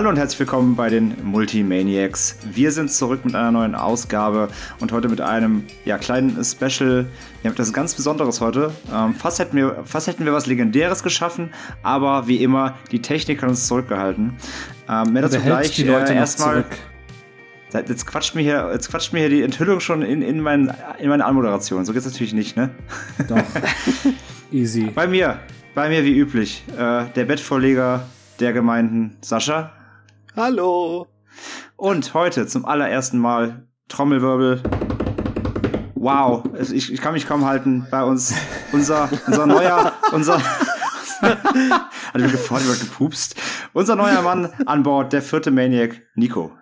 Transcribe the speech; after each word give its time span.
Hallo 0.00 0.08
und 0.08 0.16
herzlich 0.16 0.40
willkommen 0.40 0.76
bei 0.76 0.88
den 0.88 1.14
Multimaniacs. 1.24 2.38
Wir 2.50 2.72
sind 2.72 2.90
zurück 2.90 3.22
mit 3.26 3.34
einer 3.34 3.50
neuen 3.50 3.74
Ausgabe 3.74 4.48
und 4.78 4.92
heute 4.92 5.10
mit 5.10 5.20
einem 5.20 5.64
ja, 5.84 5.98
kleinen 5.98 6.42
Special. 6.42 7.04
Ja, 7.42 7.50
das 7.50 7.66
ist 7.66 7.74
ganz 7.74 7.94
Besonderes 7.94 8.40
heute. 8.40 8.72
Ähm, 8.90 9.14
fast, 9.14 9.40
hätten 9.40 9.58
wir, 9.58 9.82
fast 9.84 10.06
hätten 10.06 10.24
wir 10.24 10.32
was 10.32 10.46
Legendäres 10.46 11.02
geschaffen, 11.02 11.50
aber 11.82 12.26
wie 12.26 12.42
immer, 12.42 12.78
die 12.90 13.02
Technik 13.02 13.42
hat 13.42 13.50
uns 13.50 13.66
zurückgehalten. 13.66 14.38
Ähm, 14.88 15.12
mehr 15.12 15.20
dazu 15.20 15.38
gleich. 15.38 15.74
Die 15.74 15.82
Leute 15.82 16.14
äh, 16.14 16.16
erstmal. 16.16 16.64
Jetzt 17.74 18.06
quatscht 18.06 18.34
mir 18.34 18.40
hier, 18.40 18.70
jetzt 18.72 18.90
quatscht 18.90 19.12
mir 19.12 19.18
hier 19.18 19.28
die 19.28 19.42
Enthüllung 19.42 19.80
schon 19.80 20.00
in, 20.00 20.22
in, 20.22 20.40
mein, 20.40 20.74
in 20.98 21.10
meine 21.10 21.26
Anmoderation. 21.26 21.84
So 21.84 21.92
geht's 21.92 22.06
natürlich 22.06 22.32
nicht, 22.32 22.56
ne? 22.56 22.70
Doch. 23.28 23.36
Easy. 24.50 24.84
Bei 24.94 25.06
mir, 25.06 25.40
bei 25.74 25.90
mir 25.90 26.06
wie 26.06 26.16
üblich, 26.16 26.64
äh, 26.72 27.04
der 27.14 27.24
Bettvorleger 27.26 28.06
der 28.38 28.54
Gemeinden 28.54 29.18
Sascha. 29.20 29.74
Hallo. 30.36 31.08
Und 31.76 32.14
heute 32.14 32.46
zum 32.46 32.64
allerersten 32.64 33.18
Mal 33.18 33.66
Trommelwirbel. 33.88 34.62
Wow, 35.96 36.44
ich, 36.70 36.92
ich 36.92 37.00
kann 37.00 37.14
mich 37.14 37.26
kaum 37.26 37.46
halten 37.46 37.88
bei 37.90 38.04
uns. 38.04 38.32
Unser, 38.72 39.10
unser 39.26 39.46
neuer, 39.46 39.92
unser. 40.12 40.40
Hat 41.20 42.14
mir 42.14 42.28
gefreut, 42.28 42.62
über 42.64 42.76
gepupst. 42.76 43.34
Unser 43.72 43.96
neuer 43.96 44.22
Mann 44.22 44.52
an 44.66 44.84
Bord, 44.84 45.12
der 45.12 45.20
vierte 45.20 45.50
Maniac, 45.50 46.00
Nico. 46.14 46.56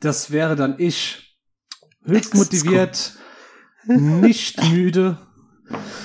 Das 0.00 0.30
wäre 0.30 0.56
dann 0.56 0.76
ich. 0.78 1.38
Höchst 2.04 2.34
motiviert, 2.34 3.18
nicht 3.84 4.62
müde 4.70 5.18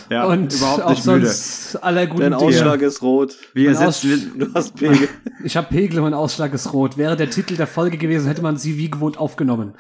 ja, 0.09 0.25
und 0.25 0.53
überhaupt 0.53 0.89
nicht 0.89 1.00
auch 1.00 1.03
sonst 1.03 1.73
müde. 1.73 1.83
aller 1.83 2.08
guten 2.08 2.22
Dein 2.22 2.33
Ausschlag 2.33 2.81
ist 2.81 3.02
rot. 3.02 3.38
Wir 3.53 3.75
sitzen, 3.75 4.33
du 4.39 4.53
hast 4.53 4.75
Pegel. 4.75 5.08
Ich 5.44 5.58
habe 5.58 5.67
Pegel, 5.67 6.00
mein 6.02 6.14
Ausschlag 6.14 6.53
ist 6.53 6.72
rot. 6.73 6.97
Wäre 6.97 7.17
der 7.17 7.30
Titel 7.30 7.56
der 7.58 7.67
Folge 7.67 7.97
gewesen, 7.97 8.28
hätte 8.28 8.41
man 8.41 8.58
sie 8.58 8.78
wie 8.78 8.89
gewohnt 8.89 9.17
aufgenommen. 9.17 9.73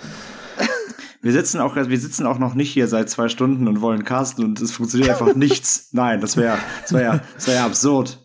Wir 1.21 1.31
sitzen 1.31 1.61
auch, 1.61 1.75
wir 1.77 1.99
sitzen 1.99 2.25
auch 2.25 2.37
noch 2.37 2.53
nicht 2.53 2.71
hier 2.73 2.89
seit 2.89 3.09
zwei 3.09 3.29
Stunden 3.29 3.69
und 3.69 3.79
wollen 3.79 4.03
casten 4.03 4.43
und 4.43 4.59
es 4.59 4.73
funktioniert 4.73 5.09
einfach 5.09 5.35
nichts. 5.35 5.87
Nein, 5.93 6.19
das 6.19 6.35
wäre, 6.35 6.57
das 6.81 6.91
wäre 6.91 7.03
ja, 7.03 7.21
das 7.35 7.47
wäre 7.47 7.63
absurd. 7.63 8.19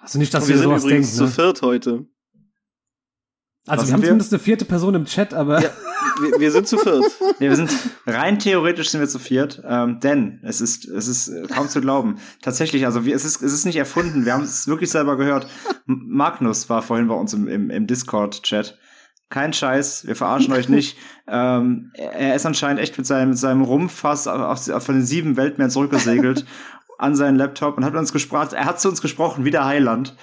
Also 0.00 0.18
nicht, 0.18 0.34
dass 0.34 0.48
wir, 0.48 0.56
wir 0.56 0.58
sind 0.58 0.64
sowas 0.68 0.82
übrigens 0.84 1.16
denken. 1.16 1.30
zu 1.32 1.42
viert 1.42 1.62
heute. 1.62 2.06
Also 3.66 3.82
Was 3.82 3.88
wir 3.88 3.94
haben 3.94 4.02
wir? 4.02 4.08
zumindest 4.08 4.32
eine 4.32 4.40
vierte 4.40 4.64
Person 4.64 4.94
im 4.96 5.04
Chat, 5.04 5.32
aber. 5.32 5.62
Ja, 5.62 5.70
wir, 6.20 6.40
wir, 6.40 6.50
sind 6.50 6.68
zu 6.68 6.78
viert. 6.78 7.04
Nee, 7.38 7.48
wir 7.48 7.56
sind 7.56 7.70
rein 8.06 8.38
theoretisch 8.38 8.90
sind 8.90 9.00
wir 9.00 9.08
zu 9.08 9.18
viert, 9.18 9.62
ähm, 9.66 10.00
denn 10.00 10.40
es 10.42 10.60
ist 10.60 10.86
es 10.86 11.08
ist 11.08 11.50
kaum 11.50 11.68
zu 11.68 11.80
glauben. 11.80 12.16
Tatsächlich, 12.42 12.86
also 12.86 13.04
wir, 13.04 13.14
es 13.14 13.24
ist 13.24 13.42
es 13.42 13.52
ist 13.52 13.64
nicht 13.64 13.76
erfunden. 13.76 14.24
Wir 14.24 14.34
haben 14.34 14.44
es 14.44 14.68
wirklich 14.68 14.90
selber 14.90 15.16
gehört. 15.16 15.46
Magnus 15.86 16.68
war 16.68 16.82
vorhin 16.82 17.08
bei 17.08 17.14
uns 17.14 17.32
im, 17.32 17.48
im, 17.48 17.70
im 17.70 17.86
Discord-Chat. 17.86 18.78
Kein 19.30 19.52
Scheiß, 19.52 20.08
wir 20.08 20.16
verarschen 20.16 20.52
euch 20.52 20.68
nicht. 20.68 20.96
Ähm, 21.28 21.92
er 21.94 22.34
ist 22.34 22.46
anscheinend 22.46 22.80
echt 22.80 22.98
mit 22.98 23.06
seinem, 23.06 23.30
mit 23.30 23.38
seinem 23.38 23.62
Rumpfass 23.62 24.24
von 24.24 24.94
den 24.96 25.06
sieben 25.06 25.36
Weltmeeren 25.36 25.70
zurückgesegelt 25.70 26.44
an 26.98 27.14
seinen 27.14 27.36
Laptop 27.36 27.76
und 27.76 27.84
hat 27.84 27.94
uns 27.94 28.12
gesprochen. 28.12 28.54
Er 28.54 28.64
hat 28.64 28.80
zu 28.80 28.88
uns 28.88 29.00
gesprochen, 29.00 29.44
wie 29.44 29.52
der 29.52 29.64
Heiland. 29.64 30.16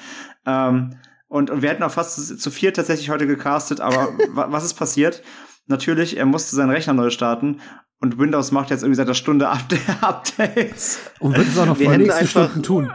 Ähm, 0.46 0.98
und, 1.30 1.50
und 1.50 1.62
wir 1.62 1.70
hätten 1.70 1.84
auch 1.84 1.92
fast 1.92 2.28
zu, 2.28 2.38
zu 2.38 2.52
vier 2.52 2.74
tatsächlich 2.74 3.10
heute 3.10 3.28
gecastet, 3.28 3.80
aber 3.80 4.10
was 4.34 4.66
ist 4.66 4.76
passiert? 4.76 5.24
Natürlich, 5.68 6.18
er 6.18 6.26
musste 6.26 6.56
seinen 6.56 6.70
Rechner 6.70 6.94
neu 6.94 7.10
starten 7.10 7.60
und 8.00 8.20
Windows 8.20 8.52
macht 8.52 8.70
jetzt 8.70 8.84
irgendwie 8.84 8.98
seit 8.98 9.08
einer 9.08 9.16
Stunde 9.16 9.50
Updates. 10.02 11.00
Und 11.20 11.36
wird 11.36 11.48
es 11.48 11.58
auch 11.58 11.66
noch 11.66 11.80
wir 11.80 11.88
vor 11.88 11.98
nächsten 11.98 12.28
Stunden 12.28 12.64
tun. 12.64 12.92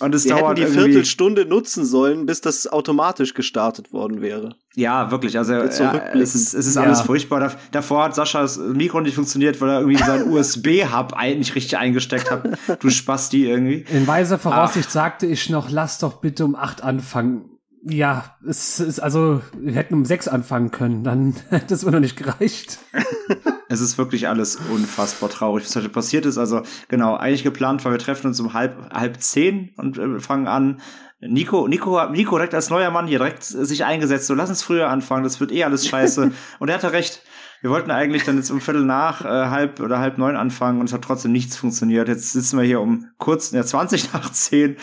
Und 0.00 0.14
es 0.14 0.24
wir 0.24 0.34
dauert 0.34 0.58
hätten 0.58 0.72
die 0.72 0.78
Viertelstunde 0.78 1.46
nutzen 1.46 1.84
sollen, 1.84 2.26
bis 2.26 2.40
das 2.40 2.66
automatisch 2.66 3.34
gestartet 3.34 3.92
worden 3.92 4.20
wäre. 4.20 4.56
Ja, 4.74 5.12
wirklich. 5.12 5.38
Also 5.38 5.52
ja, 5.52 5.62
es 5.62 6.34
ist, 6.34 6.54
es 6.54 6.66
ist 6.66 6.74
ja. 6.74 6.82
alles 6.82 7.02
furchtbar. 7.02 7.52
Davor 7.70 8.04
hat 8.04 8.16
Saschas 8.16 8.58
Mikro 8.58 9.00
nicht 9.00 9.14
funktioniert, 9.14 9.60
weil 9.60 9.68
er 9.68 9.80
irgendwie 9.80 10.02
seinen 10.02 10.28
USB-Hub 10.32 11.14
nicht 11.38 11.54
richtig 11.54 11.78
eingesteckt 11.78 12.32
hat. 12.32 12.48
Du 12.80 12.90
Spasti 12.90 13.46
irgendwie. 13.46 13.84
In 13.92 14.08
weiser 14.08 14.40
Voraussicht 14.40 14.88
Ach. 14.88 14.94
sagte 14.94 15.26
ich 15.26 15.48
noch, 15.48 15.70
lass 15.70 15.98
doch 15.98 16.14
bitte 16.14 16.44
um 16.44 16.56
acht 16.56 16.82
anfangen. 16.82 17.59
Ja, 17.82 18.36
es 18.46 18.78
ist 18.78 19.00
also, 19.00 19.40
wir 19.58 19.72
hätten 19.72 19.94
um 19.94 20.04
sechs 20.04 20.28
anfangen 20.28 20.70
können, 20.70 21.02
dann 21.02 21.34
hätte 21.50 21.74
es 21.74 21.84
mir 21.84 21.92
noch 21.92 22.00
nicht 22.00 22.16
gereicht. 22.16 22.78
es 23.68 23.80
ist 23.80 23.96
wirklich 23.96 24.28
alles 24.28 24.56
unfassbar 24.56 25.30
traurig, 25.30 25.64
was 25.64 25.76
heute 25.76 25.88
passiert 25.88 26.26
ist. 26.26 26.36
Also, 26.36 26.62
genau, 26.88 27.16
eigentlich 27.16 27.42
geplant 27.42 27.84
war, 27.84 27.92
wir 27.92 27.98
treffen 27.98 28.26
uns 28.26 28.38
um 28.38 28.52
halb, 28.52 28.92
halb 28.92 29.20
zehn 29.22 29.72
und 29.76 29.98
äh, 29.98 30.20
fangen 30.20 30.46
an. 30.46 30.80
Nico, 31.20 31.68
Nico, 31.68 32.08
Nico 32.08 32.36
direkt 32.36 32.54
als 32.54 32.70
neuer 32.70 32.90
Mann 32.90 33.06
hier 33.06 33.18
direkt 33.18 33.44
sich 33.44 33.84
eingesetzt, 33.84 34.26
so 34.26 34.34
lass 34.34 34.48
uns 34.48 34.62
früher 34.62 34.88
anfangen, 34.88 35.22
das 35.22 35.38
wird 35.40 35.52
eh 35.52 35.64
alles 35.64 35.86
scheiße. 35.86 36.32
und 36.58 36.68
er 36.68 36.74
hatte 36.74 36.92
recht. 36.92 37.22
Wir 37.62 37.70
wollten 37.70 37.90
eigentlich 37.90 38.24
dann 38.24 38.36
jetzt 38.36 38.50
um 38.50 38.60
Viertel 38.60 38.84
nach, 38.84 39.22
äh, 39.24 39.28
halb 39.28 39.80
oder 39.80 39.98
halb 39.98 40.16
neun 40.16 40.34
anfangen 40.34 40.80
und 40.80 40.86
es 40.86 40.94
hat 40.94 41.02
trotzdem 41.02 41.32
nichts 41.32 41.56
funktioniert. 41.56 42.08
Jetzt 42.08 42.32
sitzen 42.32 42.58
wir 42.58 42.64
hier 42.64 42.80
um 42.80 43.06
kurz, 43.18 43.50
ja, 43.50 43.64
20 43.64 44.12
nach 44.14 44.32
zehn 44.32 44.76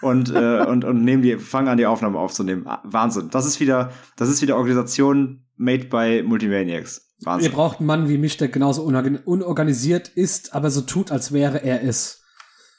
und, 0.00 0.30
äh, 0.34 0.64
und, 0.66 0.84
und 0.84 1.04
nehmen 1.04 1.22
die, 1.22 1.36
fangen 1.36 1.68
an, 1.68 1.76
die 1.76 1.86
Aufnahme 1.86 2.18
aufzunehmen. 2.18 2.66
Ah, 2.66 2.80
Wahnsinn. 2.84 3.28
Das 3.30 3.44
ist 3.44 3.60
wieder, 3.60 3.92
das 4.16 4.30
ist 4.30 4.40
wieder 4.40 4.56
Organisation 4.56 5.44
made 5.56 5.84
by 5.86 6.22
Multimaniacs. 6.22 7.12
Wahnsinn. 7.20 7.50
Ihr 7.50 7.54
braucht 7.54 7.78
einen 7.78 7.86
Mann 7.86 8.08
wie 8.08 8.18
mich, 8.18 8.36
der 8.38 8.48
genauso 8.48 8.82
unorganisiert 8.82 10.08
ist, 10.08 10.54
aber 10.54 10.70
so 10.70 10.80
tut, 10.80 11.12
als 11.12 11.32
wäre 11.32 11.62
er 11.62 11.84
es. 11.84 12.22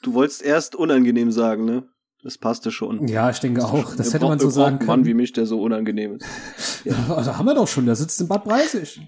Du 0.02 0.14
wolltest 0.14 0.42
erst 0.42 0.74
unangenehm 0.74 1.30
sagen, 1.30 1.64
ne? 1.64 1.84
Das 2.22 2.38
passte 2.38 2.70
schon. 2.70 3.06
Ja, 3.06 3.30
ich 3.30 3.38
denke 3.38 3.62
auch. 3.64 3.94
Das 3.96 4.14
hätte 4.14 4.24
man 4.24 4.38
so 4.38 4.48
sagen 4.48 4.78
können. 4.78 4.86
Mann 4.88 5.04
wie 5.04 5.14
mich, 5.14 5.32
der 5.32 5.46
so 5.46 5.60
unangenehm 5.62 6.16
ist. 6.16 6.26
Ja, 6.84 7.14
also 7.16 7.38
haben 7.38 7.46
wir 7.46 7.54
doch 7.54 7.66
schon. 7.66 7.86
Der 7.86 7.96
sitzt 7.96 8.20
in 8.20 8.28
Bad 8.28 8.44
Breisig. 8.44 9.00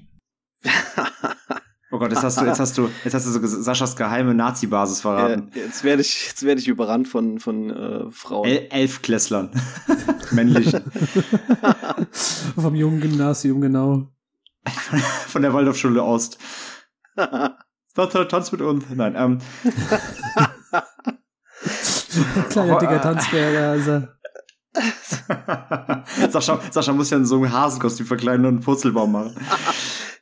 oh 1.91 1.99
Gott, 1.99 2.11
jetzt 2.13 2.23
hast 2.23 2.41
du, 2.41 2.45
jetzt 2.45 2.61
hast 2.61 2.79
du, 2.79 2.91
jetzt 3.05 3.15
hast 3.15 3.27
du 3.27 3.31
so 3.31 3.63
Saschas 3.63 3.97
geheime 3.97 4.35
Nazi-Basis 4.35 5.01
verraten. 5.01 5.51
Äh, 5.55 5.61
jetzt 5.61 5.85
werde 5.85 6.03
ich, 6.03 6.27
jetzt 6.29 6.43
werde 6.43 6.61
ich 6.61 6.69
überrannt 6.69 7.09
von, 7.09 7.39
von 7.39 7.71
äh, 7.71 8.11
Frauen. 8.11 8.49
El 8.49 8.69
Elfklässlern. 8.71 9.51
Männlichen. 10.33 10.83
Vom 12.57 12.75
jungen 12.75 13.01
Gymnasium, 13.01 13.61
genau. 13.61 14.09
von 15.29 15.43
der 15.43 15.55
Waldorfschule 15.55 16.03
Ost. 16.03 16.39
Tanz 17.95 18.51
mit 18.53 18.61
uns. 18.61 18.85
Nein, 18.93 19.15
ähm. 19.17 19.39
Kleiner 22.51 22.79
dicker 22.79 23.01
Tanzberger, 23.01 23.71
also. 23.71 24.03
Sascha, 26.31 26.61
Sascha 26.71 26.93
muss 26.93 27.11
ja 27.11 27.17
in 27.17 27.27
so 27.27 27.37
einem 27.37 27.53
Hasenkostüm 27.53 28.07
verkleiden 28.07 28.45
und 28.45 28.55
einen 28.55 28.61
Purzelbaum 28.61 29.13
machen. 29.13 29.37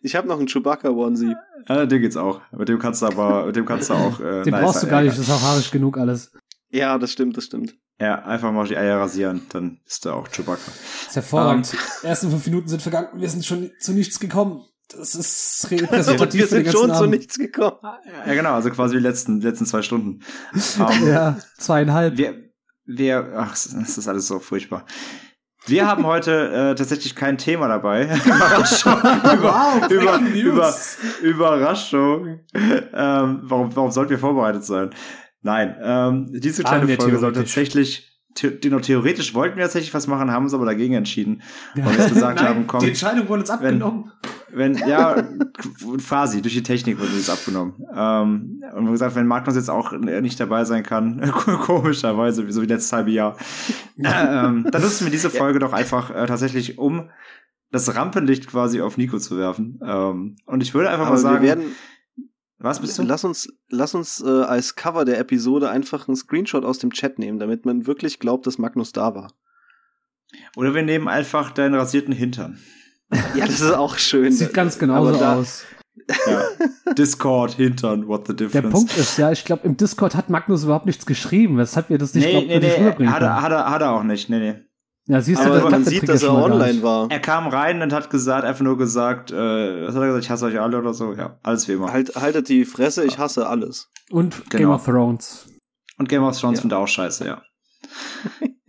Ich 0.04 0.14
habe 0.14 0.28
noch 0.28 0.36
einen 0.38 0.48
Chewbacca-Onesie. 0.48 1.34
Ja, 1.66 1.86
den 1.86 2.02
geht's 2.02 2.18
auch. 2.18 2.42
Mit 2.52 2.68
dem 2.68 2.78
kannst 2.78 3.00
du 3.00 3.06
aber, 3.06 3.46
mit 3.46 3.56
dem 3.56 3.64
kannst 3.64 3.88
du 3.88 3.94
auch. 3.94 4.20
Äh, 4.20 4.42
den 4.42 4.52
nice 4.52 4.62
brauchst 4.62 4.82
du 4.82 4.86
gar 4.86 5.00
nicht, 5.00 5.12
das 5.12 5.26
ist 5.26 5.30
auch 5.30 5.40
haarig 5.40 5.70
genug 5.70 5.96
alles. 5.96 6.30
Ja, 6.68 6.98
das 6.98 7.10
stimmt, 7.10 7.38
das 7.38 7.44
stimmt. 7.44 7.74
Ja, 7.98 8.22
einfach 8.22 8.52
mal 8.52 8.66
die 8.66 8.76
Eier 8.76 8.98
rasieren, 8.98 9.46
dann 9.48 9.80
ist 9.86 10.04
er 10.04 10.16
auch 10.16 10.28
Chewbacca. 10.28 10.60
Das 10.66 11.08
ist 11.08 11.16
hervorragend. 11.16 11.72
Um, 11.72 11.78
ähm, 11.78 11.86
die 12.02 12.06
ersten 12.06 12.30
fünf 12.30 12.46
Minuten 12.46 12.68
sind 12.68 12.82
vergangen, 12.82 13.08
wir 13.14 13.30
sind 13.30 13.46
schon 13.46 13.70
zu 13.80 13.92
nichts 13.94 14.20
gekommen. 14.20 14.66
Das 14.94 15.14
ist 15.14 15.68
repräsentativ 15.70 16.40
Wir 16.42 16.48
sind 16.48 16.68
schon 16.70 16.90
Abend. 16.90 16.96
zu 16.96 17.06
nichts 17.06 17.38
gekommen. 17.38 17.78
Ja, 18.26 18.34
genau, 18.34 18.52
also 18.52 18.68
quasi 18.68 18.96
die 18.96 19.02
letzten, 19.02 19.40
letzten 19.40 19.64
zwei 19.64 19.80
Stunden. 19.80 20.20
Um, 20.78 21.06
ja, 21.08 21.38
zweieinhalb. 21.56 22.18
Wir, 22.18 22.50
wir, 22.84 23.32
ach, 23.38 23.52
das 23.52 23.66
ist 23.72 24.06
alles 24.06 24.26
so 24.26 24.38
furchtbar. 24.38 24.84
Wir 25.66 25.86
haben 25.86 26.04
heute 26.06 26.50
äh, 26.52 26.74
tatsächlich 26.74 27.14
kein 27.14 27.38
Thema 27.38 27.68
dabei. 27.68 28.04
Überraschung. 28.24 28.92
wow, 29.02 29.90
über, 29.90 30.18
über, 30.18 30.74
Überraschung. 31.22 32.40
Ähm, 32.54 33.40
warum, 33.42 33.74
warum 33.74 33.90
sollten 33.90 34.10
wir 34.10 34.18
vorbereitet 34.18 34.64
sein? 34.64 34.90
Nein, 35.40 35.76
ähm, 35.82 36.28
diese 36.32 36.62
kleine 36.62 36.88
Folge 36.96 37.18
soll 37.18 37.32
tatsächlich 37.32 38.13
the 38.36 38.50
theoretisch 38.58 39.34
wollten 39.34 39.56
wir 39.56 39.64
tatsächlich 39.64 39.94
was 39.94 40.06
machen, 40.06 40.30
haben 40.30 40.44
uns 40.44 40.54
aber 40.54 40.66
dagegen 40.66 40.94
entschieden. 40.94 41.42
Weil 41.74 41.96
wir 41.96 42.08
gesagt 42.08 42.36
Nein, 42.36 42.48
haben, 42.48 42.66
komm. 42.66 42.80
Die 42.80 42.88
Entscheidung 42.88 43.28
wurde 43.28 43.42
uns 43.42 43.50
abgenommen. 43.50 44.10
Wenn, 44.50 44.78
wenn 44.80 44.88
ja, 44.88 45.22
quasi, 46.06 46.42
durch 46.42 46.54
die 46.54 46.62
Technik 46.62 46.98
wurde 46.98 47.12
uns 47.12 47.30
abgenommen. 47.30 47.74
Ähm, 47.94 48.60
und 48.60 48.60
wir 48.60 48.74
haben 48.74 48.92
gesagt, 48.92 49.14
wenn 49.14 49.26
Magnus 49.26 49.56
jetzt 49.56 49.70
auch 49.70 49.92
nicht 49.92 50.38
dabei 50.38 50.64
sein 50.64 50.82
kann, 50.82 51.20
komischerweise, 51.30 52.50
so 52.50 52.62
wie 52.62 52.66
letztes 52.66 52.92
halbe 52.92 53.10
Jahr, 53.10 53.36
ähm, 53.98 54.66
dann 54.70 54.82
nutzen 54.82 55.06
wir 55.06 55.10
diese 55.10 55.30
Folge 55.30 55.58
doch 55.58 55.72
einfach 55.72 56.10
äh, 56.10 56.26
tatsächlich, 56.26 56.78
um 56.78 57.10
das 57.70 57.94
Rampenlicht 57.96 58.46
quasi 58.46 58.80
auf 58.80 58.96
Nico 58.96 59.18
zu 59.18 59.36
werfen. 59.36 59.80
Ähm, 59.84 60.36
und 60.46 60.62
ich 60.62 60.74
würde 60.74 60.90
einfach 60.90 61.06
aber 61.06 61.16
mal 61.16 61.20
sagen. 61.20 61.62
Was 62.58 62.80
bist 62.80 62.98
du? 62.98 63.02
Lass 63.02 63.24
uns, 63.24 63.48
lass 63.68 63.94
uns 63.94 64.22
äh, 64.24 64.28
als 64.28 64.76
Cover 64.76 65.04
der 65.04 65.18
Episode 65.18 65.70
einfach 65.70 66.08
einen 66.08 66.16
Screenshot 66.16 66.64
aus 66.64 66.78
dem 66.78 66.92
Chat 66.92 67.18
nehmen, 67.18 67.38
damit 67.38 67.66
man 67.66 67.86
wirklich 67.86 68.20
glaubt, 68.20 68.46
dass 68.46 68.58
Magnus 68.58 68.92
da 68.92 69.14
war. 69.14 69.32
Oder 70.56 70.74
wir 70.74 70.82
nehmen 70.82 71.08
einfach 71.08 71.50
deinen 71.50 71.74
rasierten 71.74 72.14
Hintern. 72.14 72.58
Ja, 73.36 73.46
das 73.46 73.60
ist 73.60 73.72
auch 73.72 73.98
schön. 73.98 74.32
Sieht 74.32 74.54
ganz 74.54 74.78
genauso 74.78 75.18
da, 75.18 75.36
aus. 75.36 75.64
Ja. 76.26 76.92
Discord, 76.94 77.52
Hintern, 77.54 78.08
what 78.08 78.26
the 78.26 78.34
difference. 78.34 78.52
Der 78.62 78.70
Punkt 78.70 78.96
ist 78.96 79.16
ja, 79.18 79.30
ich 79.30 79.44
glaube, 79.44 79.66
im 79.66 79.76
Discord 79.76 80.14
hat 80.14 80.30
Magnus 80.30 80.64
überhaupt 80.64 80.86
nichts 80.86 81.06
geschrieben, 81.06 81.56
weshalb 81.56 81.88
wir 81.90 81.98
das 81.98 82.14
nicht 82.14 82.24
nee, 82.24 82.32
glaub, 82.32 82.46
nee, 82.46 82.58
nee, 82.58 83.06
hat 83.06 83.22
er, 83.22 83.42
hat, 83.42 83.52
er, 83.52 83.70
hat 83.70 83.82
er 83.82 83.92
auch 83.92 84.02
nicht, 84.02 84.28
nee, 84.28 84.38
nee. 84.38 84.63
Ja, 85.06 85.20
siehst 85.20 85.40
du, 85.44 85.46
Aber 85.46 85.60
das 85.60 85.70
man 85.70 85.84
sieht, 85.84 85.98
Trick 86.00 86.08
dass 86.08 86.22
er 86.22 86.32
online 86.34 86.82
war. 86.82 87.10
Er 87.10 87.20
kam 87.20 87.46
rein 87.48 87.82
und 87.82 87.92
hat 87.92 88.08
gesagt, 88.08 88.44
einfach 88.46 88.64
nur 88.64 88.78
gesagt, 88.78 89.30
äh, 89.30 89.86
was 89.86 89.94
hat 89.94 90.00
er 90.02 90.06
gesagt, 90.06 90.24
ich 90.24 90.30
hasse 90.30 90.46
euch 90.46 90.58
alle 90.58 90.78
oder 90.78 90.94
so. 90.94 91.12
Ja, 91.12 91.38
alles 91.42 91.68
wie 91.68 91.72
immer. 91.72 91.92
Halt, 91.92 92.14
haltet 92.16 92.48
die 92.48 92.64
Fresse, 92.64 93.04
ich 93.04 93.18
hasse 93.18 93.46
alles. 93.46 93.90
Und 94.10 94.48
Game 94.50 94.62
Genau. 94.62 94.74
of 94.76 94.84
Thrones. 94.84 95.46
Und 95.98 96.08
Game 96.08 96.22
of 96.22 96.38
Thrones 96.38 96.58
Ja. 96.58 96.60
findet 96.62 96.76
er 96.78 96.82
auch 96.82 96.88
scheiße, 96.88 97.26
ja. 97.26 97.42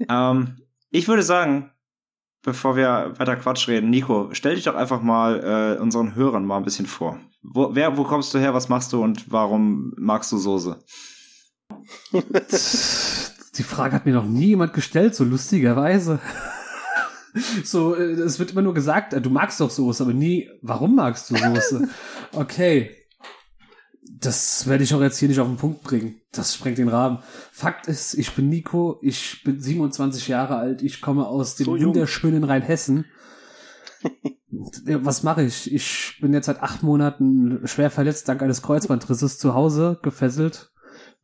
ähm, 0.32 0.58
ich 0.92 1.08
würde 1.08 1.24
sagen, 1.24 1.72
bevor 2.44 2.76
wir 2.76 3.14
weiter 3.18 3.38
Quatsch 3.38 3.70
reden, 3.70 3.90
Nico, 3.90 4.28
stell 4.34 4.56
dich 4.56 4.66
doch 4.66 4.76
einfach 4.76 5.02
mal 5.02 5.78
äh, 5.78 5.82
unseren 5.82 6.16
Hörern 6.16 6.46
mal 6.46 6.58
ein 6.58 6.64
bisschen 6.66 6.86
vor. 6.86 7.18
Wo, 7.44 7.70
wer, 7.74 7.96
wo 7.98 8.04
kommst 8.04 8.34
du 8.34 8.40
her, 8.40 8.54
was 8.54 8.68
machst 8.68 8.92
du 8.92 9.02
und 9.02 9.32
warum 9.32 9.94
magst 9.98 10.32
du 10.34 10.38
Soße? 10.38 10.78
Die 13.58 13.64
Frage 13.64 13.96
hat 13.96 14.06
mir 14.06 14.14
noch 14.14 14.26
nie 14.26 14.48
jemand 14.48 14.74
gestellt, 14.74 15.16
so 15.16 15.24
lustigerweise. 15.24 16.20
So, 17.66 17.96
äh, 17.96 18.12
es 18.12 18.40
wird 18.40 18.52
immer 18.52 18.62
nur 18.62 18.74
gesagt, 18.74 19.12
äh, 19.12 19.20
du 19.20 19.30
magst 19.30 19.60
doch 19.60 19.70
Soße, 19.70 20.04
aber 20.04 20.14
nie, 20.14 20.50
warum 20.62 20.96
magst 20.96 21.30
du 21.30 21.36
Soße? 21.36 21.90
Okay. 22.32 22.96
Das 24.22 24.68
werde 24.68 24.86
ich 24.86 24.94
auch 24.94 25.02
jetzt 25.02 25.18
hier 25.18 25.28
nicht 25.28 25.42
auf 25.42 25.48
den 25.48 25.58
Punkt 25.58 25.84
bringen. 25.84 26.16
Das 26.32 26.56
sprengt 26.56 26.78
den 26.78 26.88
Rahmen. 26.88 27.20
Fakt 27.52 27.88
ist, 27.88 28.14
ich 28.14 28.32
bin 28.32 28.48
Nico, 28.48 29.00
ich 29.02 29.44
bin 29.44 29.60
27 29.60 30.30
Jahre 30.30 30.56
alt, 30.56 30.82
ich 30.82 31.02
komme 31.02 31.28
aus 31.28 31.56
dem 31.56 31.66
So 31.66 31.72
wunderschönen 31.78 32.46
Rheinhessen. 32.46 33.04
Was 34.88 35.24
mache 35.24 35.44
ich? 35.44 35.74
Ich 35.74 36.18
bin 36.22 36.34
jetzt 36.34 36.46
seit 36.46 36.64
acht 36.64 36.84
Monaten 36.84 37.60
schwer 37.68 37.92
verletzt 37.92 38.30
dank 38.30 38.42
eines 38.42 38.62
Kreuzbandrisses 38.62 39.38
zu 39.38 39.54
Hause 39.54 40.00
gefesselt. 40.02 40.72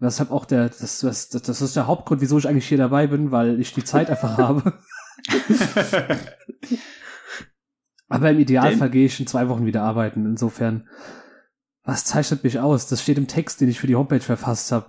Weshalb 0.01 0.31
auch 0.31 0.45
der, 0.45 0.69
das, 0.69 1.00
das, 1.01 1.30
das 1.30 1.62
ist 1.62 1.75
der 1.75 1.86
Hauptgrund, 1.86 2.21
wieso 2.21 2.39
ich 2.39 2.48
eigentlich 2.48 2.68
hier 2.68 2.80
dabei 2.80 3.06
bin, 3.06 3.30
weil 3.30 3.62
ich 3.62 3.71
die 3.71 3.83
Zeit 3.83 4.09
einfach 4.09 4.36
habe. 4.39 4.74
Aber 8.09 8.31
im 8.31 8.39
Idealfall 8.39 8.89
gehe 8.89 9.06
ich 9.06 9.19
in 9.19 9.27
zwei 9.27 9.48
Wochen 9.48 9.68
wieder 9.68 9.83
arbeiten. 9.83 10.25
Insofern, 10.25 10.89
was 11.83 12.03
zeichnet 12.03 12.44
mich 12.44 12.59
aus? 12.59 12.88
Das 12.88 13.03
steht 13.03 13.19
im 13.19 13.27
Text, 13.27 13.62
den 13.62 13.69
ich 13.69 13.80
für 13.80 13.86
die 13.86 13.95
Homepage 13.95 14.21
verfasst 14.21 14.71
habe. 14.71 14.88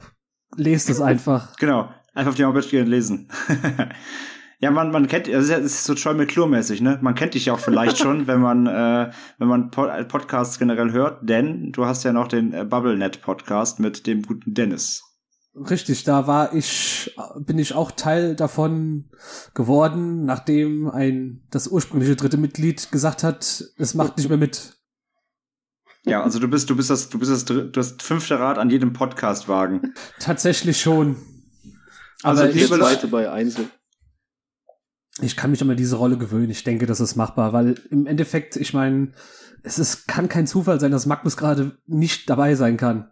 Lest 0.56 0.88
es 0.88 1.00
einfach. 1.02 1.56
Genau, 1.56 1.90
einfach 2.14 2.30
auf 2.30 2.36
die 2.36 2.46
Homepage 2.46 2.66
gehen 2.66 2.84
und 2.84 2.90
lesen. 2.90 3.28
ja, 4.62 4.70
man, 4.70 4.92
man 4.92 5.08
kennt, 5.08 5.26
das 5.26 5.44
ist, 5.44 5.50
ja, 5.50 5.58
das 5.58 5.72
ist 5.72 5.84
so 5.84 5.94
Troy 5.94 6.14
McClure-mäßig, 6.14 6.82
ne? 6.82 6.96
Man 7.02 7.16
kennt 7.16 7.34
dich 7.34 7.46
ja 7.46 7.54
auch 7.54 7.58
vielleicht 7.58 7.98
schon, 7.98 8.26
wenn 8.28 8.40
man, 8.40 8.68
äh, 8.68 9.10
wenn 9.38 9.48
man 9.48 9.72
Pod 9.72 9.90
Podcasts 10.06 10.60
generell 10.60 10.92
hört, 10.92 11.28
denn 11.28 11.72
du 11.72 11.84
hast 11.84 12.04
ja 12.04 12.12
noch 12.12 12.28
den 12.28 12.52
äh, 12.52 12.64
BubbleNet-Podcast 12.64 13.80
mit 13.80 14.06
dem 14.06 14.22
guten 14.22 14.54
Dennis. 14.54 15.02
Richtig, 15.56 16.04
da 16.04 16.28
war 16.28 16.54
ich, 16.54 17.12
bin 17.40 17.58
ich 17.58 17.74
auch 17.74 17.90
Teil 17.90 18.36
davon 18.36 19.10
geworden, 19.52 20.24
nachdem 20.26 20.88
ein, 20.88 21.42
das 21.50 21.66
ursprüngliche 21.66 22.14
dritte 22.14 22.36
Mitglied 22.36 22.92
gesagt 22.92 23.24
hat, 23.24 23.64
es 23.76 23.94
macht 23.94 24.16
nicht 24.16 24.28
mehr 24.28 24.38
mit. 24.38 24.78
Ja, 26.04 26.22
also 26.22 26.38
du 26.38 26.46
bist, 26.46 26.70
du 26.70 26.76
bist 26.76 26.88
das, 26.88 27.08
du 27.08 27.18
bist 27.18 27.32
das, 27.32 27.44
du 27.44 27.72
hast 27.76 28.00
fünfte 28.00 28.38
Rad 28.38 28.58
an 28.58 28.70
jedem 28.70 28.92
Podcastwagen. 28.92 29.92
Tatsächlich 30.20 30.80
schon. 30.80 31.16
Also 32.22 32.42
Aber 32.42 32.52
Der 32.52 32.62
ich, 32.62 32.70
liebe 32.70 32.78
zweite 32.78 33.08
bei 33.08 33.28
Einzel. 33.28 33.68
Ich 35.20 35.36
kann 35.36 35.50
mich 35.50 35.60
an 35.62 35.76
diese 35.76 35.96
Rolle 35.96 36.16
gewöhnen. 36.16 36.50
Ich 36.50 36.64
denke, 36.64 36.86
das 36.86 37.00
ist 37.00 37.16
machbar, 37.16 37.52
weil 37.52 37.74
im 37.90 38.06
Endeffekt, 38.06 38.56
ich 38.56 38.72
meine, 38.72 39.12
es 39.62 39.78
ist, 39.78 40.08
kann 40.08 40.28
kein 40.28 40.46
Zufall 40.46 40.80
sein, 40.80 40.90
dass 40.90 41.06
Magnus 41.06 41.36
gerade 41.36 41.78
nicht 41.86 42.30
dabei 42.30 42.54
sein 42.54 42.76
kann. 42.76 43.10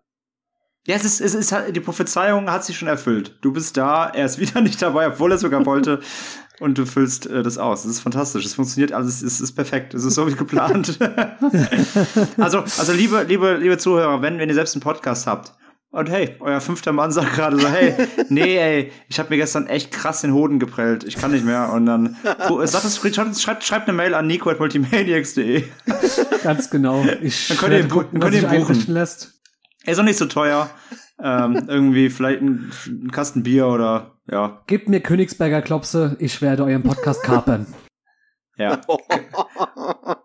Ja, 0.87 0.97
es 0.97 1.05
ist, 1.05 1.21
es 1.21 1.35
ist, 1.35 1.55
die 1.75 1.81
Prophezeiung 1.81 2.51
hat 2.51 2.65
sich 2.65 2.79
schon 2.79 2.89
erfüllt. 2.89 3.39
Du 3.43 3.53
bist 3.53 3.77
da, 3.77 4.09
er 4.09 4.25
ist 4.25 4.39
wieder 4.41 4.63
nicht 4.63 4.81
dabei, 4.81 5.09
obwohl 5.09 5.33
er 5.33 5.39
sogar 5.39 5.67
wollte. 5.67 6.01
Und 6.59 6.77
du 6.77 6.85
füllst 6.85 7.27
äh, 7.27 7.43
das 7.43 7.57
aus. 7.57 7.83
Das 7.83 7.93
ist 7.93 8.01
fantastisch. 8.01 8.45
Es 8.45 8.55
funktioniert 8.55 8.93
alles, 8.93 9.23
es 9.23 9.41
ist 9.41 9.53
perfekt. 9.53 9.95
Es 9.95 10.05
ist 10.05 10.15
so 10.15 10.27
wie 10.27 10.35
geplant. 10.35 10.99
also, 12.37 12.59
also 12.59 12.93
liebe, 12.93 13.23
liebe, 13.23 13.57
liebe 13.57 13.79
Zuhörer, 13.79 14.21
wenn, 14.21 14.39
wenn 14.39 14.49
ihr 14.49 14.55
selbst 14.55 14.75
einen 14.75 14.83
Podcast 14.83 15.27
habt 15.27 15.55
und 15.91 16.09
hey, 16.09 16.37
euer 16.41 16.61
fünfter 16.61 16.93
Mann 16.93 17.11
sagt 17.11 17.35
gerade 17.35 17.59
so, 17.59 17.69
hey, 17.69 17.95
nee, 18.29 18.57
ey, 18.57 18.93
ich 19.09 19.19
habe 19.19 19.31
mir 19.31 19.37
gestern 19.39 19.67
echt 19.67 19.91
krass 19.91 20.21
den 20.21 20.33
Hoden 20.35 20.59
geprellt. 20.59 21.05
Ich 21.05 21.17
kann 21.17 21.33
nicht 21.33 21.45
mehr. 21.45 21.73
Und 21.73 21.87
dann 21.87 22.17
so, 22.49 22.65
sagt 22.65 22.85
es, 22.85 22.99
schreibt, 22.99 23.39
schreibt, 23.39 23.65
schreibt 23.65 23.89
eine 23.89 23.97
Mail 23.97 24.15
an 24.15 24.27
nico.multimaniacs.de. 24.27 25.65
Ganz 26.43 26.71
genau. 26.71 27.05
Ich 27.23 27.49
Dann 27.49 27.57
könnt 27.59 27.73
ihr 27.73 27.79
werde 27.79 27.87
ihn 27.87 27.89
bu- 27.89 27.95
gucken, 28.03 28.21
könnt 28.21 28.35
ihr 28.35 28.47
buchen. 28.49 28.85
lässt. 28.89 29.35
Er 29.85 29.93
ist 29.95 29.99
auch 29.99 30.05
nicht 30.05 30.19
so 30.19 30.27
teuer. 30.27 30.71
ähm, 31.23 31.65
irgendwie 31.69 32.09
vielleicht 32.09 32.41
ein, 32.41 32.71
ein 32.87 33.11
Kasten 33.11 33.43
Bier 33.43 33.67
oder 33.67 34.13
ja, 34.31 34.63
Gebt 34.69 34.89
mir 34.89 35.01
Königsberger 35.01 35.61
Klopse, 35.61 36.17
ich 36.21 36.41
werde 36.41 36.65
euren 36.65 36.83
Podcast 36.83 37.23
kapern. 37.23 37.67
ja. 38.57 38.81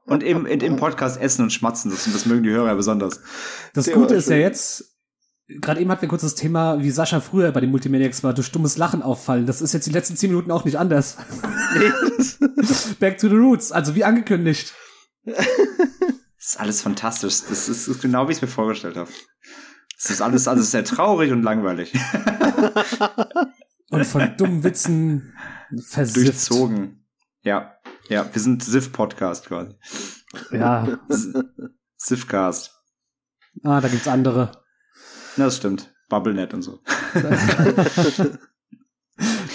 Und 0.06 0.22
im, 0.24 0.46
im 0.46 0.76
Podcast 0.78 1.20
essen 1.20 1.42
und 1.42 1.52
schmatzen, 1.52 1.90
das, 1.92 2.06
das 2.06 2.26
mögen 2.28 2.44
die 2.44 2.52
Hörer 2.52 2.68
ja 2.68 2.74
besonders. 2.76 3.20
Das 3.74 3.86
Der 3.86 3.96
Gute 3.96 4.14
ist 4.16 4.30
ja 4.30 4.36
jetzt, 4.38 4.95
gerade 5.48 5.82
eben 5.82 5.92
hatten 5.92 6.02
wir 6.02 6.10
kurz 6.10 6.24
das 6.24 6.36
Thema, 6.36 6.82
wie 6.82 6.92
Sascha 6.92 7.20
früher 7.20 7.52
bei 7.52 7.62
den 7.62 7.72
Multimaniacs 7.72 8.24
war, 8.24 8.34
durch 8.34 8.52
dummes 8.52 8.78
Lachen 8.78 9.02
auffallen. 9.02 9.46
Das 9.46 9.62
ist 9.62 9.74
jetzt 9.74 9.86
die 9.86 9.92
letzten 9.92 10.16
zehn 10.16 10.32
Minuten 10.32 10.52
auch 10.52 10.66
nicht 10.66 10.78
anders. 10.78 11.18
Back 13.00 13.18
to 13.18 13.30
the 13.30 13.36
roots, 13.36 13.72
also 13.72 13.96
wie 13.96 14.04
angekündigt. 14.04 14.74
Das 15.26 15.38
ist 16.40 16.60
alles 16.60 16.82
fantastisch. 16.82 17.42
Das 17.50 17.70
ist, 17.70 17.88
ist 17.88 18.02
genau, 18.02 18.28
wie 18.28 18.32
ich 18.32 18.38
es 18.38 18.42
mir 18.42 18.48
vorgestellt 18.48 18.98
habe. 18.98 19.10
Es 19.98 20.10
ist 20.10 20.22
alles, 20.22 20.48
alles 20.48 20.72
sehr 20.72 20.84
traurig 20.84 21.32
und 21.32 21.44
langweilig. 21.44 21.94
Und 23.90 24.06
von 24.06 24.36
dummen 24.38 24.64
Witzen 24.64 25.34
versifft. 25.88 26.28
Durchzogen. 26.28 27.06
Ja. 27.44 27.76
Ja, 28.10 28.30
wir 28.32 28.42
sind 28.42 28.64
Sif-Podcast 28.64 29.46
quasi. 29.46 29.76
Ja, 30.52 31.00
Sifcast. 31.98 32.72
ah, 33.64 33.80
da 33.82 33.88
gibt's 33.88 34.08
andere. 34.08 34.65
Na, 35.38 35.46
das 35.46 35.58
stimmt. 35.58 35.94
BubbleNet 36.10 36.54
und 36.54 36.62
so. 36.62 36.80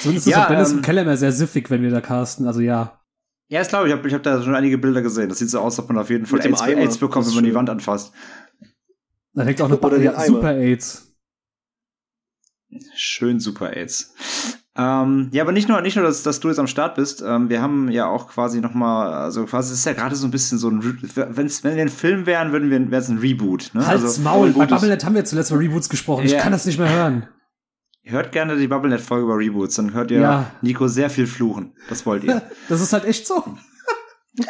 Zumindest 0.01 0.27
Ja, 0.27 0.39
ist 0.39 0.45
auch 0.45 0.49
Dennis 0.49 0.71
ähm, 0.71 0.77
im 0.79 0.83
Keller 0.83 1.03
immer 1.03 1.17
sehr 1.17 1.33
siffig, 1.33 1.71
wenn 1.71 1.83
wir 1.83 1.91
da 1.91 2.01
casten, 2.01 2.47
also 2.47 2.61
ja. 2.61 3.01
Ja, 3.49 3.61
ich 3.63 3.69
glaube, 3.69 3.89
ich 3.89 3.93
habe 3.93 4.07
ich 4.07 4.15
hab 4.15 4.23
da 4.23 4.43
schon 4.43 4.55
einige 4.55 4.79
Bilder 4.79 5.03
gesehen. 5.03 5.29
Das 5.29 5.39
sieht 5.39 5.51
so 5.51 5.59
aus, 5.59 5.79
als 5.79 5.85
ob 5.85 5.89
man 5.93 5.99
auf 5.99 6.09
jeden 6.09 6.25
Fall 6.27 6.41
AIDS. 6.41 6.63
AIDS 6.63 6.99
bekommt, 6.99 7.27
Das 7.27 7.33
wenn 7.33 7.43
man 7.43 7.51
die. 7.51 7.55
Wand 7.55 7.69
anfasst. 7.69 8.13
Da 9.35 9.43
hängt 9.43 9.61
auch 9.61 9.67
eine 9.67 9.77
Oder 9.79 9.89
ba 9.91 9.97
den 9.97 10.05
ja, 10.05 10.15
Eimer. 10.15 10.27
Super 10.27 10.55
AIDS. 10.55 11.15
Schön 12.95 13.41
Super 13.41 13.77
AIDS. 13.77 14.15
Ähm, 14.81 15.29
ja, 15.33 15.43
aber 15.43 15.53
nicht 15.53 15.69
nur, 15.69 15.81
nicht 15.83 15.97
nur, 15.97 16.05
dass, 16.07 16.23
dass 16.23 16.41
du 16.41 16.49
jetzt 16.49 16.59
am 16.59 16.67
Start 16.67 16.95
bist. 16.95 17.23
Ähm, 17.27 17.51
wir 17.51 17.61
haben 17.61 17.91
ja 17.91 18.07
auch 18.07 18.29
quasi 18.29 18.61
noch 18.61 18.73
mal, 18.73 19.13
also 19.13 19.45
quasi, 19.45 19.73
es 19.73 19.81
ist 19.81 19.85
ja 19.85 19.93
gerade 19.93 20.17
so 20.17 20.27
ein 20.27 20.31
bisschen 20.31 20.57
so 20.57 20.71
ein, 20.71 20.81
wenn's, 21.15 21.63
wenn 21.65 21.75
wir 21.77 21.83
ein 21.83 21.89
Film 21.91 22.25
wären, 22.25 22.53
würden 22.53 22.71
wir, 22.71 22.91
wäre 22.91 23.03
es 23.03 23.09
ein 23.09 23.19
Reboot. 23.19 23.71
Ne? 23.75 23.87
Halt's 23.87 24.03
also, 24.05 24.23
Maul, 24.23 24.53
bei 24.53 24.65
Bubblenet 24.67 25.05
haben 25.05 25.15
wir 25.15 25.25
zuletzt 25.25 25.51
über 25.51 25.61
Reboots 25.61 25.89
gesprochen. 25.91 26.25
Ich 26.25 26.33
Ja. 26.33 26.41
kann 26.41 26.53
das 26.53 26.65
nicht 26.65 26.79
mehr 26.79 26.89
hören. 26.91 27.27
Hört 28.05 28.33
gerne 28.33 28.57
die 28.57 28.69
BubbleNet-Folge 28.69 29.25
über 29.25 29.37
Reboots, 29.37 29.75
dann 29.75 29.93
hört 29.93 30.11
ihr 30.11 30.21
Ja. 30.21 30.51
Nico 30.63 30.89
sehr 30.89 31.11
viel 31.11 31.27
fluchen. 31.27 31.75
Das 31.91 32.07
wollt 32.07 32.25
ihr. 32.25 32.41
Das 32.69 32.81
ist 32.81 32.93
halt 32.95 33.05
echt 33.05 33.27
so. 33.27 33.45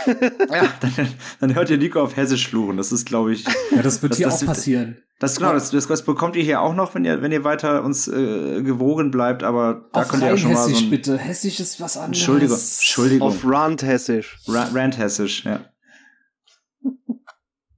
Ja, 0.06 0.68
dann, 0.80 1.08
dann 1.40 1.54
hört 1.54 1.70
ihr 1.70 1.78
Nico 1.78 2.00
auf 2.02 2.16
Hessisch 2.16 2.48
fluchen. 2.48 2.76
Das 2.76 2.92
ist, 2.92 3.06
glaube 3.06 3.32
ich, 3.32 3.44
Ja, 3.74 3.82
das 3.82 4.02
wird 4.02 4.12
Das- 4.12 4.18
hier 4.18 4.26
das- 4.26 4.42
auch 4.42 4.46
passieren. 4.46 4.98
das 5.20 5.36
genau, 5.36 5.52
das, 5.52 5.70
das, 5.70 5.86
das 5.86 6.04
bekommt 6.04 6.36
ihr 6.36 6.42
hier 6.42 6.60
auch 6.60 6.74
noch, 6.74 6.94
wenn 6.94 7.04
ihr, 7.04 7.22
wenn 7.22 7.32
ihr 7.32 7.44
weiter 7.44 7.82
uns 7.82 8.06
äh, 8.08 8.62
gewogen 8.62 9.10
bleibt, 9.10 9.42
aber 9.42 9.88
da 9.92 10.00
Auf 10.02 10.08
könnt 10.08 10.22
ihr 10.22 10.34
auch 10.34 10.38
schon 10.38 10.52
mal 10.52 10.62
so 10.64 10.70
hessisch 10.70 10.84
ein, 10.84 10.90
bitte. 10.90 11.16
Hessisch 11.18 11.60
ist 11.60 11.80
was 11.80 11.96
anderes. 11.96 12.18
Entschuldigung, 12.18 12.56
Entschuldigung. 12.58 13.28
Auf 13.28 13.44
Rand 13.44 13.82
Hessisch. 13.82 14.38
Ra 14.48 14.68
Rand 14.72 14.98
Hessisch, 14.98 15.44
ja. 15.44 15.64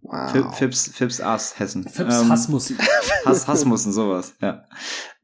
Wow. 0.02 0.30
Fip- 0.32 0.54
Fips, 0.54 0.88
Fips 0.92 1.20
Ass 1.20 1.58
Hessen. 1.58 1.84
Fips 1.88 2.20
Ähm, 2.20 2.28
Hassmusik. 2.28 2.76
Hass, 3.24 3.46
Hassmussen, 3.46 3.92
sowas, 3.92 4.34
ja. 4.40 4.64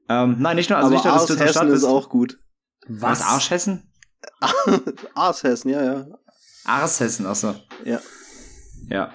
Ähm, 0.08 0.36
nein, 0.38 0.56
nicht 0.56 0.70
nur, 0.70 0.78
also 0.78 0.86
Aber 0.86 0.94
nicht 0.96 1.04
nur, 1.04 1.12
dass 1.14 1.26
du 1.26 1.36
Hessen 1.38 1.66
ist 1.68 1.72
bist. 1.72 1.84
auch 1.84 2.08
gut. 2.08 2.38
Was? 2.88 3.20
Arschhessen? 3.20 3.82
Ars 5.14 5.42
Hessen, 5.44 5.68
ja, 5.68 5.82
ja. 5.84 6.06
Arshessen, 6.68 7.26
achso. 7.26 7.54
Ja. 7.84 8.00
Ja. 8.88 9.10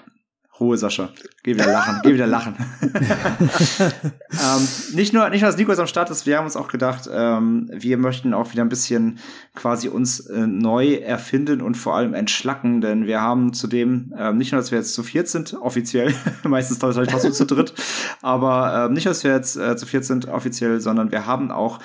Ruhe, 0.60 0.78
Sascha. 0.78 1.10
Geh 1.42 1.56
wieder 1.56 1.66
lachen, 1.66 2.00
geh 2.04 2.14
wieder 2.14 2.28
lachen. 2.28 2.56
ähm, 2.82 4.68
nicht 4.94 5.12
nur, 5.12 5.28
nicht 5.30 5.42
nur, 5.42 5.50
dass 5.50 5.58
Nico 5.58 5.72
jetzt 5.72 5.80
am 5.80 5.88
Start 5.88 6.12
ist, 6.12 6.28
wir 6.28 6.38
haben 6.38 6.46
uns 6.46 6.56
auch 6.56 6.68
gedacht, 6.68 7.10
ähm, 7.12 7.70
wir 7.74 7.98
möchten 7.98 8.36
auch 8.36 8.52
wieder 8.52 8.64
ein 8.64 8.70
bisschen 8.70 9.18
quasi 9.56 9.90
uns 9.90 10.20
äh, 10.28 10.46
neu 10.46 10.94
erfinden 10.94 11.62
und 11.62 11.76
vor 11.76 11.96
allem 11.96 12.14
entschlacken, 12.14 12.82
denn 12.82 13.08
wir 13.08 13.20
haben 13.20 13.52
zudem, 13.54 14.14
ähm, 14.16 14.38
nicht 14.38 14.52
nur, 14.52 14.62
dass 14.62 14.72
wir 14.72 14.78
jetzt 14.78 14.94
zu 14.94 15.02
viert 15.02 15.28
sind, 15.28 15.56
offiziell, 15.56 16.14
meistens 16.44 16.78
tatsächlich 16.80 17.12
trotzdem 17.12 17.34
zu 17.34 17.46
dritt, 17.46 17.74
aber 18.22 18.86
ähm, 18.86 18.94
nicht, 18.94 19.08
dass 19.08 19.24
wir 19.24 19.32
jetzt 19.32 19.58
äh, 19.58 19.76
zu 19.76 19.88
viert 19.88 20.06
sind, 20.06 20.28
offiziell, 20.28 20.80
sondern 20.80 21.12
wir 21.12 21.26
haben 21.26 21.52
auch 21.52 21.80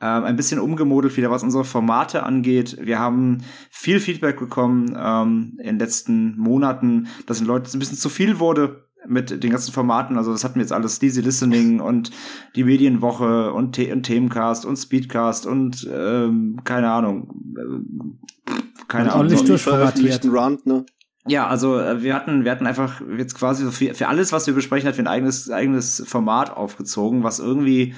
ähm, 0.00 0.24
ein 0.24 0.36
bisschen 0.36 0.60
umgemodelt 0.60 1.16
wieder, 1.16 1.30
was 1.30 1.42
unsere 1.42 1.64
Formate 1.64 2.22
angeht. 2.22 2.78
Wir 2.80 2.98
haben 2.98 3.38
viel 3.70 4.00
Feedback 4.00 4.38
bekommen 4.38 4.96
ähm, 4.98 5.56
in 5.58 5.66
den 5.66 5.78
letzten 5.78 6.38
Monaten, 6.38 7.08
dass 7.26 7.38
den 7.38 7.46
Leuten 7.46 7.68
ein 7.72 7.78
bisschen 7.78 7.98
zu 7.98 8.08
viel 8.08 8.38
wurde 8.38 8.84
mit 9.06 9.42
den 9.42 9.50
ganzen 9.50 9.72
Formaten. 9.72 10.16
Also 10.16 10.32
das 10.32 10.44
hatten 10.44 10.56
wir 10.56 10.62
jetzt 10.62 10.72
alles, 10.72 10.96
Sleazy 10.96 11.20
Listening 11.20 11.80
und 11.80 12.10
die 12.54 12.64
Medienwoche 12.64 13.52
und, 13.52 13.76
The 13.76 13.92
und 13.92 14.02
Themencast 14.02 14.66
und 14.66 14.76
Speedcast 14.76 15.46
und 15.46 15.88
ähm, 15.92 16.60
keine 16.64 16.90
Ahnung, 16.90 17.54
äh, 17.56 18.52
keine 18.88 19.14
Und 19.14 19.20
Ahnung. 19.20 19.28
durchformatiert. 19.28 19.60
veröffentlichten 19.60 20.30
Rant, 20.30 20.66
ne? 20.66 20.84
Ja, 21.26 21.46
also 21.46 21.78
äh, 21.78 22.02
wir 22.02 22.14
hatten, 22.14 22.44
wir 22.44 22.50
hatten 22.50 22.66
einfach 22.66 23.02
jetzt 23.16 23.34
quasi 23.34 23.64
so 23.64 23.70
für, 23.70 23.94
für 23.94 24.08
alles, 24.08 24.32
was 24.32 24.46
wir 24.46 24.54
besprechen, 24.54 24.88
hat 24.88 24.96
wir 24.96 25.04
ein 25.04 25.08
eigenes, 25.08 25.50
eigenes 25.50 26.02
Format 26.06 26.56
aufgezogen, 26.56 27.22
was 27.22 27.38
irgendwie 27.38 27.94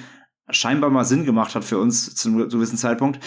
scheinbar 0.49 0.89
mal 0.89 1.05
Sinn 1.05 1.25
gemacht 1.25 1.55
hat 1.55 1.63
für 1.63 1.77
uns 1.77 2.15
zu 2.15 2.29
einem 2.29 2.49
gewissen 2.49 2.77
Zeitpunkt. 2.77 3.19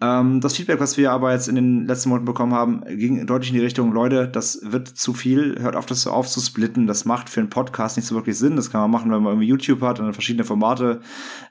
Ähm, 0.00 0.40
das 0.40 0.56
Feedback, 0.56 0.78
was 0.78 0.96
wir 0.96 1.10
aber 1.10 1.32
jetzt 1.32 1.48
in 1.48 1.56
den 1.56 1.86
letzten 1.86 2.10
Monaten 2.10 2.26
bekommen 2.26 2.54
haben, 2.54 2.84
ging 2.86 3.26
deutlich 3.26 3.50
in 3.50 3.56
die 3.56 3.64
Richtung, 3.64 3.92
Leute, 3.92 4.28
das 4.28 4.60
wird 4.62 4.88
zu 4.88 5.12
viel, 5.12 5.56
hört 5.60 5.74
auf, 5.74 5.86
das 5.86 6.02
so 6.02 6.12
aufzusplitten. 6.12 6.86
Das 6.86 7.04
macht 7.04 7.28
für 7.28 7.40
einen 7.40 7.50
Podcast 7.50 7.96
nicht 7.96 8.06
so 8.06 8.14
wirklich 8.14 8.38
Sinn. 8.38 8.54
Das 8.54 8.70
kann 8.70 8.80
man 8.80 8.90
machen, 8.90 9.10
wenn 9.10 9.22
man 9.22 9.32
irgendwie 9.32 9.48
YouTube 9.48 9.80
hat 9.80 9.98
und 9.98 10.06
dann 10.06 10.14
verschiedene 10.14 10.44
Formate 10.44 11.00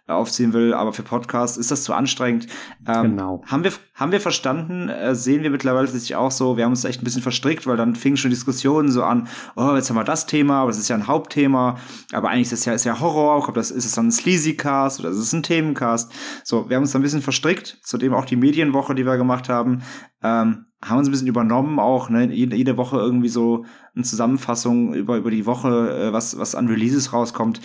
äh, 0.08 0.14
aufziehen 0.14 0.54
will, 0.54 0.74
aber 0.74 0.94
für 0.94 1.04
Podcasts 1.04 1.58
ist 1.58 1.72
das 1.72 1.84
zu 1.84 1.94
anstrengend. 1.94 2.48
Ähm, 2.88 3.18
Genau. 3.18 3.44
Haben 3.48 3.64
wir, 3.64 3.74
haben 3.96 4.12
wir 4.12 4.22
verstanden, 4.22 4.90
äh, 4.90 5.16
sehen 5.16 5.44
wir 5.44 5.50
mittlerweile 5.50 5.88
sich 5.88 6.16
auch 6.16 6.32
so, 6.32 6.56
wir 6.56 6.64
haben 6.64 6.72
uns 6.72 6.86
echt 6.86 7.02
ein 7.02 7.04
bisschen 7.04 7.22
verstrickt, 7.22 7.68
weil 7.68 7.78
dann 7.78 7.96
fingen 7.96 8.16
schon 8.16 8.30
Diskussionen 8.30 8.92
so 8.92 9.04
an, 9.04 9.28
oh, 9.56 9.74
jetzt 9.76 9.90
haben 9.90 9.98
wir 9.98 10.04
das 10.04 10.26
Thema, 10.26 10.62
aber 10.62 10.70
es 10.70 10.78
ist 10.78 10.88
ja 10.88 10.96
ein 10.96 11.08
Hauptthema, 11.08 11.78
aber 12.14 12.30
eigentlich 12.30 12.48
ist 12.48 12.60
es 12.60 12.66
ja, 12.66 12.74
ist 12.74 12.86
ja 12.86 13.00
Horror, 13.00 13.48
ob 13.48 13.56
das, 13.56 13.72
ist 13.72 13.86
es 13.86 13.94
dann 13.94 14.08
ein 14.08 14.12
Sleazy 14.12 14.56
Cast 14.56 15.00
oder 15.00 15.10
ist 15.10 15.18
es 15.18 15.34
ein 15.34 15.44
Themencast? 15.44 16.12
So, 16.44 16.70
wir 16.70 16.78
haben 16.78 16.84
uns 16.84 16.92
da 16.92 17.00
ein 17.00 17.02
bisschen 17.02 17.22
verstrickt, 17.22 17.80
zudem 17.84 18.14
auch 18.14 18.26
die 18.26 18.37
Medienwoche, 18.40 18.96
die 18.96 19.06
wir 19.06 19.18
gemacht 19.18 19.50
haben, 19.50 19.84
ähm, 20.24 20.66
haben 20.84 20.98
uns 21.00 21.08
ein 21.08 21.12
bisschen 21.12 21.28
übernommen 21.28 21.80
auch, 21.80 22.10
ne, 22.10 22.32
jede, 22.32 22.78
Woche 22.78 22.98
irgendwie 22.98 23.30
so 23.30 23.66
eine 23.96 24.04
Zusammenfassung 24.04 24.94
über, 24.94 25.18
über 25.18 25.32
die 25.32 25.46
Woche, 25.46 26.10
äh, 26.10 26.14
was, 26.14 26.38
was 26.38 26.56
an 26.56 26.68
Releases 26.68 27.14
rauskommt. 27.14 27.62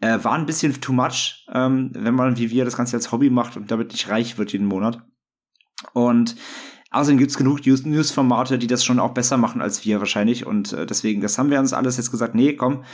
Äh, 0.00 0.22
war 0.22 0.32
ein 0.32 0.46
bisschen 0.46 0.80
too 0.80 0.92
much, 0.92 1.46
ähm, 1.52 1.90
wenn 1.94 2.14
man 2.14 2.36
wie 2.38 2.50
wir 2.50 2.64
das 2.64 2.76
Ganze 2.76 2.96
als 2.96 3.12
Hobby 3.12 3.30
macht 3.30 3.56
und 3.56 3.70
damit 3.70 3.92
nicht 3.92 4.08
reich 4.08 4.38
wird 4.38 4.52
jeden 4.52 4.66
Monat. 4.66 5.02
Und 5.92 6.36
außerdem 6.90 7.18
gibt's 7.18 7.38
genug 7.38 7.64
News- 7.66 7.84
News-Formate, 7.84 8.58
die 8.58 8.66
das 8.66 8.84
schon 8.84 8.98
auch 8.98 9.14
besser 9.14 9.36
machen 9.36 9.62
als 9.62 9.84
wir 9.84 9.98
wahrscheinlich. 9.98 10.46
Und 10.46 10.72
äh, 10.72 10.86
deswegen, 10.86 11.20
das 11.20 11.38
haben 11.38 11.50
wir 11.50 11.60
uns 11.60 11.72
alles 11.72 11.96
jetzt 11.96 12.10
gesagt, 12.10 12.34
nee, 12.34 12.54
komm, 12.54 12.84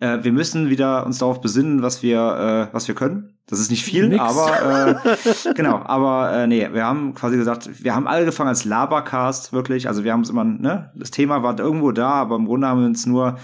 äh, 0.00 0.18
wir 0.22 0.32
müssen 0.32 0.68
wieder 0.68 1.06
uns 1.06 1.18
darauf 1.18 1.40
besinnen, 1.40 1.82
was 1.82 2.02
wir, 2.02 2.68
äh, 2.70 2.74
was 2.74 2.88
wir 2.88 2.94
können. 2.94 3.38
Das 3.46 3.60
ist 3.60 3.70
nicht 3.70 3.84
viel, 3.84 4.08
Nix. 4.08 4.20
aber 4.20 5.04
äh, 5.14 5.54
genau, 5.54 5.80
aber 5.84 6.32
äh, 6.32 6.46
nee, 6.46 6.68
wir 6.72 6.84
haben 6.84 7.14
quasi 7.14 7.36
gesagt, 7.36 7.82
wir 7.82 7.94
haben 7.94 8.08
angefangen 8.08 8.48
als 8.48 8.64
Labercast, 8.64 9.52
wirklich. 9.52 9.88
Also 9.88 10.04
wir 10.04 10.12
haben 10.12 10.22
es 10.22 10.30
immer, 10.30 10.44
ne, 10.44 10.92
das 10.96 11.10
Thema 11.10 11.42
war 11.42 11.58
irgendwo 11.58 11.92
da, 11.92 12.10
aber 12.10 12.36
im 12.36 12.46
Grunde 12.46 12.66
haben 12.66 12.80
wir 12.80 12.86
uns 12.86 13.06
nur 13.06 13.38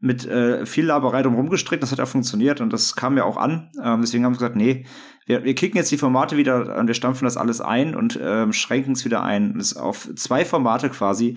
mit 0.00 0.26
äh, 0.26 0.64
viel 0.64 0.86
Laberei 0.86 1.22
drum 1.22 1.34
rumgestrickt. 1.34 1.82
Das 1.82 1.90
hat 1.90 2.00
auch 2.00 2.08
funktioniert 2.08 2.60
und 2.60 2.72
das 2.72 2.94
kam 2.94 3.16
ja 3.16 3.24
auch 3.24 3.36
an. 3.36 3.70
Ähm, 3.82 4.00
deswegen 4.00 4.24
haben 4.24 4.32
wir 4.32 4.38
gesagt, 4.38 4.56
nee, 4.56 4.86
wir, 5.26 5.44
wir 5.44 5.54
kicken 5.54 5.76
jetzt 5.76 5.90
die 5.90 5.98
Formate 5.98 6.36
wieder 6.36 6.76
und 6.78 6.86
wir 6.86 6.94
stampfen 6.94 7.24
das 7.24 7.36
alles 7.36 7.60
ein 7.60 7.94
und 7.96 8.18
ähm, 8.22 8.52
schränken 8.52 8.92
es 8.92 9.04
wieder 9.04 9.22
ein. 9.22 9.54
Das 9.58 9.72
ist 9.72 9.76
auf 9.76 10.08
zwei 10.14 10.44
Formate 10.44 10.88
quasi, 10.88 11.36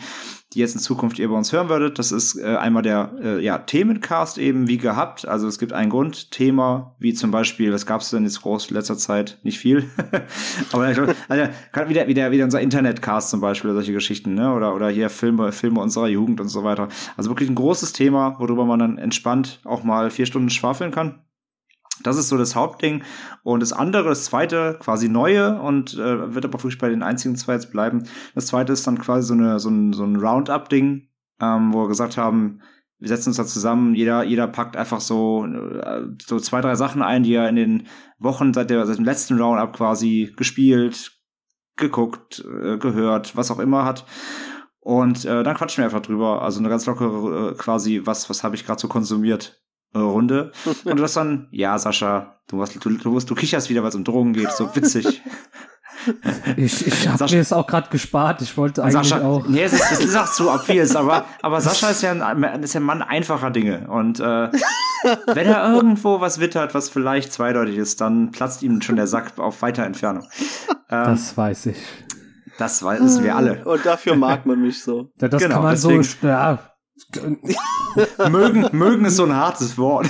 die 0.53 0.60
jetzt 0.60 0.75
in 0.75 0.81
Zukunft 0.81 1.17
ihr 1.17 1.29
bei 1.29 1.36
uns 1.36 1.53
hören 1.53 1.70
würdet. 1.70 1.98
Das 1.98 2.12
ist 2.12 2.36
äh, 2.36 2.58
einmal 2.58 2.84
der 2.84 3.12
äh, 3.24 3.43
ja, 3.43 3.58
Themencast 3.58 4.38
eben 4.38 4.67
wie 4.67 4.77
gehabt. 4.77 5.27
Also 5.27 5.48
es 5.48 5.60
gibt 5.60 5.72
ein 5.72 5.89
Grundthema, 5.89 6.93
wie 7.00 7.13
zum 7.13 7.31
Beispiel, 7.31 7.72
was 7.72 7.86
gab 7.86 8.01
es 8.01 8.10
denn 8.10 8.24
jetzt 8.24 8.41
groß 8.41 8.70
in 8.70 8.75
letzter 8.75 8.98
Zeit? 8.98 9.39
Nicht 9.43 9.60
viel. 9.60 9.89
Aber 10.74 10.89
ich 10.89 10.96
glaub, 10.96 11.15
also, 11.29 11.89
wieder, 11.89 12.08
wieder, 12.08 12.31
wieder 12.31 12.43
unser 12.43 12.60
Internetcast 12.60 13.29
zum 13.29 13.39
Beispiel, 13.39 13.74
solche 13.74 13.93
Geschichten, 13.93 14.34
ne? 14.34 14.53
Oder, 14.53 14.75
oder 14.75 14.89
hier 14.89 15.10
Filme, 15.10 15.53
Filme 15.53 15.79
unserer 15.79 16.08
Jugend 16.08 16.41
und 16.41 16.50
so 16.50 16.63
weiter. 16.63 16.89
Also 17.15 17.29
wirklich 17.29 17.50
ein 17.50 17.55
großes 17.55 17.93
Thema, 17.93 18.36
worüber 18.39 18.65
man 18.65 18.79
dann 18.79 18.98
entspannt 18.98 19.62
auch 19.63 19.84
mal 19.84 20.12
vier 20.12 20.25
Stunden 20.25 20.50
schwafeln 20.50 20.91
kann. 20.91 21.20
Das 22.03 22.17
ist 22.17 22.29
so 22.29 22.38
das 22.38 22.55
Hauptding. 22.55 23.03
Und 23.43 23.62
das 23.62 23.74
andere, 23.74 24.10
das 24.10 24.25
zweite, 24.25 24.77
quasi 24.79 25.10
neue 25.10 25.60
und 25.62 25.93
äh, 25.96 26.34
wird 26.34 26.46
aber 26.46 26.60
wirklich 26.60 26.77
bei 26.77 26.89
den 26.89 27.03
einzigen 27.03 27.36
zwei 27.36 27.53
jetzt 27.53 27.72
bleiben. 27.72 28.03
Das 28.36 28.48
zweite 28.48 28.74
ist 28.74 28.86
dann 28.88 29.00
quasi 29.00 29.27
so, 29.27 29.34
eine, 29.34 29.60
so 29.60 29.70
ein, 29.70 29.93
so 29.93 30.03
ein 30.03 30.15
Roundup-Ding, 30.15 31.08
ähm, 31.41 31.74
wo 31.74 31.84
wir 31.84 31.88
gesagt 31.88 32.17
haben, 32.17 32.62
wir 33.00 33.08
setzen 33.08 33.29
uns 33.29 33.38
da 33.38 33.46
zusammen, 33.46 33.96
jeder, 33.96 34.24
jeder 34.24 34.48
packt 34.48 34.77
einfach 34.77 35.01
so, 35.01 35.46
äh, 35.46 36.03
so 36.24 36.39
zwei, 36.39 36.62
drei 36.62 36.75
Sachen 36.75 37.01
ein, 37.01 37.24
die 37.24 37.34
er 37.34 37.50
in 37.50 37.55
den 37.55 37.88
Wochen 38.20 38.53
seit, 38.53 38.70
der, 38.70 38.86
seit 38.86 39.00
dem 39.00 39.05
letzten 39.05 39.41
Roundup 39.41 39.74
quasi 39.74 40.31
gespielt, 40.38 41.12
geguckt, 41.77 42.46
äh, 42.46 42.77
gehört, 42.77 43.36
was 43.36 43.50
auch 43.50 43.60
immer 43.60 43.86
hat. 43.86 44.05
Und 44.79 45.25
äh, 45.25 45.43
dann 45.43 45.55
quatschen 45.55 45.81
wir 45.81 45.86
einfach 45.86 46.01
drüber. 46.01 46.41
Also 46.41 46.60
eine 46.60 46.70
ganz 46.70 46.86
lockere 46.86 47.51
äh, 47.51 47.55
quasi, 47.55 48.01
was, 48.03 48.29
was 48.29 48.43
habe 48.43 48.55
ich 48.55 48.65
gerade 48.65 48.79
so 48.79 48.88
konsumiert, 48.88 49.61
Runde. 50.00 50.51
Und 50.86 50.98
du 50.98 51.03
hast 51.03 51.15
dann, 51.17 51.48
ja, 51.51 51.77
Sascha, 51.77 52.38
du, 52.48 52.62
hast, 52.62 52.74
du, 52.83 52.89
du, 52.89 53.19
du 53.19 53.36
kicherst 53.36 53.69
wieder, 53.69 53.81
weil 53.83 53.89
es 53.89 53.95
um 53.95 54.03
Drogen 54.03 54.33
geht, 54.33 54.51
so 54.51 54.74
witzig. 54.75 55.21
Ich, 56.57 56.88
ich 56.88 57.07
habe 57.07 57.17
Sascha- 57.24 57.36
mir 57.36 57.41
es 57.41 57.53
auch 57.53 57.67
gerade 57.67 57.89
gespart. 57.91 58.41
Ich 58.41 58.57
wollte 58.57 58.81
eigentlich 58.83 59.10
Sascha, 59.10 59.24
auch. 59.24 59.48
nee, 59.48 59.62
es 59.62 59.74
ist, 59.74 59.91
es 59.91 60.00
ist 60.00 60.15
auch 60.15 60.31
zu 60.31 60.50
obvious, 60.51 60.95
aber, 60.95 61.25
aber 61.43 61.62
Sascha 61.62 61.91
ist 61.91 62.01
ja, 62.01 62.12
ein, 62.13 62.63
ist 62.63 62.74
ja 62.74 62.79
ein 62.79 62.83
Mann 62.86 63.03
einfacher 63.03 63.51
Dinge. 63.51 63.88
Und 63.88 64.19
äh, 64.19 64.50
wenn 65.27 65.45
er 65.48 65.71
irgendwo 65.75 66.19
was 66.19 66.39
wittert, 66.39 66.74
was 66.74 66.89
vielleicht 66.89 67.31
zweideutig 67.31 67.77
ist, 67.77 68.01
dann 68.01 68.31
platzt 68.31 68.63
ihm 68.63 68.81
schon 68.81 68.95
der 68.95 69.05
Sack 69.05 69.38
auf 69.38 69.62
weiter 69.62 69.83
Entfernung. 69.86 70.24
Ähm, 70.89 71.03
das, 71.05 71.19
Das 71.27 71.38
weiß 71.38 71.65
ich. 71.67 71.77
das 72.57 72.81
wissen 72.83 73.24
wir 73.24 73.36
alle. 73.36 73.63
Und 73.65 73.86
dafür 73.86 74.15
mag 74.15 74.48
man 74.48 74.60
mich 74.60 74.81
so. 74.81 75.12
Ja, 75.19 75.27
das 75.27 75.39
Genau, 75.39 75.55
kann 75.55 75.63
man 75.65 75.74
deswegen- 75.75 76.01
so. 76.03 76.27
Ja, 76.27 76.60
Mögen, 78.29 78.67
mögen 78.72 79.05
ist 79.05 79.15
so 79.17 79.25
ein 79.25 79.36
hartes 79.36 79.77
Wort. 79.77 80.08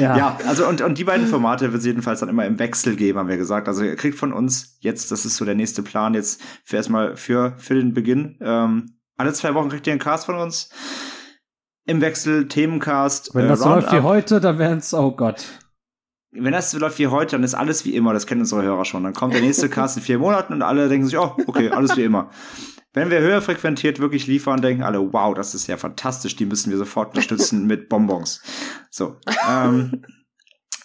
ja. 0.00 0.16
Ja, 0.16 0.38
also 0.46 0.66
und, 0.68 0.80
und 0.80 0.98
die 0.98 1.04
beiden 1.04 1.26
Formate 1.26 1.72
wird 1.72 1.80
es 1.80 1.86
jedenfalls 1.86 2.20
dann 2.20 2.28
immer 2.28 2.46
im 2.46 2.58
Wechsel 2.58 2.96
geben, 2.96 3.18
haben 3.18 3.28
wir 3.28 3.36
gesagt. 3.36 3.68
Also 3.68 3.84
ihr 3.84 3.96
kriegt 3.96 4.18
von 4.18 4.32
uns 4.32 4.76
jetzt, 4.80 5.10
das 5.10 5.24
ist 5.24 5.36
so 5.36 5.44
der 5.44 5.54
nächste 5.54 5.82
Plan 5.82 6.14
jetzt 6.14 6.40
für 6.64 6.76
erstmal 6.76 7.16
für, 7.16 7.54
für 7.58 7.74
den 7.74 7.94
Beginn. 7.94 8.38
Ähm, 8.40 8.98
alle 9.16 9.32
zwei 9.32 9.54
Wochen 9.54 9.68
kriegt 9.68 9.86
ihr 9.86 9.92
einen 9.92 10.00
Cast 10.00 10.26
von 10.26 10.36
uns. 10.36 10.70
Im 11.86 12.00
Wechsel, 12.00 12.48
Themencast. 12.48 13.34
Wenn 13.34 13.44
äh, 13.44 13.48
das 13.48 13.60
so 13.60 13.68
läuft 13.68 13.92
wie 13.92 14.00
heute, 14.00 14.40
dann 14.40 14.58
wären 14.58 14.78
es, 14.78 14.94
oh 14.94 15.12
Gott. 15.12 15.44
Wenn 16.32 16.52
das 16.52 16.70
so 16.70 16.78
läuft 16.78 16.98
wie 16.98 17.06
heute, 17.08 17.36
dann 17.36 17.44
ist 17.44 17.54
alles 17.54 17.84
wie 17.84 17.94
immer. 17.94 18.12
Das 18.12 18.26
kennen 18.26 18.40
unsere 18.40 18.62
Hörer 18.62 18.84
schon. 18.84 19.04
Dann 19.04 19.12
kommt 19.12 19.34
der 19.34 19.42
nächste 19.42 19.68
Cast 19.70 19.96
in 19.96 20.02
vier 20.02 20.18
Monaten 20.18 20.52
und 20.54 20.62
alle 20.62 20.88
denken 20.88 21.06
sich, 21.06 21.18
oh, 21.18 21.36
okay, 21.46 21.70
alles 21.70 21.96
wie 21.96 22.02
immer. 22.02 22.30
Wenn 22.94 23.10
wir 23.10 23.20
höher 23.20 23.42
frequentiert 23.42 23.98
wirklich 23.98 24.28
liefern, 24.28 24.62
denken 24.62 24.84
alle, 24.84 25.12
wow, 25.12 25.34
das 25.34 25.54
ist 25.54 25.66
ja 25.66 25.76
fantastisch, 25.76 26.36
die 26.36 26.46
müssen 26.46 26.70
wir 26.70 26.78
sofort 26.78 27.08
unterstützen 27.08 27.66
mit 27.66 27.88
Bonbons. 27.88 28.40
So. 28.88 29.16
Ähm, 29.50 30.04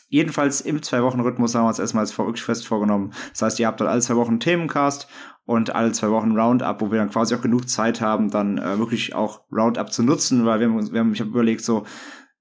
jedenfalls 0.10 0.62
im 0.62 0.82
Zwei-Wochen-Rhythmus 0.82 1.54
haben 1.54 1.66
wir 1.66 1.70
uns 1.70 1.78
erstmal 1.78 2.02
als 2.02 2.42
fest 2.42 2.68
vorgenommen. 2.68 3.14
Das 3.32 3.44
heißt, 3.44 3.60
ihr 3.60 3.68
habt 3.68 3.80
dann 3.80 3.88
alle 3.88 4.02
zwei 4.02 4.16
Wochen 4.16 4.32
einen 4.32 4.40
Themencast 4.40 5.08
und 5.46 5.76
alle 5.76 5.92
zwei 5.92 6.10
Wochen 6.10 6.36
Roundup, 6.36 6.82
wo 6.82 6.92
wir 6.92 6.98
dann 6.98 7.12
quasi 7.12 7.36
auch 7.36 7.42
genug 7.42 7.70
Zeit 7.70 8.02
haben, 8.02 8.32
dann 8.32 8.58
äh, 8.58 8.80
wirklich 8.80 9.14
auch 9.14 9.42
Roundup 9.52 9.94
zu 9.94 10.02
nutzen, 10.02 10.46
weil 10.46 10.60
wir 10.60 10.68
haben 10.68 10.78
uns, 10.78 10.92
wir 10.92 11.02
haben, 11.02 11.14
ich 11.14 11.20
habe 11.20 11.30
überlegt, 11.30 11.64
so, 11.64 11.86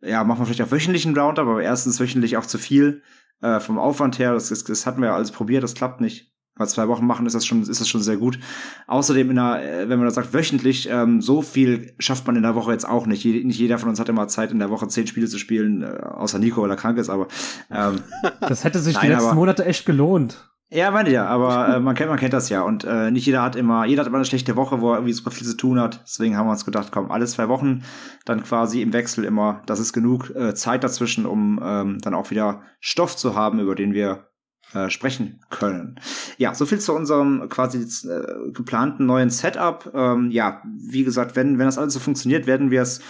ja, 0.00 0.24
machen 0.24 0.40
wir 0.40 0.46
vielleicht 0.46 0.62
auch 0.62 0.72
wöchentlichen 0.72 1.16
Roundup, 1.16 1.46
aber 1.46 1.62
erstens 1.62 2.00
wöchentlich 2.00 2.38
auch 2.38 2.46
zu 2.46 2.56
viel 2.56 3.02
äh, 3.42 3.60
vom 3.60 3.78
Aufwand 3.78 4.18
her. 4.18 4.32
Das, 4.32 4.48
das, 4.48 4.64
das 4.64 4.86
hatten 4.86 5.02
wir 5.02 5.08
ja 5.08 5.14
alles 5.14 5.30
probiert, 5.30 5.62
das 5.62 5.74
klappt 5.74 6.00
nicht. 6.00 6.32
Bei 6.58 6.66
zwei 6.66 6.88
Wochen 6.88 7.06
machen 7.06 7.24
ist 7.26 7.34
das 7.34 7.46
schon, 7.46 7.62
ist 7.62 7.80
das 7.80 7.88
schon 7.88 8.02
sehr 8.02 8.16
gut. 8.16 8.38
Außerdem, 8.86 9.30
in 9.30 9.38
einer, 9.38 9.62
äh, 9.62 9.88
wenn 9.88 9.98
man 9.98 10.06
das 10.06 10.14
sagt, 10.16 10.34
wöchentlich, 10.34 10.88
ähm, 10.90 11.22
so 11.22 11.40
viel 11.42 11.92
schafft 11.98 12.26
man 12.26 12.36
in 12.36 12.42
der 12.42 12.54
Woche 12.54 12.72
jetzt 12.72 12.88
auch 12.88 13.06
nicht. 13.06 13.24
Je, 13.24 13.44
nicht 13.44 13.58
jeder 13.58 13.78
von 13.78 13.88
uns 13.88 14.00
hat 14.00 14.08
immer 14.08 14.28
Zeit, 14.28 14.50
in 14.52 14.58
der 14.58 14.70
Woche 14.70 14.88
zehn 14.88 15.06
Spiele 15.06 15.28
zu 15.28 15.38
spielen, 15.38 15.82
äh, 15.82 15.86
außer 16.02 16.38
Nico, 16.38 16.60
weil 16.62 16.70
er 16.70 16.76
krank 16.76 16.98
ist, 16.98 17.08
aber 17.10 17.28
ähm, 17.70 18.00
Das 18.40 18.64
hätte 18.64 18.80
sich 18.80 18.94
die 18.96 19.02
Nein, 19.06 19.12
letzten 19.12 19.26
aber- 19.28 19.34
Monate 19.36 19.64
echt 19.64 19.86
gelohnt. 19.86 20.50
ja, 20.70 20.90
meine 20.90 21.08
ich 21.08 21.14
ja, 21.14 21.26
aber 21.26 21.76
äh, 21.76 21.80
man 21.80 21.94
kennt, 21.94 22.10
man 22.10 22.18
kennt 22.18 22.32
das 22.34 22.48
ja. 22.50 22.62
Und 22.62 22.84
äh, 22.84 23.10
nicht 23.10 23.24
jeder 23.24 23.42
hat 23.42 23.56
immer, 23.56 23.86
jeder 23.86 24.00
hat 24.00 24.08
immer 24.08 24.18
eine 24.18 24.24
schlechte 24.26 24.54
Woche, 24.56 24.80
wo 24.80 24.90
er 24.90 24.96
irgendwie 24.96 25.12
super 25.14 25.30
viel 25.30 25.46
zu 25.46 25.56
tun 25.56 25.80
hat. 25.80 26.02
Deswegen 26.04 26.36
haben 26.36 26.46
wir 26.46 26.50
uns 26.52 26.64
gedacht, 26.66 26.88
komm, 26.92 27.10
alle 27.10 27.24
zwei 27.26 27.48
Wochen 27.48 27.82
dann 28.26 28.42
quasi 28.42 28.82
im 28.82 28.92
Wechsel 28.92 29.24
immer, 29.24 29.62
das 29.66 29.80
ist 29.80 29.92
genug 29.94 30.30
äh, 30.36 30.54
Zeit 30.54 30.84
dazwischen, 30.84 31.24
um 31.24 31.58
ähm, 31.62 31.98
dann 32.02 32.14
auch 32.14 32.30
wieder 32.30 32.60
Stoff 32.80 33.16
zu 33.16 33.34
haben, 33.34 33.60
über 33.60 33.74
den 33.74 33.94
wir 33.94 34.27
äh, 34.74 34.90
sprechen 34.90 35.40
können. 35.50 35.98
Ja, 36.36 36.54
so 36.54 36.66
viel 36.66 36.78
zu 36.78 36.94
unserem 36.94 37.48
quasi 37.48 37.78
äh, 38.08 38.52
geplanten 38.52 39.06
neuen 39.06 39.30
Setup. 39.30 39.90
Ähm, 39.94 40.30
ja, 40.30 40.62
wie 40.76 41.04
gesagt, 41.04 41.36
wenn, 41.36 41.58
wenn 41.58 41.66
das 41.66 41.78
alles 41.78 41.94
so 41.94 42.00
funktioniert, 42.00 42.46
werden 42.46 42.70
wir 42.70 42.82
es 42.82 43.00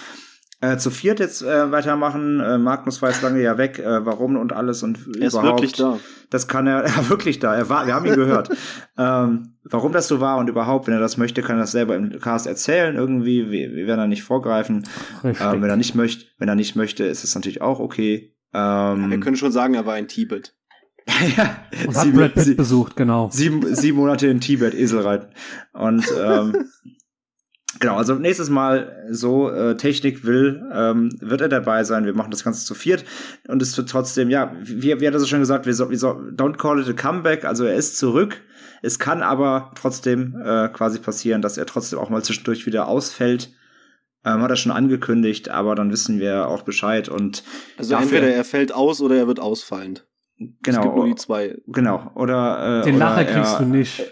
äh, 0.61 0.77
zu 0.77 0.91
viert 0.91 1.21
jetzt 1.21 1.43
äh, 1.43 1.71
weitermachen. 1.71 2.41
Äh, 2.41 2.59
Magnus 2.59 3.01
war 3.01 3.11
jetzt 3.11 3.23
lange 3.23 3.41
ja 3.41 3.59
weg, 3.59 3.79
äh, 3.79 4.05
warum 4.05 4.37
und 4.37 4.53
alles 4.53 4.83
und 4.83 4.99
Er 5.21 5.29
ist 5.29 5.35
überhaupt. 5.35 5.61
wirklich 5.61 5.73
da. 5.73 6.01
Das 6.31 6.49
kann 6.49 6.67
er, 6.67 6.79
er 6.85 6.97
war 6.97 7.09
wirklich 7.09 7.39
da. 7.39 7.55
Er 7.55 7.69
war, 7.69 7.87
wir 7.87 7.95
haben 7.95 8.07
ihn 8.07 8.17
gehört. 8.17 8.51
ähm, 8.99 9.55
warum 9.63 9.93
das 9.93 10.09
so 10.09 10.21
war 10.21 10.39
und 10.39 10.49
überhaupt, 10.49 10.89
wenn 10.89 10.95
er 10.95 11.01
das 11.01 11.17
möchte, 11.17 11.43
kann 11.43 11.57
er 11.57 11.63
das 11.63 11.73
selber 11.73 11.95
im 11.95 12.19
Cast 12.21 12.49
erzählen. 12.49 12.97
Irgendwie, 12.97 13.51
wir, 13.51 13.73
wir 13.73 13.87
werden 13.87 14.01
da 14.01 14.07
nicht 14.09 14.25
vorgreifen. 14.25 14.85
Ähm, 15.23 15.63
wenn 15.63 15.71
er 15.71 15.77
nicht 15.77 15.95
möchte, 15.95 16.25
wenn 16.39 16.49
er 16.49 16.57
nicht 16.57 16.75
möchte, 16.75 17.05
ist 17.05 17.23
es 17.23 17.35
natürlich 17.35 17.63
auch 17.63 17.79
okay. 17.79 18.35
Ähm, 18.53 19.11
Wir 19.11 19.21
können 19.21 19.37
schon 19.37 19.53
sagen, 19.53 19.75
er 19.75 19.87
war 19.87 19.99
in 19.99 20.09
Tibet. 20.09 20.58
ja, 21.37 21.57
Und 21.87 21.97
hat 21.97 22.05
sieben, 22.05 22.17
Brad 22.19 22.35
Pitt 22.35 22.45
sie, 22.45 22.55
besucht, 22.55 22.97
genau. 22.97 23.31
sieben, 23.33 23.75
sieben 23.75 23.99
Monate 23.99 24.27
in 24.29 24.41
Tibet 24.41 24.75
Esel 24.75 25.01
reiten. 25.01 25.29
Und 25.73 26.05
ähm, 26.21 26.55
Genau, 27.81 27.97
also 27.97 28.15
nächstes 28.15 28.49
Mal, 28.49 29.07
so 29.11 29.51
äh, 29.51 29.77
Technik 29.77 30.25
will, 30.25 30.63
ähm, 30.73 31.11
wird 31.21 31.43
er 31.43 31.49
dabei 31.49 31.85
sein. 31.85 32.07
Wir 32.07 32.15
machen 32.15 32.31
das 32.31 32.43
Ganze 32.43 32.65
zu 32.65 32.75
viert 32.75 33.05
und 33.47 33.61
es 33.63 33.77
wird 33.77 33.89
trotzdem, 33.89 34.31
ja, 34.31 34.57
wie, 34.61 35.01
wie 35.01 35.07
hat 35.07 35.15
er 35.15 35.21
so 35.21 35.27
schon 35.27 35.41
gesagt, 35.41 35.67
wir 35.67 35.75
so, 35.75 35.91
wir 35.91 35.99
so, 35.99 36.09
don't 36.09 36.57
call 36.57 36.81
it 36.81 36.89
a 36.89 36.93
comeback, 36.93 37.45
also 37.45 37.65
er 37.65 37.75
ist 37.75 37.99
zurück. 37.99 38.41
Es 38.81 38.99
kann 38.99 39.23
aber 39.23 39.73
trotzdem 39.75 40.41
äh, 40.43 40.69
quasi 40.69 40.99
passieren, 40.99 41.43
dass 41.43 41.59
er 41.59 41.67
trotzdem 41.67 41.99
auch 41.99 42.11
mal 42.11 42.23
zwischendurch 42.23 42.65
wieder 42.65 42.89
ausfällt. 42.89 43.53
Ähm, 44.25 44.41
hat 44.43 44.51
er 44.51 44.57
schon 44.57 44.73
angekündigt, 44.73 45.49
aber 45.49 45.75
dann 45.75 45.93
wissen 45.93 46.19
wir 46.19 46.49
auch 46.49 46.63
Bescheid 46.63 47.09
und 47.09 47.45
Also 47.77 47.95
entweder 47.95 48.29
er 48.29 48.45
fällt 48.45 48.73
aus 48.73 49.01
oder 49.01 49.17
er 49.17 49.27
wird 49.27 49.41
ausfallend. 49.41 50.07
Es 50.39 50.47
genau, 50.63 50.83
gibt 50.83 50.97
nur 50.97 51.07
die 51.07 51.15
zwei. 51.17 51.57
genau, 51.67 52.11
oder 52.15 52.81
äh, 52.81 52.85
Den 52.85 52.97
oder 52.97 53.05
Lacher 53.07 53.25
kriegst 53.25 53.55
er, 53.55 53.59
du 53.59 53.65
nicht. 53.67 54.03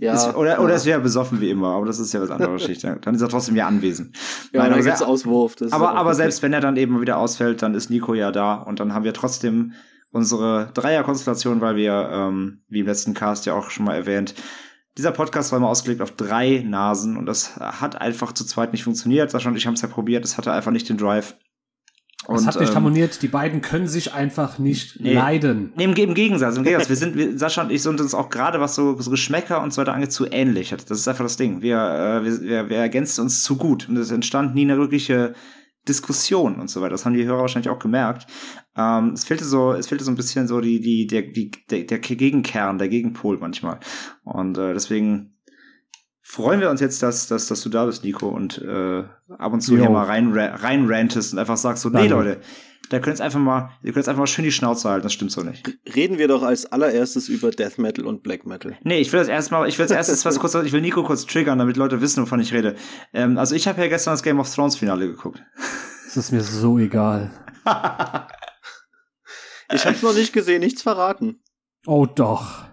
Ja, 0.00 0.14
ist, 0.14 0.34
oder, 0.34 0.52
ja. 0.52 0.58
oder 0.60 0.74
es 0.74 0.86
wäre 0.86 1.00
besoffen 1.00 1.40
wie 1.40 1.50
immer, 1.50 1.74
aber 1.74 1.86
das 1.86 1.98
ist 1.98 2.12
ja 2.12 2.20
was 2.20 2.30
anderes 2.30 2.62
Geschichte. 2.66 2.98
Dann 3.02 3.14
ist 3.14 3.20
er 3.20 3.28
trotzdem 3.28 3.56
ja 3.56 3.66
anwesend. 3.66 4.16
Ja, 4.52 4.60
Nein, 4.60 4.70
dann 4.70 4.80
aber 4.80 4.96
sehr- 4.96 5.08
Auswurf. 5.08 5.56
Das 5.56 5.68
ist 5.68 5.72
aber, 5.72 5.90
aber 5.94 6.10
okay. 6.10 6.16
selbst 6.16 6.42
wenn 6.42 6.52
er 6.52 6.60
dann 6.60 6.76
eben 6.76 7.00
wieder 7.00 7.18
ausfällt, 7.18 7.62
dann 7.62 7.74
ist 7.74 7.90
Nico 7.90 8.14
ja 8.14 8.30
da 8.30 8.54
und 8.54 8.80
dann 8.80 8.94
haben 8.94 9.04
wir 9.04 9.12
trotzdem 9.12 9.72
unsere 10.12 10.70
Dreierkonstellation, 10.74 11.60
weil 11.60 11.76
wir, 11.76 12.08
ähm, 12.12 12.62
wie 12.68 12.80
im 12.80 12.86
letzten 12.86 13.14
Cast 13.14 13.46
ja 13.46 13.54
auch 13.54 13.70
schon 13.70 13.84
mal 13.84 13.94
erwähnt, 13.94 14.34
dieser 14.96 15.10
Podcast 15.10 15.50
war 15.50 15.58
immer 15.58 15.68
ausgelegt 15.68 16.00
auf 16.00 16.12
drei 16.12 16.64
Nasen 16.64 17.16
und 17.16 17.26
das 17.26 17.56
hat 17.56 18.00
einfach 18.00 18.32
zu 18.32 18.44
zweit 18.44 18.72
nicht 18.72 18.84
funktioniert. 18.84 19.30
Sascha 19.30 19.48
und 19.48 19.56
ich 19.56 19.66
haben 19.66 19.74
es 19.74 19.82
ja 19.82 19.88
probiert, 19.88 20.24
es 20.24 20.38
hatte 20.38 20.52
einfach 20.52 20.70
nicht 20.70 20.88
den 20.88 20.98
Drive. 20.98 21.34
Es 22.28 22.46
hat 22.46 22.58
nicht 22.58 22.70
ähm, 22.70 22.74
harmoniert. 22.76 23.22
Die 23.22 23.28
beiden 23.28 23.60
können 23.60 23.86
sich 23.86 24.14
einfach 24.14 24.58
nicht 24.58 25.00
Nee. 25.00 25.14
leiden. 25.14 25.72
Nee, 25.76 25.84
im, 25.84 25.94
Im 25.94 26.14
Gegensatz, 26.14 26.56
im 26.56 26.64
Gegensatz. 26.64 26.88
Wir 26.88 26.96
sind, 26.96 27.16
wir, 27.16 27.38
Sascha 27.38 27.62
und 27.62 27.70
ich 27.70 27.82
sind 27.82 28.00
uns 28.00 28.14
auch 28.14 28.30
gerade, 28.30 28.60
was 28.60 28.74
so, 28.74 28.98
so 29.00 29.10
Geschmäcker 29.10 29.62
und 29.62 29.72
so 29.72 29.80
weiter 29.80 29.92
angeht, 29.92 30.12
zu 30.12 30.26
ähnlich. 30.30 30.70
Das 30.70 30.98
ist 30.98 31.08
einfach 31.08 31.24
das 31.24 31.36
Ding. 31.36 31.60
Wir, 31.62 31.76
äh, 31.76 32.24
wir, 32.24 32.40
wir, 32.42 32.68
wir 32.70 32.76
ergänzen 32.78 33.22
uns 33.22 33.42
zu 33.42 33.56
gut. 33.56 33.88
Und 33.88 33.96
es 33.96 34.10
entstand 34.10 34.54
nie 34.54 34.62
eine 34.62 34.78
wirkliche 34.78 35.34
Diskussion 35.88 36.56
und 36.56 36.70
so 36.70 36.80
weiter. 36.80 36.90
Das 36.92 37.04
haben 37.04 37.14
die 37.14 37.24
Hörer 37.24 37.40
wahrscheinlich 37.40 37.70
auch 37.70 37.78
gemerkt. 37.78 38.26
Ähm, 38.76 39.10
es 39.12 39.24
fehlte 39.24 39.44
so, 39.44 39.72
es 39.72 39.86
fehlte 39.86 40.04
so 40.04 40.10
ein 40.10 40.16
bisschen 40.16 40.48
so 40.48 40.60
die, 40.60 40.80
die, 40.80 41.06
der, 41.06 41.22
die, 41.22 41.50
der, 41.70 41.84
der 41.84 41.98
Gegenkern, 41.98 42.78
der 42.78 42.88
Gegenpol 42.88 43.38
manchmal. 43.38 43.80
Und 44.24 44.56
äh, 44.56 44.72
deswegen 44.72 45.33
freuen 46.34 46.60
wir 46.60 46.68
uns 46.68 46.80
jetzt, 46.80 47.00
dass, 47.02 47.28
dass, 47.28 47.46
dass 47.46 47.60
du 47.62 47.68
da 47.68 47.86
bist, 47.86 48.02
Nico, 48.02 48.28
und 48.28 48.58
äh, 48.58 49.04
ab 49.38 49.52
und 49.52 49.60
zu 49.60 49.74
Jo. 49.74 49.82
hier 49.82 49.90
mal 49.90 50.04
rein, 50.04 50.32
rein 50.32 50.90
rantest 50.90 51.32
und 51.32 51.38
einfach 51.38 51.56
sagst 51.56 51.84
so, 51.84 51.90
nee. 51.90 52.08
Leute, 52.08 52.40
da 52.90 52.98
könnt 52.98 53.20
ihr 53.20 53.24
einfach 53.24 53.38
mal, 53.38 53.70
ihr 53.82 53.92
könnt 53.92 53.98
jetzt 53.98 54.08
einfach 54.08 54.22
mal 54.22 54.26
schön 54.26 54.44
die 54.44 54.50
Schnauze 54.50 54.88
halten, 54.88 55.04
das 55.04 55.12
stimmt 55.12 55.30
so 55.30 55.42
nicht. 55.42 55.78
Reden 55.94 56.18
wir 56.18 56.26
doch 56.26 56.42
als 56.42 56.66
allererstes 56.66 57.28
über 57.28 57.52
Death 57.52 57.78
Metal 57.78 58.04
und 58.04 58.24
Black 58.24 58.46
Metal. 58.46 58.76
Nee, 58.82 58.98
ich 58.98 59.12
will 59.12 59.20
das 59.20 59.28
erstmal, 59.28 59.68
ich 59.68 59.78
will 59.78 59.84
als 59.84 59.92
erstes 59.92 60.24
was 60.24 60.40
kurz, 60.40 60.56
ich 60.56 60.72
will 60.72 60.80
Nico 60.80 61.04
kurz 61.04 61.24
triggern, 61.24 61.60
damit 61.60 61.76
Leute 61.76 62.00
wissen, 62.00 62.24
wovon 62.24 62.40
ich 62.40 62.52
rede. 62.52 62.74
Ähm, 63.12 63.38
also 63.38 63.54
ich 63.54 63.68
habe 63.68 63.80
ja 63.80 63.86
gestern 63.86 64.14
das 64.14 64.24
Game 64.24 64.40
of 64.40 64.52
Thrones 64.52 64.76
Finale 64.76 65.06
geguckt. 65.06 65.40
Es 66.06 66.18
ist 66.18 66.32
mir 66.32 66.42
so 66.42 66.78
egal. 66.78 67.30
Ich 69.72 69.86
hab's 69.86 70.02
noch 70.02 70.14
nicht 70.14 70.32
gesehen, 70.32 70.60
nichts 70.60 70.82
verraten. 70.82 71.40
Oh 71.86 72.06
doch. 72.06 72.63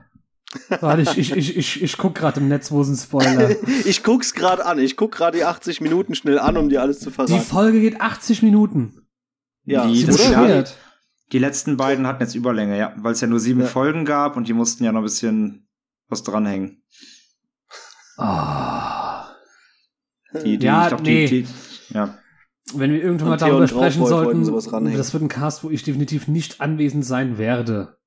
Warte, 0.80 1.02
ich, 1.02 1.18
ich, 1.18 1.36
ich, 1.36 1.58
ich, 1.58 1.84
ich 1.84 1.98
guck 1.98 2.16
gerade 2.16 2.40
im 2.40 2.48
Netz, 2.48 2.72
wo 2.72 2.82
ist 2.82 2.88
ein 2.90 2.96
Spoiler. 2.98 3.56
Ich 3.86 4.04
guck's 4.04 4.34
gerade 4.34 4.66
an. 4.66 4.80
Ich 4.80 4.96
guck 4.96 5.12
gerade 5.12 5.38
die 5.38 5.44
80 5.44 5.82
Minuten 5.82 6.16
schnell 6.16 6.40
an, 6.40 6.56
um 6.58 6.70
dir 6.70 6.82
alles 6.82 7.00
zu 7.00 7.10
Die 7.10 7.16
verraten. 7.16 7.42
Folge 7.42 7.82
geht 7.82 8.00
80 8.00 8.42
Minuten. 8.44 9.08
Ja, 9.66 9.86
die, 9.86 9.98
Sie 10.00 10.06
das 10.06 10.18
beschwert. 10.18 10.78
die 11.32 11.40
letzten 11.40 11.78
beiden 11.78 12.08
hatten 12.08 12.24
jetzt 12.24 12.36
Überlänge, 12.36 12.78
ja, 12.78 12.94
weil 12.98 13.14
es 13.14 13.22
ja 13.22 13.28
nur 13.28 13.40
sieben 13.40 13.62
Ja. 13.62 13.68
Folgen 13.68 14.06
gab 14.06 14.38
und 14.38 14.48
die 14.48 14.54
mussten 14.54 14.84
ja 14.84 14.92
noch 14.92 15.02
ein 15.02 15.04
bisschen 15.04 15.68
was 16.08 16.24
dranhängen. 16.24 16.84
Ah. 18.18 19.28
Die, 20.44 20.58
die, 20.58 20.66
Ja, 20.66 20.84
ich 20.84 20.88
glaub, 20.90 21.02
nee. 21.02 21.28
die, 21.28 21.44
die, 21.44 21.94
ja. 21.94 22.18
Wenn 22.74 22.94
wir 22.94 23.04
irgendwann 23.04 23.30
mal 23.30 23.38
darüber 23.38 23.68
sprechen 23.68 24.06
sollten, 24.06 24.46
das 24.96 25.14
wird 25.14 25.24
ein 25.24 25.28
Cast, 25.28 25.64
wo 25.64 25.70
ich 25.70 25.84
definitiv 25.84 26.28
nicht 26.28 26.62
anwesend 26.62 27.06
sein 27.06 27.38
werde. 27.38 27.98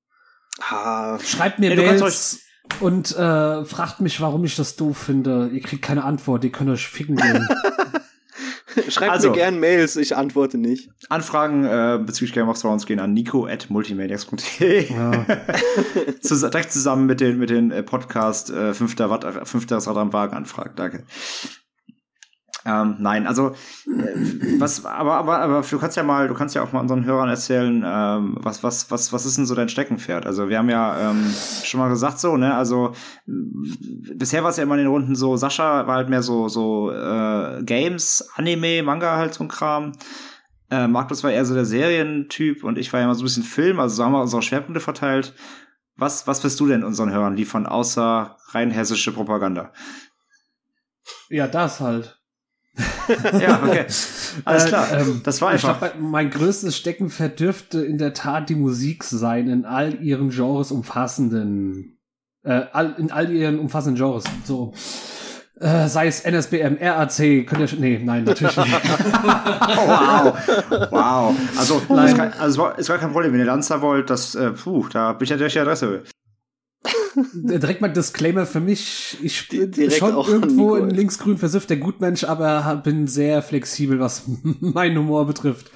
Ah, 0.59 1.19
Schreibt 1.19 1.59
mir 1.59 1.69
Ja, 1.69 1.75
du 1.75 1.83
kannst 1.83 2.01
Mails 2.01 2.41
und 2.79 3.15
äh, 3.15 3.65
fragt 3.65 4.01
mich, 4.01 4.21
warum 4.21 4.43
ich 4.45 4.55
das 4.55 4.75
doof 4.75 4.97
finde. 4.97 5.49
Ihr 5.53 5.61
kriegt 5.61 5.81
keine 5.81 6.03
Antwort, 6.03 6.43
ihr 6.43 6.51
könnt 6.51 6.69
euch 6.69 6.87
ficken 6.87 7.15
gehen. 7.15 7.47
schreibt 8.89 9.11
Also. 9.11 9.29
mir 9.29 9.35
gern 9.35 9.59
Mails, 9.59 9.95
ich 9.95 10.15
antworte 10.15 10.57
nicht. 10.57 10.89
Anfragen 11.09 11.65
äh, 11.65 11.99
bezüglich 12.03 12.33
Game 12.33 12.49
of 12.49 12.59
Thrones 12.59 12.85
gehen 12.85 12.99
an 12.99 13.13
nico.multimaniacs.de. 13.13 14.93
ja. 14.93 15.25
Zus 16.21 16.41
direkt 16.41 16.71
zusammen 16.71 17.05
mit 17.05 17.21
den, 17.21 17.37
mit 17.37 17.49
den 17.49 17.71
äh, 17.71 17.83
Podcast 17.83 18.49
äh, 18.49 18.73
fünfter, 18.73 19.09
Watt, 19.09 19.23
äh, 19.23 19.45
fünfter 19.45 19.77
Rad 19.77 19.97
am 19.97 20.13
Wagen 20.13 20.35
anfragen. 20.35 20.73
Danke. 20.75 21.03
Ähm, 22.67 22.95
nein, 22.97 23.27
also 23.27 23.49
äh, 23.85 24.59
was, 24.59 24.83
aber, 24.85 25.17
aber, 25.17 25.39
aber 25.39 25.61
du 25.61 25.77
kannst 25.77 25.97
ja 25.97 26.03
mal, 26.03 26.27
du 26.27 26.33
kannst 26.33 26.55
ja 26.55 26.63
auch 26.63 26.71
mal 26.71 26.79
unseren 26.79 27.05
Hörern 27.05 27.29
erzählen, 27.29 27.83
ähm, 27.85 28.37
was, 28.39 28.63
was, 28.63 28.89
was, 28.89 29.13
was 29.13 29.27
ist 29.27 29.37
denn 29.37 29.45
so 29.45 29.53
dein 29.53 29.69
Steckenpferd? 29.69 30.25
Also 30.25 30.49
wir 30.49 30.57
haben 30.57 30.69
ja 30.71 31.11
ähm, 31.11 31.31
schon 31.63 31.79
mal 31.79 31.89
gesagt 31.89 32.19
so, 32.19 32.37
ne? 32.37 32.55
Also 32.55 32.93
bisher 33.27 34.41
war 34.41 34.49
es 34.49 34.57
ja 34.57 34.63
immer 34.63 34.73
in 34.75 34.81
den 34.81 34.87
Runden 34.87 35.15
so, 35.15 35.37
Sascha 35.37 35.85
war 35.85 35.95
halt 35.95 36.09
mehr 36.09 36.23
so, 36.23 36.47
so 36.47 36.91
äh, 36.91 37.61
Games, 37.63 38.27
Anime, 38.35 38.81
Manga 38.81 39.15
halt 39.15 39.35
so 39.35 39.43
ein 39.43 39.47
Kram. 39.47 39.91
Äh, 40.71 40.87
Markus 40.87 41.23
war 41.23 41.31
eher 41.31 41.45
so 41.45 41.53
der 41.53 41.65
Serientyp 41.65 42.63
und 42.63 42.79
ich 42.79 42.91
war 42.91 42.99
ja 42.99 43.05
immer 43.05 43.13
so 43.13 43.21
ein 43.21 43.25
bisschen 43.25 43.43
Film, 43.43 43.79
also 43.79 43.95
so 43.95 44.03
haben 44.03 44.13
wir 44.13 44.21
unsere 44.21 44.41
Schwerpunkte 44.41 44.79
verteilt. 44.79 45.35
Was, 45.97 46.25
was 46.25 46.43
wirst 46.43 46.59
du 46.59 46.65
denn 46.65 46.83
unseren 46.83 47.11
Hörern 47.11 47.37
liefern, 47.37 47.67
außer 47.67 48.37
rein 48.53 48.71
hessische 48.71 49.11
Propaganda? 49.11 49.71
ja, 51.29 51.47
das 51.47 51.79
halt. 51.79 52.14
Ja, 53.39 53.61
okay. 53.63 53.85
Alles 54.45 54.65
Äh, 54.65 54.67
klar. 54.67 54.87
ähm, 54.99 55.21
das 55.23 55.41
war 55.41 55.53
Ich 55.55 55.63
einfach. 55.65 55.79
glaube, 55.79 55.95
mein 55.99 56.29
größtes 56.29 56.75
Steckenpferd 56.75 57.39
dürfte 57.39 57.81
in 57.85 57.97
der 57.97 58.13
Tat 58.13 58.49
die 58.49 58.55
Musik 58.55 59.03
sein, 59.03 59.47
in 59.47 59.65
all 59.65 60.01
ihren 60.01 60.29
Genres 60.29 60.71
umfassenden, 60.71 61.97
äh, 62.43 62.63
all, 62.73 62.95
in 62.97 63.11
all 63.11 63.29
ihren 63.31 63.59
umfassenden 63.59 63.95
Genres. 64.03 64.23
So, 64.45 64.73
äh, 65.61 65.87
sei 65.87 66.07
es 66.07 66.25
NSBM, 66.25 66.77
RAC, 66.81 67.45
könnt 67.47 67.59
ihr, 67.61 67.69
sch- 67.69 67.79
nee, 67.79 68.01
nein, 68.03 68.23
natürlich 68.25 68.57
nicht. 68.57 68.69
Oh, 69.77 69.87
wow. 69.87 70.91
Wow. 70.91 71.35
Also, 71.57 71.81
Nein. 71.89 72.07
ist, 72.07 72.17
kein, 72.17 72.33
also 72.33 72.47
es 72.47 72.57
war, 72.57 72.79
ist 72.79 72.87
gar 72.87 72.97
kein 72.97 73.11
Problem. 73.11 73.31
Wenn 73.31 73.39
ihr 73.39 73.45
Lanzer 73.45 73.81
wollt, 73.81 74.09
das, 74.09 74.35
äh, 74.35 74.51
puh, 74.51 74.87
da 74.91 75.13
bin 75.13 75.23
ich 75.23 75.29
ja 75.29 75.37
durch 75.37 75.53
die 75.53 75.59
Adresse. 75.59 76.03
Direkt 77.33 77.81
mal 77.81 77.89
Disclaimer 77.89 78.45
für 78.45 78.59
mich. 78.59 79.17
Ich 79.21 79.47
bin 79.47 79.71
Direkt 79.71 79.97
schon 79.97 80.15
irgendwo 80.15 80.75
Nico. 80.75 80.85
in 80.87 80.89
linksgrün 80.89 81.37
versifft 81.37 81.69
der 81.69 81.77
Gutmensch, 81.77 82.23
aber 82.23 82.81
bin 82.83 83.07
sehr 83.07 83.41
flexibel, 83.41 83.99
was 83.99 84.23
meinen 84.59 84.97
Humor 84.97 85.25
betrifft. 85.25 85.71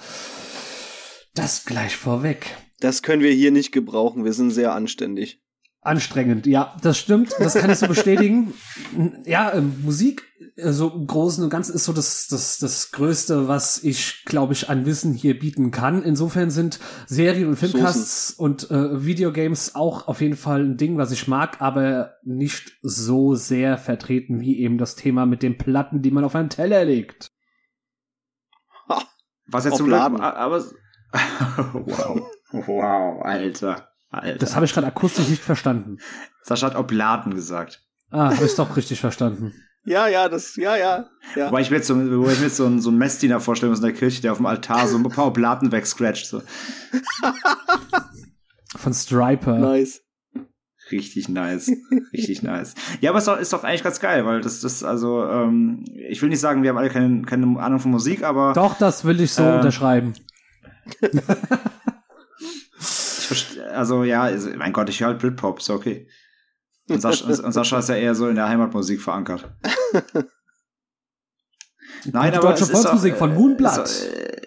Das 1.33 1.65
gleich 1.65 1.95
vorweg. 1.95 2.57
Das 2.79 3.01
können 3.01 3.21
wir 3.21 3.31
hier 3.31 3.51
nicht 3.51 3.71
gebrauchen, 3.71 4.25
wir 4.25 4.33
sind 4.33 4.51
sehr 4.51 4.73
anständig. 4.73 5.41
Anstrengend, 5.81 6.45
ja, 6.45 6.75
das 6.81 6.97
stimmt, 6.97 7.33
das 7.39 7.53
kann 7.53 7.69
ich 7.69 7.77
so 7.77 7.87
bestätigen. 7.87 8.53
Ja, 9.25 9.53
ähm, 9.53 9.81
Musik, 9.81 10.23
äh, 10.57 10.71
so 10.71 10.89
im 10.89 11.07
Großen 11.07 11.41
und 11.41 11.49
Ganzen 11.49 11.73
ist 11.73 11.85
so 11.85 11.93
das, 11.93 12.27
das, 12.27 12.57
das 12.57 12.91
Größte, 12.91 13.47
was 13.47 13.81
ich, 13.83 14.25
glaube 14.25 14.51
ich, 14.51 14.69
an 14.69 14.85
Wissen 14.85 15.13
hier 15.13 15.39
bieten 15.39 15.71
kann. 15.71 16.03
Insofern 16.03 16.51
sind 16.51 16.79
Serien 17.07 17.47
und 17.47 17.55
Filmcasts 17.55 18.31
und 18.31 18.69
äh, 18.71 19.05
Videogames 19.05 19.75
auch 19.75 20.07
auf 20.09 20.19
jeden 20.19 20.35
Fall 20.35 20.65
ein 20.65 20.75
Ding, 20.77 20.97
was 20.97 21.11
ich 21.11 21.29
mag, 21.29 21.61
aber 21.61 22.15
nicht 22.23 22.77
so 22.81 23.35
sehr 23.35 23.77
vertreten 23.77 24.41
wie 24.41 24.59
eben 24.59 24.77
das 24.77 24.95
Thema 24.95 25.25
mit 25.25 25.43
den 25.43 25.57
Platten, 25.57 26.01
die 26.01 26.11
man 26.11 26.25
auf 26.25 26.35
einen 26.35 26.49
Teller 26.49 26.83
legt. 26.83 27.31
Was 29.47 29.65
jetzt 29.65 29.77
zum 29.77 29.87
Glück, 29.87 29.99
Obladen. 29.99 30.21
aber, 30.21 30.63
wow. 31.73 32.21
Wow, 32.51 33.21
Alter. 33.23 33.88
Alter. 34.09 34.37
Das 34.39 34.55
habe 34.55 34.65
ich 34.65 34.73
gerade 34.73 34.87
akustisch 34.87 35.27
nicht 35.27 35.43
verstanden. 35.43 35.97
Sascha 36.43 36.67
hat 36.67 36.75
Obladen 36.75 37.33
gesagt. 37.35 37.83
Ah, 38.09 38.33
habe 38.33 38.45
ich 38.45 38.55
doch 38.55 38.75
richtig 38.75 38.99
verstanden. 38.99 39.53
Ja, 39.85 40.07
ja, 40.07 40.27
das, 40.29 40.55
ja, 40.55 40.75
ja. 40.75 41.05
ja. 41.35 41.47
Wobei 41.47 41.61
ich 41.61 41.69
mir 41.69 41.77
jetzt 41.77 41.87
so, 41.87 41.95
wobei 41.95 42.33
ich 42.33 42.39
mir 42.39 42.45
jetzt 42.45 42.57
so, 42.57 42.65
einen, 42.65 42.81
so 42.81 42.89
einen 42.89 42.97
Messdiener 42.97 43.39
vorstellen 43.39 43.71
muss 43.71 43.79
in 43.79 43.85
der 43.85 43.93
Kirche, 43.93 44.21
der 44.21 44.31
auf 44.31 44.37
dem 44.39 44.45
Altar 44.45 44.87
so 44.87 44.97
ein 44.97 45.03
paar 45.03 45.27
Obladen 45.27 45.71
wegscratcht. 45.71 46.25
So. 46.27 46.41
Von 48.75 48.93
Striper. 48.93 49.57
Nice. 49.57 50.01
Richtig 50.91 51.29
nice. 51.29 51.71
Richtig 52.13 52.41
nice. 52.41 52.73
Ja, 53.01 53.11
aber 53.11 53.19
es 53.19 53.23
ist 53.23 53.27
doch, 53.27 53.39
ist 53.39 53.53
doch 53.53 53.63
eigentlich 53.63 53.83
ganz 53.83 53.99
geil, 53.99 54.25
weil 54.25 54.41
das, 54.41 54.59
das, 54.61 54.83
also, 54.83 55.23
ähm, 55.23 55.85
ich 56.09 56.21
will 56.21 56.29
nicht 56.29 56.39
sagen, 56.39 56.63
wir 56.63 56.71
haben 56.71 56.77
alle 56.77 56.89
keine, 56.89 57.21
keine 57.21 57.59
Ahnung 57.59 57.79
von 57.79 57.91
Musik, 57.91 58.23
aber 58.23 58.53
Doch, 58.53 58.77
das 58.77 59.05
will 59.05 59.21
ich 59.21 59.31
so 59.31 59.43
Äh, 59.43 59.55
unterschreiben. 59.57 60.13
also 63.73 64.03
ja, 64.03 64.23
also, 64.23 64.49
mein 64.55 64.73
Gott, 64.73 64.89
ich 64.89 64.99
höre 65.01 65.09
halt 65.09 65.19
Britpop, 65.19 65.59
ist 65.59 65.69
okay. 65.69 66.07
Und 66.89 67.01
Sascha, 67.01 67.25
und 67.25 67.51
Sascha 67.51 67.79
ist 67.79 67.89
ja 67.89 67.95
eher 67.95 68.15
so 68.15 68.27
in 68.27 68.35
der 68.35 68.49
Heimatmusik 68.49 69.01
verankert. 69.01 69.51
Nein, 72.05 72.33
aber 72.33 72.49
deutsche 72.49 72.65
Volksmusik 72.65 73.17
von 73.17 73.31
äh, 73.31 73.35
Moonblood. 73.35 73.85
ist 73.85 74.07
doch, 74.07 74.13
äh, 74.13 74.39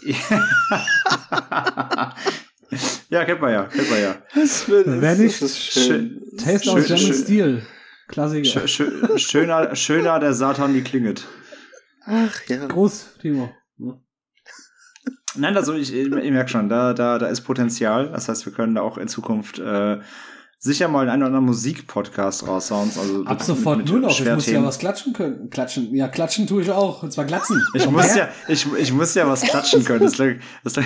ja, 3.10 3.26
kennt 3.26 3.42
man 3.42 3.52
ja, 3.52 3.64
kennt 3.66 3.90
man 3.90 4.02
ja. 4.02 4.22
Das 4.36 4.68
wird, 4.70 4.86
Wer 4.88 5.16
nicht? 5.16 5.42
das 5.42 5.52
ist 5.52 5.74
schön. 5.74 6.22
Taste 6.38 6.70
Schön, 6.70 6.78
aus 6.78 6.86
German 6.86 7.06
schön. 7.06 7.14
Steel. 7.14 7.66
Klassiker. 8.08 8.68
Schö 8.68 8.88
schö 8.88 9.18
schöner, 9.18 9.76
schöner 9.76 10.20
der 10.20 10.34
Satan 10.34 10.74
die 10.74 10.84
klinget. 10.84 11.26
Ach 12.06 12.42
ja. 12.48 12.68
Groß, 12.68 13.18
Timo. 13.22 13.52
Nein, 15.36 15.56
also 15.56 15.74
ich, 15.74 15.94
ich, 15.94 16.12
ich 16.12 16.32
merke 16.32 16.50
schon, 16.50 16.68
da, 16.68 16.94
da, 16.94 17.18
da 17.18 17.28
ist 17.28 17.42
Potenzial. 17.42 18.10
Das 18.10 18.28
heißt, 18.28 18.46
wir 18.46 18.54
können 18.54 18.76
da 18.76 18.82
auch 18.82 18.98
in 18.98 19.08
Zukunft 19.08 19.60
äh, 19.60 20.00
sicher 20.58 20.88
mal 20.88 21.10
einen 21.10 21.24
oder 21.24 21.28
anderen 21.28 21.46
Musikpodcast 21.46 22.48
raushauen. 22.48 22.92
Also 22.98 23.26
Ab 23.26 23.42
sofort 23.42 23.88
nur 23.88 24.00
noch. 24.00 24.20
Ich 24.20 24.26
muss 24.26 24.46
ja 24.46 24.64
was 24.64 24.78
klatschen 24.78 25.14
können. 25.14 25.50
Klatschen. 25.50 25.94
Ja, 25.96 26.08
klatschen 26.08 26.48
tue 26.48 26.62
ich 26.62 26.72
auch. 26.72 27.02
Und 27.02 27.12
zwar 27.12 27.26
glatzen. 27.26 27.66
Ich 27.74 27.90
muss 27.90 28.16
ja, 28.16 28.30
ich, 28.48 28.72
ich 28.74 28.94
muss 28.94 29.16
ja 29.16 29.28
was 29.28 29.42
klatschen 29.42 29.84
können. 29.84 30.02
Das, 30.02 30.18
das, 30.64 30.76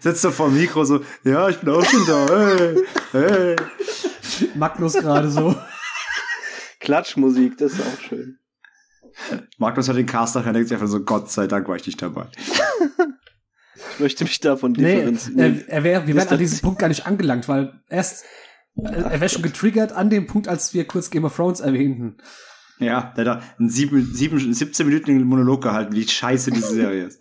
sitzt 0.00 0.24
du 0.24 0.30
vor 0.30 0.48
dem 0.48 0.58
Mikro 0.58 0.84
so, 0.84 1.00
ja, 1.24 1.48
ich 1.48 1.56
bin 1.58 1.72
auch 1.72 1.84
schon 1.84 2.06
da. 2.06 2.26
Hey, 2.28 2.76
hey. 3.12 3.56
Magnus 4.54 4.92
gerade 4.92 5.30
so. 5.30 5.54
Klatschmusik, 6.80 7.56
das 7.58 7.72
ist 7.72 7.80
auch 7.80 8.00
schön. 8.08 8.38
Magnus 9.58 9.88
hat 9.88 9.96
den 9.96 10.06
Cast 10.06 10.34
nachher 10.34 10.52
denkt 10.52 10.68
sich 10.68 10.76
einfach 10.76 10.88
so, 10.88 11.00
Gott 11.00 11.30
sei 11.30 11.46
Dank 11.46 11.68
war 11.68 11.76
ich 11.76 11.86
nicht 11.86 12.00
dabei. 12.00 12.26
Ich 13.94 14.00
möchte 14.00 14.24
mich 14.24 14.40
davon 14.40 14.72
Nee, 14.72 14.94
differenzieren. 14.96 15.38
er, 15.38 15.68
er 15.68 15.84
wär, 15.84 16.06
wir 16.06 16.14
wären 16.14 16.28
an 16.28 16.38
diesem 16.38 16.60
Punkt 16.60 16.78
gar 16.78 16.88
nicht 16.88 17.06
angelangt, 17.06 17.48
weil 17.48 17.80
erst, 17.88 18.24
er 18.76 19.20
wäre 19.20 19.28
schon 19.28 19.42
getriggert 19.42 19.92
an 19.92 20.10
dem 20.10 20.26
Punkt, 20.26 20.48
als 20.48 20.74
wir 20.74 20.86
kurz 20.86 21.10
Game 21.10 21.24
of 21.24 21.34
Thrones 21.36 21.60
erwähnten. 21.60 22.16
Ja, 22.78 23.14
der 23.16 23.24
hat 23.30 23.42
da 23.42 23.46
einen 23.58 23.70
sieben, 23.70 24.12
sieben, 24.14 24.52
17 24.52 24.86
Minuten 24.86 25.22
Monolog 25.24 25.62
gehalten, 25.62 25.94
wie 25.94 26.06
scheiße 26.06 26.50
diese 26.50 26.74
Serie 26.74 27.04
ist. 27.04 27.20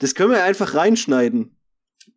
Das 0.00 0.14
können 0.16 0.32
wir 0.32 0.42
einfach 0.42 0.74
reinschneiden. 0.74 1.56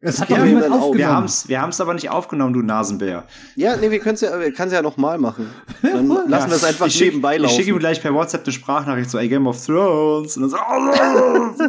Es 0.08 0.22
hat 0.22 0.30
doch 0.30 0.38
auch. 0.38 0.42
aufgenommen. 0.42 0.94
Wir 0.98 1.50
wir 1.50 1.62
haben's 1.62 1.82
aber 1.82 1.94
nicht 1.94 2.10
aufgenommen, 2.10 2.54
du 2.54 2.62
Nasenbär. 2.62 3.24
Ja, 3.56 3.76
nee, 3.78 3.90
wir 3.92 4.00
können 4.00 4.16
es 4.16 4.22
ja, 4.22 4.40
ja 4.40 4.82
nochmal 4.82 5.18
machen. 5.18 5.50
Dann 5.82 6.08
lassen 6.28 6.50
wir 6.50 6.56
es 6.56 6.64
einfach 6.64 6.88
ich 6.88 6.94
schick, 6.96 7.08
nebenbei 7.08 7.36
Ich 7.36 7.42
laufen. 7.42 7.56
schicke 7.56 7.70
ihm 7.72 7.80
gleich 7.80 8.02
per 8.02 8.14
WhatsApp 8.14 8.44
eine 8.44 8.54
Sprachnachricht 8.54 9.10
so, 9.10 9.18
ey, 9.18 9.28
Game 9.30 9.48
of 9.48 9.64
Thrones. 9.66 10.38
Und 10.38 10.44
dann 10.44 10.50
so, 10.52 10.58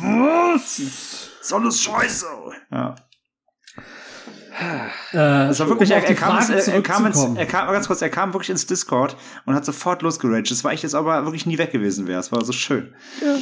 was? 0.00 0.78
Ist 0.78 1.52
alles 1.52 1.80
scheiße. 1.80 2.26
Ja. 2.70 2.94
Äh, 5.12 5.16
Das 5.48 5.60
war 5.60 5.68
wirklich, 5.68 5.90
um 5.90 5.96
er, 5.96 6.04
er, 6.08 6.14
kam, 6.14 6.36
ins- 6.38 6.48
er, 6.68 6.82
kam 6.82 7.06
ins, 7.06 7.18
er 7.34 7.46
kam, 7.46 7.72
ganz 7.72 7.86
kurz, 7.86 8.02
er 8.02 8.10
kam 8.10 8.32
wirklich 8.34 8.50
ins 8.50 8.66
Discord 8.66 9.16
und 9.46 9.54
hat 9.54 9.64
sofort 9.64 10.02
losgeraged. 10.02 10.50
Das 10.50 10.64
war 10.64 10.72
ich 10.72 10.82
jetzt 10.82 10.94
aber 10.94 11.24
wirklich 11.24 11.46
nie 11.46 11.56
weg 11.58 11.72
gewesen 11.72 12.06
wäre. 12.06 12.20
Es 12.20 12.30
war 12.32 12.44
so 12.44 12.52
schön. 12.52 12.94
Ja, 13.24 13.36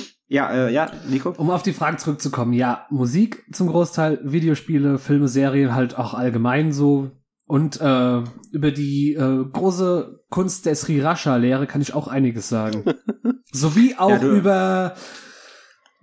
äh, 0.52 0.72
ja, 0.72 0.90
Nico? 1.08 1.30
Um 1.36 1.50
auf 1.50 1.62
die 1.62 1.72
Frage 1.72 1.96
zurückzukommen, 1.96 2.52
ja, 2.52 2.86
Musik 2.90 3.44
zum 3.50 3.68
Großteil, 3.68 4.20
Videospiele, 4.22 4.98
Filme, 4.98 5.26
Serien 5.28 5.74
halt 5.74 5.96
auch 5.98 6.14
allgemein 6.14 6.72
so. 6.72 7.10
Und 7.46 7.80
äh, 7.80 8.22
über 8.52 8.70
die 8.70 9.14
äh, 9.14 9.44
große 9.50 10.20
Kunst 10.28 10.66
der 10.66 10.74
Sriracha-Lehre 10.76 11.66
kann 11.66 11.80
ich 11.80 11.94
auch 11.94 12.06
einiges 12.06 12.50
sagen. 12.50 12.84
Sowie 13.52 13.94
auch 13.96 14.10
Ja, 14.10 14.22
über 14.22 14.94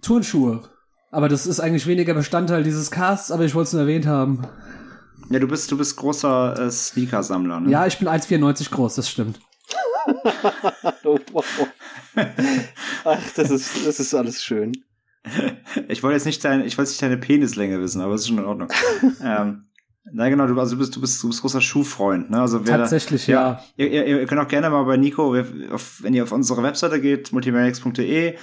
Turnschuhe. 0.01 0.63
Aber 1.11 1.29
das 1.29 1.45
ist 1.45 1.59
eigentlich 1.59 1.85
weniger 1.85 2.15
Bestandteil 2.15 2.63
dieses 2.63 2.89
Casts, 2.89 3.31
aber 3.31 3.45
ich 3.45 3.53
wollte 3.53 3.67
es 3.67 3.73
nur 3.73 3.83
erwähnt 3.83 4.07
haben. 4.07 4.41
Ja, 5.29 5.37
du 5.37 5.47
bist, 5.47 5.71
du 5.71 5.77
bist 5.77 5.95
großer 5.97 6.59
äh, 6.59 6.71
Sneaker-Sammler, 6.71 7.59
ne? 7.59 7.69
Ja, 7.69 7.85
ich 7.85 7.99
bin 7.99 8.07
1,94 8.07 8.71
groß, 8.71 8.95
das 8.95 9.07
stimmt. 9.07 9.39
Ach, 13.03 13.19
das 13.35 13.51
ist, 13.51 13.87
das 13.87 13.99
ist 13.99 14.13
alles 14.13 14.43
schön. 14.43 14.73
Ich 15.87 16.03
wollte 16.03 16.15
jetzt 16.15 16.25
nicht 16.25 16.43
deine, 16.43 16.65
ich 16.65 16.77
wollte 16.77 16.91
nicht 16.91 17.01
deine 17.01 17.17
Penislänge 17.17 17.81
wissen, 17.81 18.01
aber 18.01 18.13
es 18.13 18.21
ist 18.21 18.27
schon 18.27 18.37
in 18.37 18.45
Ordnung. 18.45 18.69
ähm, 19.23 19.63
na 20.11 20.29
genau, 20.29 20.45
du, 20.45 20.59
also 20.59 20.75
du 20.75 20.79
bist, 20.79 20.95
du 20.95 21.01
bist, 21.01 21.23
du 21.23 21.27
bist 21.27 21.41
großer 21.41 21.61
Schuhfreund, 21.61 22.29
ne? 22.29 22.39
Also 22.39 22.65
wer 22.65 22.77
Tatsächlich, 22.77 23.25
da, 23.25 23.31
ja. 23.31 23.63
Ihr, 23.75 23.91
ihr, 23.91 24.05
ihr 24.05 24.25
könnt 24.27 24.39
auch 24.39 24.47
gerne 24.47 24.69
mal 24.69 24.83
bei 24.83 24.97
Nico, 24.97 25.33
wenn 25.33 26.13
ihr 26.13 26.23
auf 26.23 26.31
unsere 26.31 26.61
Webseite 26.61 27.01
geht, 27.01 27.31
multimaniacs.de, 27.31 28.35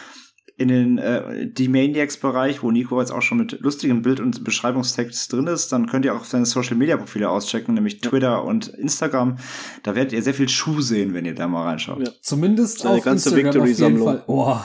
in 0.57 0.69
den 0.69 0.99
äh, 0.99 1.47
die 1.47 1.69
Maniacs-Bereich, 1.69 2.63
wo 2.63 2.71
Nico 2.71 3.01
jetzt 3.01 3.11
auch 3.11 3.23
schon 3.23 3.39
mit 3.39 3.61
lustigem 3.61 4.03
Bild 4.03 4.21
und 4.21 4.45
Beschreibungstext 4.45 5.33
drin 5.33 5.47
ist, 5.47 5.73
dann 5.73 5.87
könnt 5.87 6.05
ihr 6.05 6.15
auch 6.15 6.25
seine 6.25 6.47
Social-Media-Profile 6.47 7.29
auschecken, 7.29 7.75
nämlich 7.75 8.01
Twitter 8.01 8.45
und 8.45 8.69
Instagram. 8.69 9.39
Da 9.83 9.95
werdet 9.95 10.13
ihr 10.13 10.23
sehr 10.23 10.35
viel 10.35 10.49
Schuh 10.49 10.81
sehen, 10.81 11.15
wenn 11.15 11.25
ihr 11.25 11.35
da 11.35 11.49
mal 11.49 11.65
reinschaut. 11.65 12.07
Ja. 12.07 12.13
Zumindest 12.21 12.81
Seine 12.81 12.97
auf 12.97 13.05
ganze 13.05 13.31
Instagram 13.31 13.63
auf 13.63 13.69
jeden 13.69 13.79
Victory-Sammlung. 13.79 14.07
Fall. 14.07 14.25
Oh, 14.27 14.61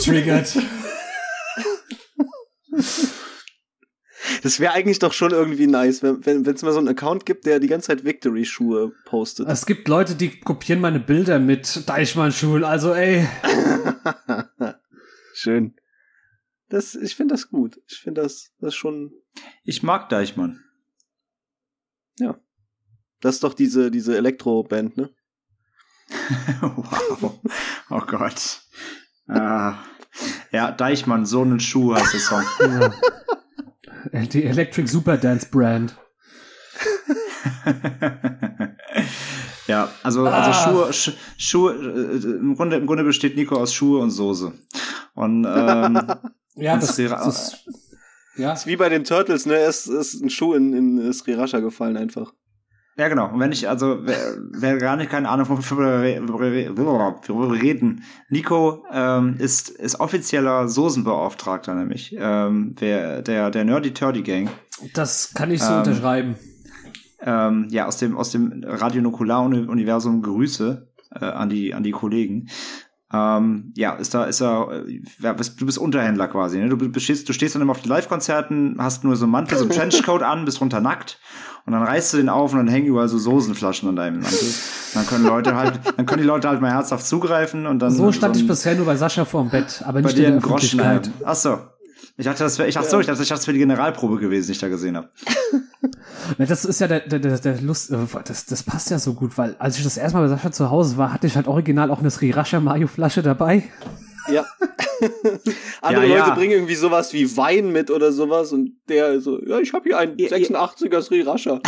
triggert. 0.00 0.56
Das 4.42 4.60
wäre 4.60 4.72
eigentlich 4.72 4.98
doch 4.98 5.12
schon 5.12 5.30
irgendwie 5.30 5.66
nice, 5.66 6.02
wenn 6.02 6.24
wenn 6.24 6.54
es 6.54 6.62
mal 6.62 6.72
so 6.72 6.78
einen 6.78 6.88
Account 6.88 7.26
gibt, 7.26 7.46
der 7.46 7.60
die 7.60 7.66
ganze 7.66 7.88
Zeit 7.88 8.04
Victory-Schuhe 8.04 8.92
postet. 9.04 9.48
Es 9.48 9.66
gibt 9.66 9.88
Leute, 9.88 10.14
die 10.14 10.40
kopieren 10.40 10.80
meine 10.80 11.00
Bilder 11.00 11.38
mit 11.38 11.88
Deichmann-Schuhen. 11.88 12.64
Also, 12.64 12.92
ey, 12.92 13.26
Schön. 15.38 15.76
Das, 16.68 16.94
ich 16.94 17.14
finde 17.14 17.34
das 17.34 17.48
gut. 17.48 17.80
Ich 17.88 17.98
finde 17.98 18.22
das, 18.22 18.52
das 18.60 18.74
schon. 18.74 19.12
Ich 19.64 19.82
mag 19.82 20.08
Deichmann. 20.08 20.64
Das 23.20 23.36
ist 23.36 23.44
doch 23.44 23.54
diese, 23.54 23.90
diese 23.90 24.16
Elektro-Band, 24.16 24.96
ne? 24.96 25.10
wow. 26.60 27.38
Oh 27.90 28.00
Gott. 28.00 28.60
Ah. 29.26 29.78
Ja, 30.52 30.70
Deichmann, 30.72 31.26
so 31.26 31.42
einen 31.42 31.60
Schuh 31.60 31.94
heißt 31.94 32.14
der 32.14 32.20
Song. 32.20 32.44
ja. 34.12 34.26
die 34.26 34.44
Electric 34.44 34.88
Super 34.88 35.16
Dance 35.16 35.48
Brand. 35.50 35.96
ja, 39.66 39.92
also, 40.02 40.24
also 40.26 40.50
Ah. 40.50 40.52
Schuhe, 40.52 40.92
Sch 40.92 41.12
Schuhe, 41.36 41.72
äh, 41.74 42.24
im 42.24 42.54
Grunde, 42.54 42.76
im 42.76 42.86
Grunde 42.86 43.04
besteht 43.04 43.36
Nico 43.36 43.56
aus 43.56 43.74
Schuhe 43.74 44.00
und 44.00 44.10
Soße. 44.10 44.52
Und, 45.18 45.44
ähm, 45.48 46.00
Ja, 46.60 46.76
das, 46.76 46.98
Srira- 46.98 47.24
das 47.24 47.64
ja. 48.36 48.52
ist 48.52 48.66
wie 48.66 48.76
bei 48.76 48.88
den 48.88 49.04
Turtles, 49.04 49.46
ne? 49.46 49.54
Es 49.54 49.86
ist 49.86 50.20
ein 50.20 50.28
Schuh 50.30 50.54
in, 50.54 50.72
in 50.72 51.12
Sriracha 51.12 51.60
gefallen 51.60 51.96
einfach. 51.96 52.32
ja 52.96 53.06
genau. 53.08 53.30
Und 53.32 53.38
wenn 53.38 53.52
ich, 53.52 53.68
also, 53.68 53.98
wer, 54.02 54.16
wer 54.52 54.76
gar 54.78 54.96
nicht 54.96 55.08
keine 55.10 55.28
Ahnung 55.28 55.46
von 55.46 55.58
worüber 55.58 56.02
wir 56.02 57.62
reden, 57.62 58.02
Nico 58.28 58.84
ähm, 58.92 59.36
ist, 59.38 59.68
ist 59.70 60.00
offizieller 60.00 60.66
Soßenbeauftragter, 60.68 61.74
nämlich. 61.76 62.12
Ähm, 62.18 62.74
der, 62.80 63.22
der, 63.22 63.50
der 63.52 63.64
Nerdy 63.64 63.94
Turdy 63.94 64.22
Gang. 64.22 64.48
Das 64.94 65.32
kann 65.34 65.52
ich 65.52 65.62
so 65.62 65.72
Ähm, 65.72 65.78
unterschreiben. 65.78 66.34
ähm, 67.20 67.68
ja, 67.70 67.86
aus 67.86 67.98
dem, 67.98 68.16
aus 68.16 68.30
dem 68.32 68.64
Radionukular-Universum 68.66 70.22
Grüße 70.22 70.88
äh, 71.14 71.24
an, 71.24 71.48
die, 71.48 71.72
an 71.74 71.82
die 71.84 71.92
Kollegen. 71.92 72.48
Ähm, 73.12 73.72
ja, 73.74 73.92
ist 73.94 74.12
da, 74.12 74.24
ist 74.24 74.40
da, 74.42 74.70
äh, 74.70 75.00
ja, 75.20 75.32
du 75.32 75.64
bist 75.66 75.78
Unterhändler 75.78 76.28
quasi, 76.28 76.58
ne? 76.58 76.68
Du, 76.68 76.76
bist, 76.76 77.04
stehst, 77.04 77.26
du 77.28 77.32
stehst 77.32 77.54
dann 77.54 77.62
immer 77.62 77.70
auf 77.70 77.80
den 77.80 77.88
Live-Konzerten, 77.88 78.76
hast 78.78 79.02
nur 79.02 79.16
so 79.16 79.24
einen 79.24 79.32
Mantel, 79.32 79.56
so 79.56 79.64
einen 79.64 79.72
Trenchcoat 79.90 80.22
an, 80.22 80.44
bist 80.44 80.60
runter 80.60 80.82
nackt 80.82 81.18
und 81.64 81.72
dann 81.72 81.82
reißt 81.82 82.12
du 82.12 82.16
den 82.18 82.28
auf 82.28 82.52
und 82.52 82.58
dann 82.58 82.68
hängen 82.68 82.86
überall 82.86 83.08
so 83.08 83.16
Soßenflaschen 83.18 83.88
an 83.88 83.96
deinem 83.96 84.20
Mantel. 84.20 84.48
Dann 84.92 85.06
können 85.06 85.24
Leute 85.24 85.56
halt, 85.56 85.80
dann 85.96 86.04
können 86.04 86.20
die 86.20 86.26
Leute 86.28 86.48
halt 86.50 86.60
mal 86.60 86.70
herzhaft 86.70 87.06
zugreifen 87.06 87.66
und 87.66 87.78
dann. 87.78 87.90
So 87.92 88.12
stand 88.12 88.36
ein- 88.36 88.40
ich 88.42 88.46
bisher 88.46 88.74
nur 88.74 88.84
bei 88.84 88.96
Sascha 88.96 89.24
vorm 89.24 89.48
Bett, 89.48 89.80
aber 89.84 89.94
bei 89.94 90.00
nicht 90.02 90.18
dir 90.18 90.26
in 90.28 90.32
der 90.34 90.42
Groschen. 90.42 90.78
Öffentlichkeit. 90.80 91.10
Ach 91.24 91.34
so. 91.34 91.58
Ich 92.20 92.24
dachte, 92.26 92.42
das 92.42 92.58
wäre, 92.58 92.68
ich 92.68 92.74
dachte 92.74 92.90
so, 92.90 92.98
ich 92.98 93.06
dachte, 93.06 93.22
ich 93.22 93.28
dachte, 93.28 93.38
das 93.40 93.46
wäre 93.46 93.52
die 93.54 93.60
Generalprobe 93.60 94.18
gewesen, 94.18 94.46
die 94.48 94.52
ich 94.52 94.58
da 94.58 94.66
gesehen 94.68 94.96
habe. 94.96 95.08
Das 96.36 96.64
ist 96.64 96.80
ja 96.80 96.88
der, 96.88 97.00
der, 97.00 97.20
der, 97.20 97.38
der 97.38 97.60
Lust, 97.60 97.92
äh, 97.92 97.96
das, 98.24 98.44
das 98.44 98.62
passt 98.64 98.90
ja 98.90 98.98
so 98.98 99.14
gut, 99.14 99.38
weil 99.38 99.54
als 99.60 99.78
ich 99.78 99.84
das 99.84 99.96
erste 99.96 100.18
Mal 100.18 100.24
bei 100.24 100.34
Sascha 100.34 100.50
zu 100.50 100.68
Hause 100.70 100.96
war, 100.96 101.12
hatte 101.12 101.28
ich 101.28 101.36
halt 101.36 101.46
original 101.46 101.90
auch 101.92 102.00
eine 102.00 102.10
Sriracha 102.10 102.58
Mayo 102.60 102.88
Flasche 102.88 103.22
dabei. 103.22 103.62
Ja. 104.30 104.44
Andere 105.80 106.06
Ja, 106.08 106.16
ja. 106.16 106.24
Leute 106.26 106.36
bringen 106.40 106.52
irgendwie 106.52 106.74
sowas 106.74 107.12
wie 107.12 107.36
Wein 107.36 107.70
mit 107.70 107.88
oder 107.90 108.10
sowas 108.10 108.52
und 108.52 108.72
der 108.88 109.20
so, 109.20 109.40
ja, 109.46 109.60
ich 109.60 109.72
habe 109.72 109.84
hier 109.88 109.98
einen 109.98 110.18
Ja, 110.18 110.36
ja. 110.36 110.36
86er 110.36 111.00
Sriracha. 111.00 111.60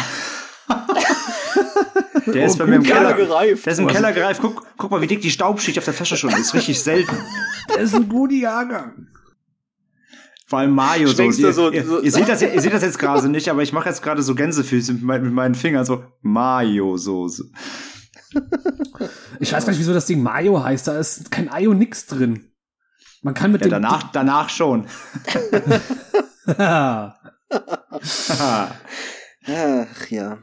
Der 2.27 2.45
ist 2.47 2.55
Oh, 2.57 2.59
bei 2.59 2.67
mir 2.67 2.77
im 2.77 2.83
Keller 2.83 3.13
Keller 3.13 3.15
gereift. 3.15 3.67
Der 3.67 3.73
ist 3.73 3.79
im? 3.79 3.87
Keller 3.89 4.13
gereift. 4.13 4.41
Guck, 4.43 4.65
guck 4.77 4.91
mal, 4.91 5.01
wie 5.01 5.07
dick 5.07 5.21
die 5.21 5.31
Staubschicht 5.31 5.79
auf 5.79 5.85
der 5.85 5.95
Flasche 5.95 6.17
schon 6.17 6.31
ist. 6.31 6.55
Richtig 6.55 6.81
selten. 6.83 7.17
Das 7.69 7.83
ist 7.85 7.95
ein 7.95 8.09
guter 8.09 8.35
Jahrgang. 8.35 9.07
Vor 10.51 10.59
allem 10.59 10.75
Mayo 10.75 11.07
so. 11.07 11.23
Ihr, 11.23 11.33
so- 11.53 11.71
ihr, 11.71 11.85
so- 11.85 12.01
ihr, 12.01 12.11
seht 12.11 12.29
das, 12.29 12.43
ihr 12.43 12.61
seht 12.61 12.73
das 12.73 12.83
jetzt 12.83 12.99
gerade 12.99 13.29
nicht, 13.29 13.49
aber 13.49 13.63
ich 13.63 13.73
mache 13.73 13.89
jetzt 13.89 14.03
gerade 14.03 14.21
so 14.21 14.35
Gänsefüße 14.35 14.95
mit, 14.95 15.03
mein- 15.05 15.23
mit 15.23 15.33
meinen 15.33 15.55
Fingern 15.55 15.85
so 15.85 16.03
Mayo-Soße. 16.23 17.45
Ich 19.39 19.53
weiß 19.53 19.65
gar 19.65 19.71
nicht, 19.71 19.79
wieso 19.79 19.95
das 19.95 20.07
Ding 20.07 20.21
Mayo 20.25 20.61
heißt. 20.63 20.89
Da 20.89 20.99
ist 20.99 21.31
kein 21.31 21.49
Ayo 21.53 21.73
nix 21.73 22.07
drin. 22.07 22.51
Man 23.23 23.35
kann 23.35 23.53
mit 23.53 23.61
Ja, 23.61 23.69
dem 23.69 23.71
danach, 23.83 24.11
danach 24.11 24.49
schon. 24.49 24.87
Ach 29.47 30.07
ja. 30.11 30.39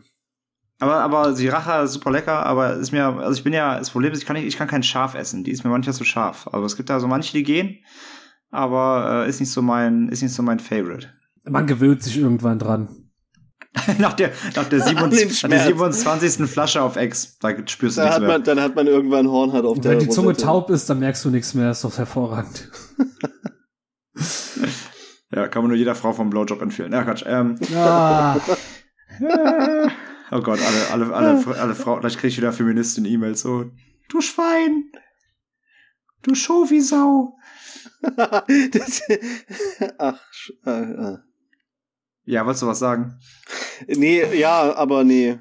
aber, 0.80 0.96
aber 1.02 1.34
die 1.34 1.48
Rache 1.48 1.84
ist 1.84 1.94
super 1.94 2.12
lecker, 2.12 2.46
aber 2.46 2.76
ist 2.76 2.92
mir, 2.92 3.06
also 3.08 3.38
ich 3.38 3.44
bin 3.44 3.54
ja, 3.54 3.78
das 3.78 3.90
Problem 3.90 4.14
ist, 4.14 4.20
ich 4.20 4.26
kann 4.26 4.36
nicht, 4.36 4.46
ich 4.48 4.58
kann 4.58 4.68
kein 4.68 4.84
Schaf 4.84 5.16
essen. 5.16 5.44
Die 5.44 5.52
ist 5.52 5.64
mir 5.64 5.70
manchmal 5.70 5.96
zu 5.96 6.04
scharf. 6.06 6.48
Also 6.52 6.66
es 6.66 6.76
gibt 6.78 6.90
da 6.90 7.00
so 7.00 7.08
manche, 7.08 7.34
die 7.34 7.44
gehen, 7.44 7.80
aber 8.52 9.26
äh, 9.26 9.30
ist 9.30 9.40
nicht 9.40 9.52
so 9.52 9.62
mein, 9.62 10.10
ist 10.10 10.22
nicht 10.22 10.34
so 10.34 10.44
mein 10.44 10.60
Favorite. 10.60 11.10
Man 11.46 11.68
gewöhnt 11.68 12.04
sich 12.04 12.18
irgendwann 12.18 12.60
dran. 12.60 12.90
nach 14.00 14.14
der, 14.14 14.32
nach 14.56 14.66
der, 14.68 14.82
An 14.88 15.10
den 15.12 15.12
27, 15.12 15.44
nach 15.44 15.50
der 15.50 15.60
Schmerz. 15.60 16.02
27. 16.02 16.50
Flasche 16.50 16.82
auf 16.82 16.96
Ex. 16.96 17.38
Da 17.40 17.50
spürst 17.68 17.98
du 17.98 18.02
Da 18.02 18.06
nichts 18.06 18.16
hat 18.16 18.22
mehr. 18.22 18.32
man, 18.32 18.44
dann 18.44 18.60
hat 18.60 18.76
man 18.76 18.88
irgendwann 18.88 19.28
Hornhaut 19.30 19.66
auf 19.66 19.76
Und 19.78 19.86
der 19.86 19.92
wenn 19.94 20.00
die 20.00 20.10
Zunge 20.10 20.30
Rosette. 20.30 20.46
taub 20.46 20.70
ist, 20.70 20.90
dann 20.90 21.00
merkst 21.00 21.24
du 21.26 21.30
nichts 21.30 21.54
mehr. 21.54 21.72
Ist 21.72 21.84
doch 21.84 21.98
hervorragend. 21.98 22.70
Ja, 25.30 25.48
kann 25.50 25.62
man 25.62 25.70
nur 25.70 25.78
jeder 25.78 25.94
Frau 25.94 26.14
vom 26.14 26.30
Blowjob 26.30 26.62
empfehlen. 26.62 26.94
Ja, 26.94 27.04
Quatsch. 27.04 27.24
Ähm, 27.28 27.56
Ah, 27.76 28.38
oh 30.32 30.40
Gott, 30.42 30.60
alle, 30.92 31.06
alle, 31.06 31.14
alle, 31.14 31.60
alle 31.60 31.76
Frauen, 31.76 32.00
vielleicht 32.00 32.20
kriege 32.20 32.30
ich 32.30 32.38
wieder 32.38 32.54
Feministin-E-Mails 32.54 33.42
so. 33.42 33.66
Du 34.10 34.22
Schwein! 34.22 34.86
Du 36.24 36.34
Schofi-Sau! 36.34 37.37
das, 38.72 39.02
ach, 39.98 40.22
äh, 40.66 40.72
äh. 40.72 41.18
Ja, 42.26 42.46
wolltest 42.46 42.64
du 42.64 42.68
was 42.68 42.80
sagen? 42.80 43.20
Nee, 43.88 44.36
ja, 44.38 44.76
aber 44.76 45.04
nee. 45.04 45.40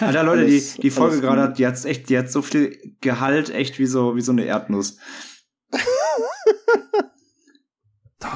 Alter, 0.00 0.22
Leute, 0.24 0.42
Alles- 0.42 0.74
die, 0.74 0.82
die 0.82 0.90
Folge 0.90 1.20
gerade 1.20 1.42
hat, 1.42 1.58
die 1.58 1.66
hat 1.66 1.84
echt, 1.84 2.08
die 2.08 2.18
hat 2.18 2.30
so 2.30 2.42
viel 2.42 2.96
Gehalt, 3.00 3.50
echt 3.50 3.78
wie 3.78 3.86
so, 3.86 4.16
wie 4.16 4.20
so 4.20 4.32
eine 4.32 4.44
Erdnuss. 4.44 4.98
oh 5.72 5.78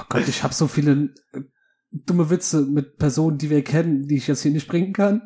Gott, 0.09 0.27
ich 0.29 0.43
habe 0.43 0.55
so 0.55 0.67
viele 0.67 1.15
äh, 1.33 1.43
dumme 1.91 2.31
Witze 2.31 2.63
mit 2.63 2.99
Personen, 2.99 3.39
die 3.39 3.51
wir 3.51 3.63
kennen, 3.63 4.09
die 4.09 4.17
ich 4.17 4.27
jetzt 4.27 4.43
hier 4.43 4.53
nicht 4.53 4.69
bringen 4.69 4.93
kann. 4.93 5.23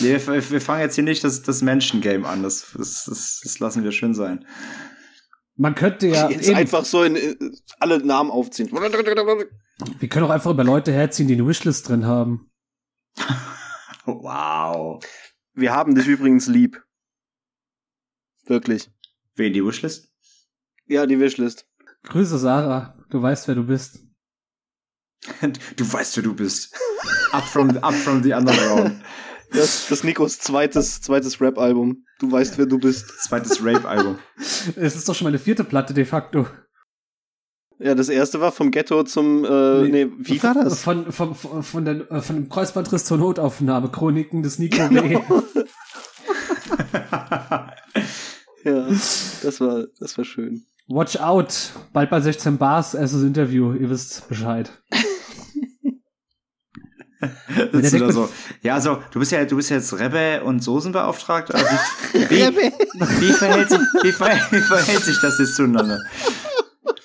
Nee, 0.00 0.20
wir, 0.26 0.50
wir 0.50 0.60
fangen 0.60 0.82
jetzt 0.82 0.96
hier 0.96 1.04
nicht 1.04 1.24
das, 1.24 1.42
das 1.42 1.62
Menschen-Game 1.62 2.24
an. 2.26 2.42
Das, 2.42 2.72
das, 2.76 3.04
das, 3.06 3.40
das 3.42 3.58
lassen 3.58 3.84
wir 3.84 3.92
schön 3.92 4.14
sein. 4.14 4.44
Man 5.56 5.74
könnte 5.74 6.08
ja 6.08 6.30
Jetzt 6.30 6.48
eben, 6.48 6.56
einfach 6.56 6.84
so 6.84 7.02
in, 7.02 7.16
äh, 7.16 7.36
alle 7.78 8.04
Namen 8.04 8.30
aufziehen. 8.30 8.70
wir 8.72 10.08
können 10.08 10.26
auch 10.26 10.30
einfach 10.30 10.50
über 10.50 10.64
Leute 10.64 10.92
herziehen, 10.92 11.28
die 11.28 11.34
eine 11.34 11.46
Wishlist 11.46 11.88
drin 11.88 12.06
haben. 12.06 12.50
Wow. 14.06 15.04
Wir 15.54 15.72
haben 15.72 15.94
dich 15.94 16.06
übrigens 16.06 16.46
lieb. 16.46 16.82
Wirklich. 18.46 18.90
Wen 19.34 19.52
die 19.52 19.64
Wishlist? 19.64 20.10
Ja, 20.86 21.06
die 21.06 21.20
Wishlist. 21.20 21.66
Grüße 22.04 22.38
Sarah, 22.38 22.96
du 23.10 23.22
weißt, 23.22 23.46
wer 23.48 23.54
du 23.54 23.64
bist. 23.64 24.00
Du 25.76 25.92
weißt, 25.92 26.16
wer 26.16 26.24
du 26.24 26.34
bist. 26.34 26.74
Up 27.30 27.44
from, 27.44 27.76
up 27.78 27.94
from 27.94 28.22
the 28.24 28.32
underground. 28.32 29.00
Das, 29.52 29.88
das 29.88 30.04
Nikos 30.04 30.38
zweites, 30.38 31.00
zweites 31.00 31.40
Rap-Album. 31.40 32.04
Du 32.18 32.30
weißt, 32.30 32.58
wer 32.58 32.66
du 32.66 32.78
bist. 32.78 33.08
Zweites 33.22 33.62
Rape-Album. 33.62 34.18
Es 34.76 34.96
ist 34.96 35.08
doch 35.08 35.14
schon 35.14 35.26
meine 35.26 35.38
vierte 35.38 35.64
Platte 35.64 35.94
de 35.94 36.04
facto. 36.04 36.46
Ja, 37.78 37.94
das 37.94 38.08
erste 38.08 38.40
war 38.40 38.52
vom 38.52 38.70
Ghetto 38.70 39.02
zum, 39.02 39.44
äh, 39.44 39.88
nee, 39.88 40.08
wie 40.18 40.42
war 40.42 40.54
das? 40.54 40.82
Von, 40.82 41.10
von, 41.10 41.34
von, 41.34 41.62
von, 41.62 41.84
der, 41.84 42.10
äh, 42.12 42.20
von 42.20 42.36
dem 42.36 42.48
Kreuzbandriss 42.48 43.04
zur 43.04 43.18
Notaufnahme, 43.18 43.90
Chroniken 43.90 44.42
des 44.42 44.58
Nico 44.58 44.88
Genau. 44.88 45.02
W. 45.02 45.18
Ja, 48.64 48.86
das 48.86 49.60
war, 49.60 49.86
das 49.98 50.16
war 50.16 50.24
schön. 50.24 50.66
Watch 50.88 51.16
out, 51.16 51.72
bald 51.92 52.10
bei 52.10 52.20
16 52.20 52.58
Bars, 52.58 52.94
erstes 52.94 53.22
Interview, 53.22 53.72
ihr 53.74 53.90
wisst 53.90 54.28
Bescheid. 54.28 54.70
Sitzt 57.72 57.94
du 57.94 57.98
da 57.98 58.12
so. 58.12 58.28
Ja, 58.62 58.74
also, 58.74 59.02
du 59.10 59.18
bist 59.18 59.32
ja, 59.32 59.44
du 59.44 59.56
bist 59.56 59.70
ja 59.70 59.76
jetzt 59.76 59.92
Rebbe 59.92 60.42
und 60.44 60.62
Soßenbeauftragter. 60.62 61.54
Also, 61.54 61.68
wie, 62.12 62.40
wie, 63.20 63.32
verhält 63.32 63.70
sich, 63.70 63.78
wie, 64.02 64.12
ver, 64.12 64.38
wie 64.50 64.60
verhält 64.60 65.04
sich 65.04 65.20
das 65.20 65.38
jetzt 65.38 65.56
zueinander? 65.56 65.98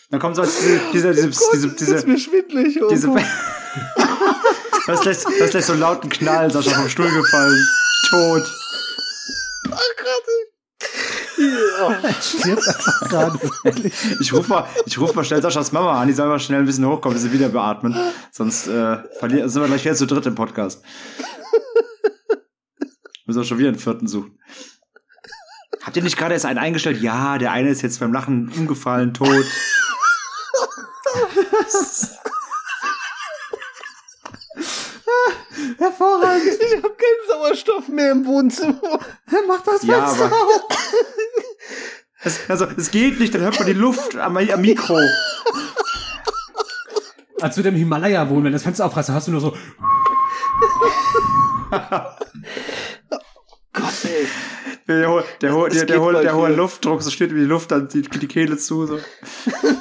Dann 0.10 0.20
kommt 0.20 0.36
so 0.36 0.44
diese, 0.44 0.80
diese, 0.94 1.14
diese, 1.14 1.28
diese, 1.28 1.32
das 1.32 1.54
ist 1.54 1.80
diese, 1.80 2.08
mir 2.08 2.18
schwindlig. 2.18 2.82
Oh 2.82 2.88
diese, 2.90 3.08
Gott. 3.08 3.22
was 4.88 5.04
lässt, 5.06 5.26
was 5.40 5.54
lässt 5.54 5.68
so 5.68 5.74
einen 5.74 5.82
lauten 5.82 6.10
Knall, 6.10 6.50
Sascha 6.52 6.72
vom 6.72 6.90
Stuhl 6.90 7.12
gefallen, 7.12 7.68
tot. 8.10 8.44
Oh 9.66 9.76
Gott. 9.98 10.88
Ja. 11.38 11.47
Stirbt 11.47 11.47
einfach 11.47 11.47
gerade. 11.47 11.47
wirklich. 11.47 11.47
Ich 14.22 14.34
ruf 14.34 14.48
mal, 14.48 14.66
ich 14.86 14.98
ruf 15.00 15.14
mal 15.16 15.24
schnell 15.24 15.42
Saschas 15.42 15.72
Mama 15.72 16.00
an, 16.02 16.08
die 16.08 16.14
soll 16.14 16.28
mal 16.28 16.40
schnell 16.40 16.60
ein 16.60 16.66
bisschen 16.66 16.86
hochkommen, 16.86 17.16
dass 17.16 17.24
sie 17.24 17.32
wieder 17.34 17.50
beatmen. 17.50 17.96
Sonst 18.32 18.68
äh, 18.68 18.98
verlieren, 19.20 19.50
sind 19.50 19.62
wir 19.62 19.68
gleich 19.68 19.84
wieder 19.86 19.96
zu 19.96 20.06
dritt 20.06 20.26
im 20.26 20.36
Podcast. 20.36 20.84
Müssen 23.26 23.42
wir 23.42 23.46
schon 23.46 23.58
wieder 23.58 23.70
einen 23.70 23.80
vierten 23.80 24.08
suchen. 24.08 24.40
Habt 25.84 25.96
ihr 25.98 26.04
nicht 26.04 26.18
gerade 26.18 26.34
erst 26.34 26.46
einen 26.46 26.60
eingestellt? 26.60 27.02
Ja, 27.02 27.38
der 27.38 27.52
eine 27.52 27.70
ist 27.70 27.82
jetzt 27.82 28.00
beim 28.00 28.14
Lachen 28.14 28.52
umgefallen, 28.58 29.14
tot. 29.14 29.46
Hervorragend. 35.78 36.54
Ich 36.60 36.76
habe 36.84 36.96
keinen 36.96 37.28
Sauerstoff 37.30 37.88
mehr 37.88 38.12
im 38.12 38.26
Wohnzimmer. 38.26 39.00
Mach 39.48 39.62
das 39.64 39.84
Ja, 39.84 40.06
Fenster 40.06 40.26
aber- 40.26 40.36
auf. 40.36 40.62
Es, 42.24 42.50
also, 42.50 42.66
es 42.78 42.90
geht 42.92 43.20
nicht, 43.20 43.34
dann 43.36 43.42
hört 43.42 43.58
man 43.60 43.68
die 43.68 43.74
Luft 43.74 44.16
am, 44.18 44.38
am 44.38 44.62
Mikro. 44.62 45.00
Als 47.40 47.56
wir 47.58 47.66
im 47.66 47.76
Himalaya 47.76 48.28
wohnen, 48.30 48.46
wenn 48.46 48.54
das 48.54 48.64
Fenster 48.64 48.86
aufreißt, 48.86 49.10
dann 49.10 49.16
hast 49.16 49.28
du 49.28 49.32
nur 49.32 49.42
so, 49.42 49.56
Gott, 53.74 54.06
ey. 54.06 54.28
Der, 54.88 55.10
hohe- 55.10 55.24
der, 55.42 55.52
hohe- 55.54 55.70
der, 55.70 55.86
der, 55.86 56.00
hohe- 56.02 56.22
der 56.22 56.34
hohe. 56.36 56.50
Luftdruck, 56.50 57.04
so 57.04 57.12
steht 57.12 57.36
wie 57.36 57.40
die 57.42 57.46
Luft, 57.46 57.72
dann 57.72 57.90
die, 57.90 58.04
die 58.04 58.28
Kehle 58.28 58.58
zu. 58.58 58.86
So. 58.88 59.00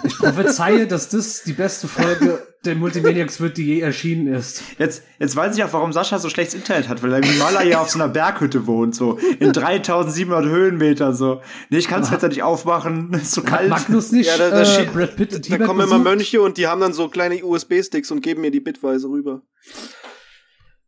ich 0.02 0.18
prophezeie, 0.18 0.86
dass 0.88 1.08
das 1.08 1.44
die 1.44 1.52
beste 1.52 1.86
Folge 1.86 2.45
der 2.66 2.76
Multimaniacs 2.76 3.40
wird, 3.40 3.56
die 3.56 3.64
je 3.64 3.80
erschienen 3.80 4.26
ist. 4.32 4.62
Jetzt, 4.78 5.02
jetzt 5.18 5.34
weiß 5.34 5.56
ich 5.56 5.64
auch, 5.64 5.72
warum 5.72 5.92
Sascha 5.92 6.18
so 6.18 6.28
schlechtes 6.28 6.54
Internet 6.54 6.88
hat, 6.88 7.02
weil 7.02 7.12
er 7.12 7.18
im 7.18 7.24
Himalaya 7.24 7.80
auf 7.80 7.88
so 7.90 7.98
einer 7.98 8.08
Berghütte 8.08 8.66
wohnt, 8.66 8.94
so 8.94 9.18
in 9.40 9.52
3700 9.52 10.44
Höhenmetern, 10.44 11.14
so. 11.14 11.40
Nee, 11.70 11.78
ich 11.78 11.88
kann 11.88 12.00
das 12.00 12.10
Fenster 12.10 12.28
nicht 12.28 12.42
aufmachen, 12.42 13.12
ist 13.20 13.32
so 13.32 13.42
kalt. 13.42 13.68
Magnus 13.70 14.12
nicht 14.12 14.26
Ja, 14.26 14.36
da- 14.36 14.50
da 14.50 14.62
äh, 14.80 14.84
Brad 14.86 15.16
Pitt 15.16 15.50
Da 15.50 15.58
kommen 15.58 15.80
immer 15.80 15.98
besucht? 15.98 16.04
Mönche 16.04 16.42
und 16.42 16.58
die 16.58 16.66
haben 16.66 16.80
dann 16.80 16.92
so 16.92 17.08
kleine 17.08 17.44
USB-Sticks 17.44 18.10
und 18.10 18.20
geben 18.20 18.42
mir 18.42 18.50
die 18.50 18.60
bitweise 18.60 19.08
rüber. 19.08 19.42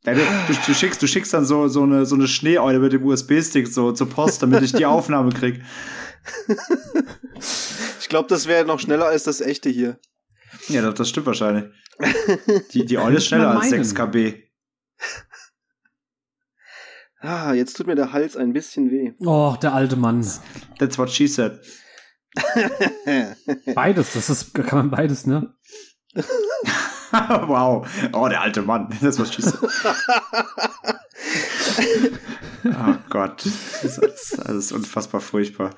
Ja, 0.05 0.15
du, 0.15 0.21
du, 0.21 0.55
du, 0.67 0.75
schickst, 0.75 1.03
du 1.03 1.07
schickst 1.07 1.35
dann 1.35 1.45
so, 1.45 1.69
so 1.69 1.83
eine, 1.83 2.07
so 2.07 2.15
eine 2.15 2.29
Schneeeule 2.29 2.79
mit 2.79 2.93
dem 2.93 3.05
USB-Stick 3.05 3.67
so 3.69 3.93
zur 3.93 4.09
Post, 4.09 4.43
damit 4.43 4.63
ich 4.63 4.73
die 4.73 4.87
Aufnahme 4.87 5.31
krieg. 5.33 5.61
Ich 8.01 8.09
glaube, 8.09 8.29
das 8.29 8.47
wäre 8.47 8.65
noch 8.65 8.81
schneller 8.81 9.07
als 9.07 9.25
das 9.25 9.41
echte 9.41 9.69
hier. 9.69 9.99
Ja, 10.69 10.83
das, 10.83 10.95
das 10.95 11.09
stimmt 11.09 11.27
wahrscheinlich. 11.27 11.65
Die, 12.73 12.85
die 12.85 12.99
Eule 12.99 13.17
ist 13.19 13.27
schneller 13.27 13.51
als 13.51 13.71
meinen. 13.71 13.85
6 13.85 13.95
KB. 13.95 14.35
Ah, 17.21 17.53
jetzt 17.53 17.77
tut 17.77 17.87
mir 17.87 17.97
der 17.97 18.13
Hals 18.13 18.37
ein 18.37 18.53
bisschen 18.53 18.91
weh. 18.91 19.13
Oh, 19.21 19.57
der 19.61 19.75
alte 19.75 19.97
Mann. 19.97 20.25
That's 20.79 20.99
what 20.99 21.11
she 21.11 21.27
said. 21.27 21.61
Beides, 23.75 24.13
das 24.13 24.31
ist, 24.31 24.55
kann 24.55 24.79
man 24.79 24.91
beides, 24.91 25.27
ne? 25.27 25.53
wow. 27.11 27.85
Oh, 28.13 28.29
der 28.29 28.41
alte 28.41 28.63
Mann. 28.63 28.89
That's 29.01 29.19
what 29.19 29.35
she 29.35 29.43
said. 29.43 29.59
oh 32.65 32.95
Gott. 33.11 33.45
Das 33.83 33.99
ist 33.99 34.39
alles 34.39 34.71
unfassbar 34.73 35.21
furchtbar. 35.21 35.71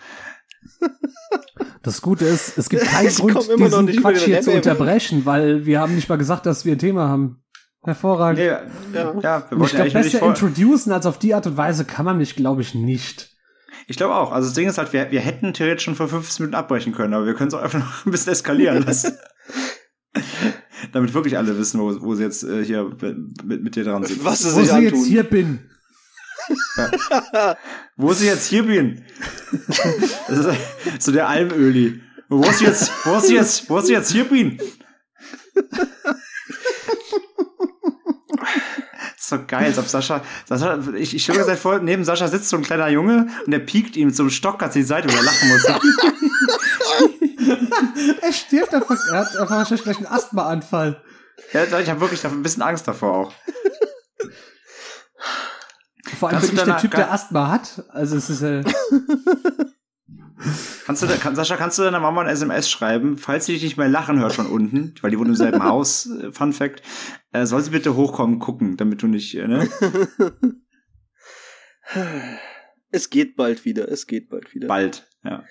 Das 1.82 2.02
Gute 2.02 2.24
ist, 2.26 2.58
es 2.58 2.68
gibt 2.68 2.84
keinen 2.84 3.08
Grund, 3.14 3.36
diesen 3.58 3.86
Quatsch 4.00 4.22
hier 4.24 4.40
zu 4.42 4.52
unterbrechen, 4.52 5.24
weil 5.24 5.64
wir 5.66 5.80
haben 5.80 5.94
nicht 5.94 6.08
mal 6.08 6.18
gesagt, 6.18 6.46
dass 6.46 6.64
wir 6.64 6.72
ein 6.72 6.78
Thema 6.78 7.08
haben. 7.08 7.42
Hervorragend. 7.82 8.40
Ja, 8.40 8.60
Ja. 8.92 9.14
ja 9.22 9.46
wir 9.50 9.64
ich 9.64 9.70
glaube, 9.72 9.90
besser 9.90 10.22
introducen 10.22 10.92
als 10.92 11.06
auf 11.06 11.18
die 11.18 11.34
Art 11.34 11.46
und 11.46 11.56
Weise 11.56 11.86
kann 11.86 12.04
man 12.04 12.18
mich, 12.18 12.36
glaube 12.36 12.60
ich, 12.60 12.74
nicht. 12.74 13.30
Ich 13.86 13.96
glaube 13.96 14.14
auch. 14.14 14.32
Also 14.32 14.48
das 14.48 14.54
Ding 14.54 14.68
ist 14.68 14.76
halt, 14.76 14.92
wir, 14.92 15.10
wir 15.10 15.20
hätten 15.20 15.54
theoretisch 15.54 15.84
schon 15.84 15.94
vor 15.94 16.08
15 16.08 16.44
Minuten 16.44 16.56
abbrechen 16.56 16.92
können, 16.92 17.14
aber 17.14 17.24
wir 17.24 17.34
können 17.34 17.48
es 17.48 17.54
auch 17.54 17.62
einfach 17.62 17.78
noch 17.78 18.04
ein 18.06 18.10
bisschen 18.10 18.32
eskalieren 18.32 18.84
lassen. 18.84 19.16
Damit 20.92 21.14
wirklich 21.14 21.36
alle 21.38 21.56
wissen, 21.58 21.80
wo, 21.80 22.00
wo 22.02 22.14
sie 22.14 22.22
jetzt 22.22 22.42
äh, 22.42 22.64
hier 22.64 22.84
mit, 22.84 23.44
mit, 23.44 23.62
mit 23.62 23.76
dir 23.76 23.84
dran 23.84 24.04
sind. 24.04 24.24
Was 24.24 24.40
sie 24.40 24.54
Wo 24.54 24.60
sich 24.60 24.70
ich 24.72 24.78
jetzt 24.82 24.92
antun. 24.94 25.04
hier 25.08 25.22
bin. 25.22 25.69
Wo 27.96 28.12
sie 28.12 28.26
jetzt 28.26 28.46
hier 28.46 28.64
bin. 28.64 29.05
Das 30.29 30.46
ist 30.46 31.03
so 31.03 31.12
der 31.12 31.29
Almöli. 31.29 32.00
Wo 32.29 32.42
ist 32.44 32.61
jetzt, 32.61 32.92
wo 33.05 33.16
ist 33.16 33.31
jetzt, 33.31 33.68
wo 33.68 33.79
ist 33.79 33.88
jetzt 33.88 34.12
hier 34.12 34.24
bin? 34.24 34.61
ist 39.16 39.29
so 39.29 39.38
geil, 39.46 39.66
als 39.66 39.79
ob 39.79 39.87
Sascha, 39.87 40.22
Sascha 40.48 40.79
ich, 40.96 41.14
ich 41.14 41.22
stelle 41.22 41.44
mir 41.44 41.57
vor, 41.57 41.79
neben 41.81 42.05
Sascha 42.05 42.29
sitzt 42.29 42.48
so 42.48 42.57
ein 42.57 42.62
kleiner 42.62 42.88
Junge 42.88 43.26
und 43.44 43.50
der 43.50 43.59
piekt 43.59 43.96
ihm 43.96 44.12
einem 44.16 44.31
Stock 44.31 44.59
ganz 44.59 44.74
die 44.74 44.83
Seite, 44.83 45.09
weil 45.09 45.16
er 45.16 45.22
lachen 45.22 45.48
muss. 45.48 45.64
Er 48.22 48.33
stirbt 48.33 48.74
einfach, 48.74 48.96
er 49.11 49.18
hat 49.18 49.37
einfach 49.37 49.57
wahrscheinlich 49.57 49.83
gleich 49.83 49.96
einen 49.96 50.07
Asthmaanfall. 50.07 51.03
Ja, 51.53 51.64
ich 51.81 51.90
habe 51.90 52.00
wirklich 52.00 52.24
ein 52.24 52.42
bisschen 52.42 52.62
Angst 52.62 52.87
davor 52.87 53.16
auch. 53.16 53.33
Vor 56.20 56.28
allem 56.28 56.40
bin 56.40 56.50
du 56.50 56.56
ich 56.56 56.62
der 56.62 56.76
Typ, 56.76 56.90
der 56.92 57.12
Asthma 57.12 57.48
hat. 57.48 57.85
Also 57.88 58.16
es 58.16 58.28
ist 58.28 58.42
äh, 58.42 58.62
Kannst 60.87 61.02
du, 61.02 61.06
da, 61.06 61.16
kann, 61.16 61.35
Sascha, 61.35 61.56
kannst 61.56 61.78
du 61.78 61.83
deiner 61.83 62.00
Mama 62.00 62.22
ein 62.22 62.28
SMS 62.28 62.70
schreiben, 62.70 63.18
falls 63.18 63.46
sie 63.46 63.52
dich 63.54 63.62
nicht 63.62 63.76
mehr 63.76 63.88
lachen 63.88 64.18
hört 64.18 64.33
von 64.33 64.46
unten, 64.46 64.94
weil 65.02 65.11
die 65.11 65.18
wohnt 65.18 65.28
im 65.28 65.35
selben 65.35 65.62
Haus, 65.64 66.06
äh, 66.06 66.33
Fun 66.33 66.52
Fact, 66.52 66.83
äh, 67.33 67.44
soll 67.44 67.62
sie 67.62 67.70
bitte 67.70 67.94
hochkommen, 67.94 68.38
gucken, 68.38 68.76
damit 68.76 69.02
du 69.02 69.06
nicht, 69.06 69.35
äh, 69.35 69.46
ne? 69.48 69.68
Es 72.92 73.11
geht 73.11 73.37
bald 73.37 73.64
wieder, 73.64 73.88
es 73.88 74.06
geht 74.06 74.28
bald 74.30 74.54
wieder. 74.54 74.68
Bald, 74.68 75.09
ja. 75.24 75.44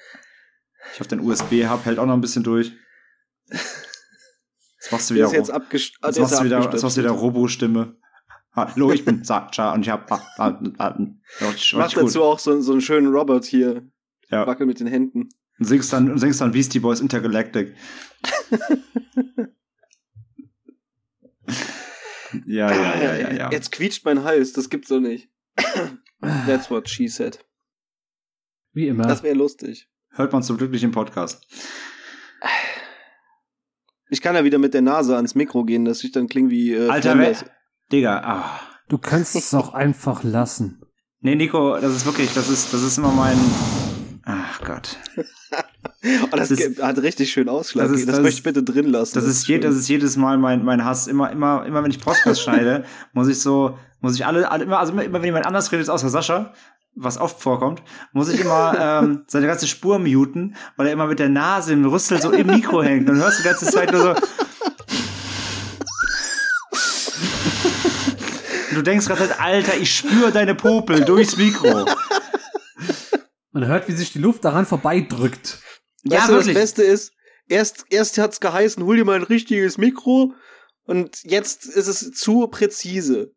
Ich 0.94 1.00
hoffe, 1.00 1.10
dein 1.10 1.20
USB-Hub 1.22 1.86
hält 1.86 2.00
auch 2.00 2.06
noch 2.06 2.14
ein 2.14 2.22
bisschen 2.22 2.44
durch. 2.44 2.74
Jetzt 3.50 4.92
machst 4.92 5.10
du 5.10 5.16
wieder, 5.16 5.30
Der 5.30 5.40
ist 5.40 5.48
jetzt 5.48 5.52
abgest 5.52 5.96
ah, 6.02 6.10
ist 6.10 6.20
machst 6.20 6.40
du 6.40 6.44
wieder, 6.44 6.58
abgestürzt. 6.58 6.84
machst 6.84 6.98
du 6.98 7.02
wieder 7.02 7.12
Robo-Stimme. 7.12 7.98
Hallo, 8.52 8.92
ich 8.92 9.06
bin 9.06 9.24
Sascha 9.24 9.74
und 9.74 9.82
ich 9.82 9.90
hab, 9.90 10.10
mach 10.10 11.94
dazu 11.94 12.24
auch 12.24 12.40
so, 12.40 12.60
so 12.62 12.72
einen 12.72 12.82
schönen 12.82 13.08
Robert 13.14 13.46
hier. 13.46 13.88
Ja. 14.30 14.48
Wackel 14.48 14.66
mit 14.66 14.80
den 14.80 14.88
Händen. 14.88 15.30
Und 15.60 15.66
singst 15.66 15.94
dann, 15.94 16.12
und 16.12 16.18
singst 16.20 16.42
dann 16.42 16.52
Beastie 16.52 16.80
Boys 16.80 17.00
Intergalactic. 17.02 17.76
ja, 22.46 22.72
ja, 22.72 23.02
ja, 23.02 23.16
ja, 23.16 23.34
ja. 23.34 23.52
Jetzt 23.52 23.72
quietscht 23.72 24.06
mein 24.06 24.24
Hals, 24.24 24.54
das 24.54 24.70
gibt's 24.70 24.90
doch 24.90 25.00
nicht. 25.00 25.30
That's 26.22 26.70
what 26.70 26.90
she 26.90 27.08
said. 27.08 27.46
Wie 28.74 28.88
immer. 28.88 29.04
Das 29.04 29.24
wäre 29.24 29.36
lustig. 29.36 29.90
Hört 30.12 30.32
man 30.34 30.44
zum 30.44 30.58
glücklichen 30.58 30.92
Podcast. 30.92 31.46
Ich 34.10 34.22
kann 34.22 34.36
ja 34.36 34.44
wieder 34.44 34.58
mit 34.58 34.74
der 34.74 34.82
Nase 34.82 35.16
ans 35.16 35.36
Mikro 35.36 35.64
gehen, 35.66 35.86
dass 35.86 36.04
ich 36.04 36.12
dann 36.12 36.28
klinge 36.28 36.50
wie 36.50 36.74
äh, 36.74 36.90
Alter, 36.90 37.18
wer, 37.18 37.36
Digga, 37.92 38.22
ah. 38.24 38.60
Du 38.88 38.98
kannst 38.98 39.36
es 39.36 39.54
auch 39.54 39.74
einfach 39.74 40.24
lassen. 40.24 40.82
Nee, 41.22 41.36
Nico, 41.36 41.78
das 41.80 41.96
ist 41.96 42.06
wirklich, 42.06 42.34
das 42.34 42.50
ist, 42.50 42.74
das 42.74 42.82
ist 42.82 42.98
immer 42.98 43.12
mein, 43.12 43.38
ach 44.26 44.62
Gott. 44.64 44.98
Oh, 46.32 46.36
das, 46.38 46.48
Das 46.50 46.60
ist- 46.62 46.82
hat 46.82 46.98
richtig 47.00 47.30
schön 47.30 47.50
Ausschlag. 47.50 47.88
das 47.88 47.98
ist- 48.00 48.08
das 48.08 48.16
das 48.16 48.24
möchte 48.24 48.38
ich 48.38 48.44
bitte 48.44 48.64
drin 48.64 48.90
lassen. 48.90 49.16
Das 49.16 49.26
ist, 49.26 49.46
je, 49.50 49.60
das 49.60 49.76
ist 49.76 49.90
jedes 49.90 50.16
Mal 50.16 50.38
mein, 50.38 50.64
mein 50.64 50.86
Hass. 50.86 51.08
Immer, 51.08 51.30
immer, 51.30 51.66
immer, 51.66 51.84
wenn 51.84 51.92
ich 51.92 52.00
Podcast 52.00 52.42
schneide, 52.44 52.86
muss 53.12 53.28
ich 53.28 53.42
so, 53.42 53.78
muss 54.00 54.16
ich 54.16 54.26
alle, 54.26 54.50
alle 54.50 54.64
immer, 54.64 54.80
also 54.80 54.94
immer, 54.94 55.04
immer 55.04 55.18
wenn 55.20 55.26
jemand 55.26 55.46
anders 55.46 55.70
redet, 55.74 55.90
außer 55.90 56.08
Sascha, 56.10 56.54
was 56.96 57.18
oft 57.18 57.42
vorkommt, 57.42 57.82
muss 58.14 58.30
ich 58.30 58.40
immer 58.40 58.76
ähm, 59.04 59.24
seine 59.28 59.48
ganze 59.48 59.68
Spur 59.68 60.00
muten, 60.00 60.56
weil 60.78 60.88
er 60.88 60.94
immer 60.94 61.08
mit 61.08 61.20
der 61.20 61.30
Nase 61.30 61.74
im 61.74 61.84
Rüssel 61.86 62.22
so 62.22 62.32
im 62.32 62.48
Mikro 62.48 62.82
hängt 62.82 63.10
und 63.10 63.18
hörst 63.18 63.40
die 63.40 63.44
ganze 63.44 63.66
Zeit 63.66 63.92
nur 63.92 64.02
so. 64.02 64.14
Du 68.80 68.84
denkst 68.84 69.08
gerade, 69.08 69.40
Alter, 69.40 69.78
ich 69.78 69.94
spüre 69.96 70.32
deine 70.32 70.56
Popel 70.56 71.04
durchs 71.04 71.38
Mikro. 71.38 71.86
Man 73.52 73.68
hört, 73.68 73.88
wie 73.88 73.94
sich 73.94 74.14
die 74.14 74.20
Luft 74.20 74.46
daran 74.46 74.66
vorbeidrückt. 74.66 75.60
Weißt 76.06 76.30
du, 76.30 76.36
das 76.36 76.48
Beste 76.48 76.84
ist, 76.84 77.12
erst, 77.48 77.86
erst 77.90 78.18
hat's 78.18 78.40
geheißen, 78.40 78.84
hol 78.84 78.96
dir 78.96 79.06
mal 79.06 79.16
ein 79.16 79.24
richtiges 79.24 79.78
Mikro 79.78 80.34
und 80.86 81.24
jetzt 81.24 81.66
ist 81.66 81.88
es 81.88 82.12
zu 82.12 82.48
präzise. 82.48 83.34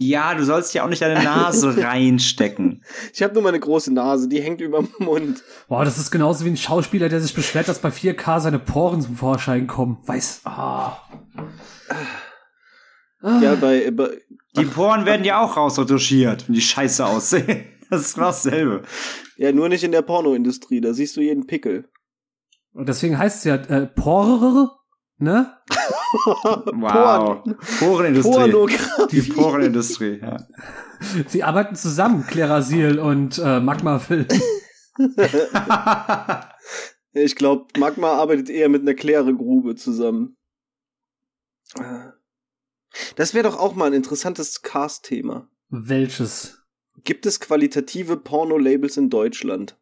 Ja, 0.00 0.34
du 0.34 0.44
sollst 0.44 0.74
ja 0.74 0.84
auch 0.84 0.88
nicht 0.88 1.02
deine 1.02 1.22
Nase 1.22 1.76
reinstecken. 1.82 2.84
Ich 3.12 3.22
habe 3.22 3.34
nur 3.34 3.42
meine 3.42 3.58
große 3.58 3.92
Nase, 3.92 4.28
die 4.28 4.40
hängt 4.40 4.60
über 4.60 4.78
dem 4.80 4.90
Mund. 4.98 5.42
Boah, 5.68 5.84
das 5.84 5.98
ist 5.98 6.10
genauso 6.10 6.44
wie 6.44 6.50
ein 6.50 6.56
Schauspieler, 6.56 7.08
der 7.08 7.20
sich 7.20 7.34
beschwert, 7.34 7.68
dass 7.68 7.80
bei 7.80 7.88
4K 7.88 8.40
seine 8.40 8.58
Poren 8.60 9.02
zum 9.02 9.16
Vorschein 9.16 9.66
kommen. 9.66 9.98
Weiß. 10.06 10.42
Ah. 10.44 10.98
Ah. 13.20 13.40
Ja, 13.42 13.54
bei, 13.56 13.90
bei 13.90 14.18
Die 14.56 14.64
Poren 14.64 15.04
werden 15.04 15.24
ja 15.24 15.40
auch 15.40 15.56
rausretuschiert, 15.56 16.48
wenn 16.48 16.54
die 16.54 16.60
scheiße 16.60 17.04
aussehen. 17.04 17.64
Das 17.90 18.02
ist 18.02 18.14
genau 18.16 18.26
dasselbe. 18.26 18.82
ja, 19.38 19.50
nur 19.50 19.70
nicht 19.70 19.82
in 19.82 19.92
der 19.92 20.02
Pornoindustrie, 20.02 20.82
da 20.82 20.92
siehst 20.92 21.16
du 21.16 21.22
jeden 21.22 21.46
Pickel. 21.46 21.88
Und 22.74 22.86
deswegen 22.86 23.16
heißt 23.16 23.38
es 23.38 23.44
ja 23.44 23.54
äh, 23.54 23.86
Porer, 23.86 24.78
ne? 25.16 25.56
Wow. 26.74 27.44
Porenindustrie. 27.78 28.30
Pornografie. 28.30 29.20
Die 29.22 29.32
Porenindustrie, 29.32 30.18
ja. 30.20 30.36
Sie 31.28 31.42
arbeiten 31.42 31.76
zusammen, 31.76 32.26
Klerasil 32.26 32.98
und 32.98 33.38
äh, 33.38 33.58
Magmafilm. 33.60 34.26
Ich 37.12 37.36
glaube, 37.36 37.68
Magma 37.78 38.12
arbeitet 38.12 38.50
eher 38.50 38.68
mit 38.68 38.82
einer 38.82 38.94
Kläregrube 38.94 39.76
zusammen. 39.76 40.36
Das 43.16 43.34
wäre 43.34 43.44
doch 43.48 43.58
auch 43.58 43.74
mal 43.74 43.86
ein 43.86 43.92
interessantes 43.92 44.62
Cast-Thema. 44.62 45.48
Welches? 45.68 46.58
Gibt 47.04 47.26
es 47.26 47.40
qualitative 47.40 48.16
Porno-Labels 48.16 48.96
in 48.96 49.10
Deutschland? 49.10 49.76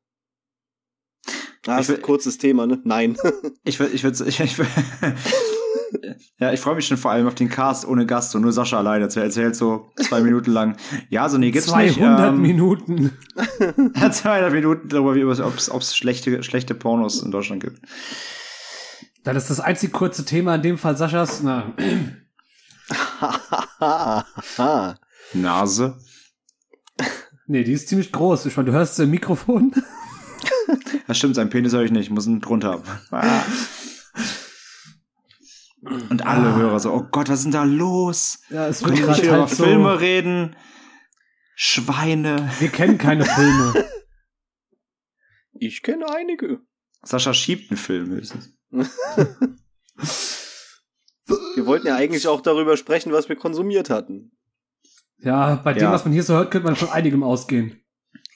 Ah, 1.66 1.80
Ich 1.80 1.88
ist 1.88 1.96
ein 1.96 2.02
kurzes 2.02 2.38
Thema, 2.38 2.66
ne? 2.66 2.80
Nein. 2.84 3.16
Ich 3.64 3.80
würde, 3.80 3.92
ich 3.94 4.04
würde, 4.04 4.24
ich, 4.28 4.38
ich, 4.38 4.56
ja, 6.38 6.52
ich 6.52 6.60
freue 6.60 6.76
mich 6.76 6.86
schon 6.86 6.96
vor 6.96 7.10
allem 7.10 7.26
auf 7.26 7.34
den 7.34 7.48
Cast 7.48 7.86
ohne 7.86 8.06
Gast 8.06 8.34
und 8.36 8.42
nur 8.42 8.52
Sascha 8.52 8.78
alleine. 8.78 9.08
Er 9.12 9.22
erzählt 9.24 9.56
so 9.56 9.90
zwei 9.96 10.20
Minuten 10.20 10.52
lang. 10.52 10.76
Ja, 11.08 11.28
so 11.28 11.36
nee, 11.36 11.50
gibt's 11.50 11.66
200 11.68 11.96
nicht. 11.96 12.00
Ähm, 12.00 12.40
Minuten. 12.42 13.10
200 13.94 14.52
Minuten 14.52 14.88
darüber, 14.88 15.16
wie 15.16 15.24
ob 15.24 15.32
es, 15.56 15.70
ob 15.70 15.80
es 15.82 15.96
schlechte, 15.96 16.44
schlechte 16.44 16.74
Pornos 16.74 17.22
in 17.22 17.32
Deutschland 17.32 17.62
gibt. 17.64 17.80
Dann 19.24 19.34
ist 19.34 19.50
das 19.50 19.58
einzig 19.58 19.92
kurze 19.92 20.24
Thema 20.24 20.54
in 20.54 20.62
dem 20.62 20.78
Fall 20.78 20.96
Saschas. 20.96 21.42
Na, 21.42 21.74
Nase. 25.35 25.98
nee, 27.46 27.64
die 27.64 27.72
ist 27.72 27.88
ziemlich 27.88 28.12
groß. 28.12 28.46
Ich 28.46 28.57
meine, 28.57 28.70
du 28.70 28.76
hörst 28.76 28.94
es 28.94 28.98
im 29.00 29.11
Mikrofon. 29.11 29.72
Das 31.07 31.16
stimmt, 31.18 31.37
sein 31.37 31.48
Penis 31.48 31.72
höre 31.72 31.83
ich 31.85 31.92
nicht, 31.92 32.07
ich 32.07 32.11
muss 32.11 32.26
ihn 32.26 32.40
drunter 32.40 32.72
haben. 32.72 32.83
Ah. 33.12 33.42
Und 36.11 36.26
alle 36.26 36.48
Ah. 36.52 36.57
Hörer 36.57 36.81
so, 36.81 36.92
oh 36.92 37.07
Gott, 37.12 37.29
was 37.29 37.38
ist 37.38 37.44
denn 37.44 37.52
da 37.52 37.62
los? 37.62 38.40
Ja, 38.50 38.66
es 38.66 38.81
Können 38.83 38.96
wird 38.98 39.07
wir 39.07 39.14
nicht 39.14 39.22
über 39.24 39.40
halt 39.42 39.50
so. 39.50 39.62
Filme 39.64 40.00
reden? 40.00 40.57
Schweine. 41.55 42.50
Wir 42.59 42.68
kennen 42.70 42.98
keine 42.98 43.24
Filme. 43.24 43.85
Ich 45.55 45.83
kenne 45.83 46.07
einige. 46.12 46.61
Sascha 47.02 47.33
schiebt 47.33 47.70
einen 47.70 47.79
Film 47.79 48.09
höchstens. 48.11 48.50
Wir 51.26 51.66
wollten 51.66 51.86
ja 51.86 51.96
eigentlich 51.96 52.28
auch 52.28 52.40
darüber 52.40 52.76
sprechen, 52.76 53.12
was 53.12 53.28
wir 53.28 53.36
konsumiert 53.36 53.90
hatten. 53.90 54.32
Ja, 55.18 55.56
bei 55.56 55.72
dem, 55.72 55.82
Ja. 55.84 55.92
was 55.92 56.04
man 56.04 56.12
hier 56.12 56.22
so 56.22 56.34
hört, 56.34 56.50
könnte 56.50 56.66
man 56.66 56.76
von 56.76 56.90
einigem 56.90 57.22
ausgehen. 57.22 57.80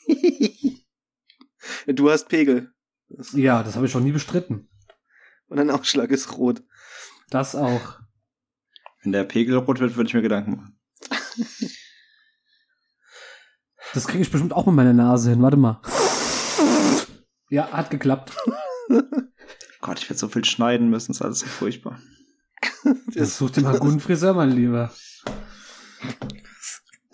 Du 1.87 2.11
hast 2.11 2.29
Pegel. 2.29 2.73
Das- 3.09 3.33
Ja, 3.33 3.63
das 3.63 3.75
habe 3.77 3.87
ich 3.87 3.93
schon 3.93 4.05
nie 4.05 4.13
bestritten. 4.13 4.69
Und 5.49 5.57
dein 5.57 5.71
Ausschlag 5.71 6.11
ist 6.11 6.37
rot. 6.37 6.63
Das 7.31 7.55
auch. 7.57 7.99
Wenn 9.03 9.13
der 9.13 9.25
Pegel 9.25 9.57
rot 9.57 9.81
wird, 9.81 9.97
würde 9.97 10.09
ich 10.09 10.15
mir 10.15 10.23
Gedanken 10.23 10.57
machen. 10.57 10.79
Das 13.93 14.07
kriege 14.07 14.23
ich 14.23 14.31
bestimmt 14.31 14.53
auch 14.53 14.67
mit 14.67 14.75
meiner 14.77 14.93
Nase 14.93 15.31
hin. 15.31 15.43
Warte 15.43 15.57
mal. 15.57 15.81
Ja, 17.49 17.73
hat 17.73 17.91
geklappt. 17.91 18.33
Gott, 19.81 19.99
ich 19.99 20.09
werde 20.09 20.19
so 20.19 20.29
viel 20.29 20.45
schneiden 20.45 20.91
müssen, 20.91 21.11
ist 21.11 21.23
alles 21.23 21.41
so 21.41 21.47
furchtbar. 21.47 21.99
Das 23.15 23.37
such 23.37 23.51
dir 23.51 23.63
mal 23.63 23.71
einen 23.71 23.81
guten 23.81 24.01
Friseur, 24.01 24.35
mein 24.35 24.51
Lieber. 24.51 24.91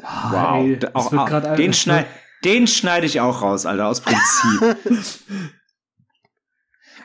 Ah, 0.03 0.59
ey, 0.59 0.79
auch, 0.95 1.11
wird 1.13 1.21
auch, 1.45 1.57
den, 1.57 1.73
schneid, 1.73 2.07
den 2.45 2.67
schneide 2.67 3.07
ich 3.07 3.21
auch 3.21 3.43
raus, 3.43 3.67
Alter, 3.67 3.89
aus 3.89 4.01
Prinzip. 4.01 4.77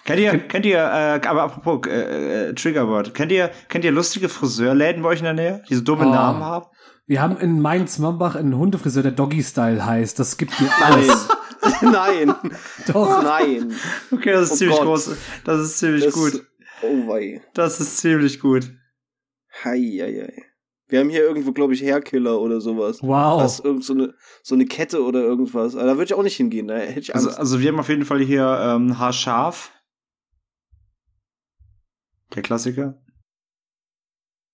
kennt 0.05 0.19
ihr, 0.19 0.39
kennt 0.39 0.65
ihr, 0.65 0.77
äh, 0.77 1.27
aber 1.27 1.43
apropos 1.43 1.87
äh, 1.87 2.49
äh, 2.49 2.53
Triggerword, 2.53 3.13
kennt 3.13 3.31
ihr, 3.31 3.49
kennt 3.69 3.83
ihr 3.85 3.91
lustige 3.91 4.29
Friseurläden 4.29 5.01
bei 5.01 5.09
euch 5.09 5.19
in 5.19 5.25
der 5.25 5.33
Nähe, 5.33 5.63
die 5.69 5.75
so 5.75 5.81
dumme 5.81 6.07
Oh. 6.07 6.11
Namen 6.11 6.43
haben? 6.43 6.65
Wir 7.07 7.21
haben 7.21 7.37
in 7.37 7.59
Mainz-Mombach 7.59 8.35
einen 8.35 8.55
Hundefriseur, 8.55 9.03
der 9.03 9.11
Doggy-Style 9.11 9.85
heißt. 9.85 10.17
Das 10.17 10.37
gibt 10.37 10.59
mir 10.61 10.69
alles. 10.81 11.27
Nein. 11.81 12.33
Doch. 12.87 13.21
Nein. 13.23 13.73
Okay, 14.11 14.31
das 14.31 14.43
ist 14.43 14.51
Oh 14.51 14.55
ziemlich 14.57 14.77
Gott. 14.77 14.85
groß. 14.85 15.11
Das 15.43 15.59
ist 15.59 15.79
ziemlich 15.79 16.05
Das, 16.05 16.13
gut. 16.13 16.45
Oh 16.83 17.07
wei. 17.07 17.41
Das 17.53 17.79
ist 17.79 17.97
ziemlich 17.97 18.39
gut. 18.39 18.71
Hei, 19.63 19.79
hei, 19.79 20.27
hei. 20.27 20.45
Wir 20.87 20.99
haben 20.99 21.09
hier 21.09 21.21
irgendwo, 21.21 21.53
glaube 21.53 21.73
ich, 21.73 21.81
Hairkiller 21.81 22.39
oder 22.41 22.59
sowas. 22.59 23.01
Wow. 23.01 23.41
Das 23.41 23.59
ist 23.59 23.65
irgend 23.65 23.85
so 23.85 23.93
eine, 23.93 24.13
so 24.43 24.55
eine 24.55 24.65
Kette 24.65 25.03
oder 25.03 25.21
irgendwas. 25.21 25.75
Aber 25.75 25.85
da 25.85 25.93
würde 25.93 26.05
ich 26.05 26.13
auch 26.13 26.23
nicht 26.23 26.35
hingehen. 26.35 26.67
Da 26.67 26.75
hätte 26.75 26.99
ich 26.99 27.15
Angst. 27.15 27.27
Also, 27.27 27.39
also 27.39 27.59
wir 27.61 27.69
haben 27.69 27.79
auf 27.79 27.87
jeden 27.87 28.03
Fall 28.03 28.19
hier 28.19 28.43
ähm, 28.61 28.99
Haarscharf. 28.99 29.71
Der 32.35 32.41
Klassiker. 32.41 33.01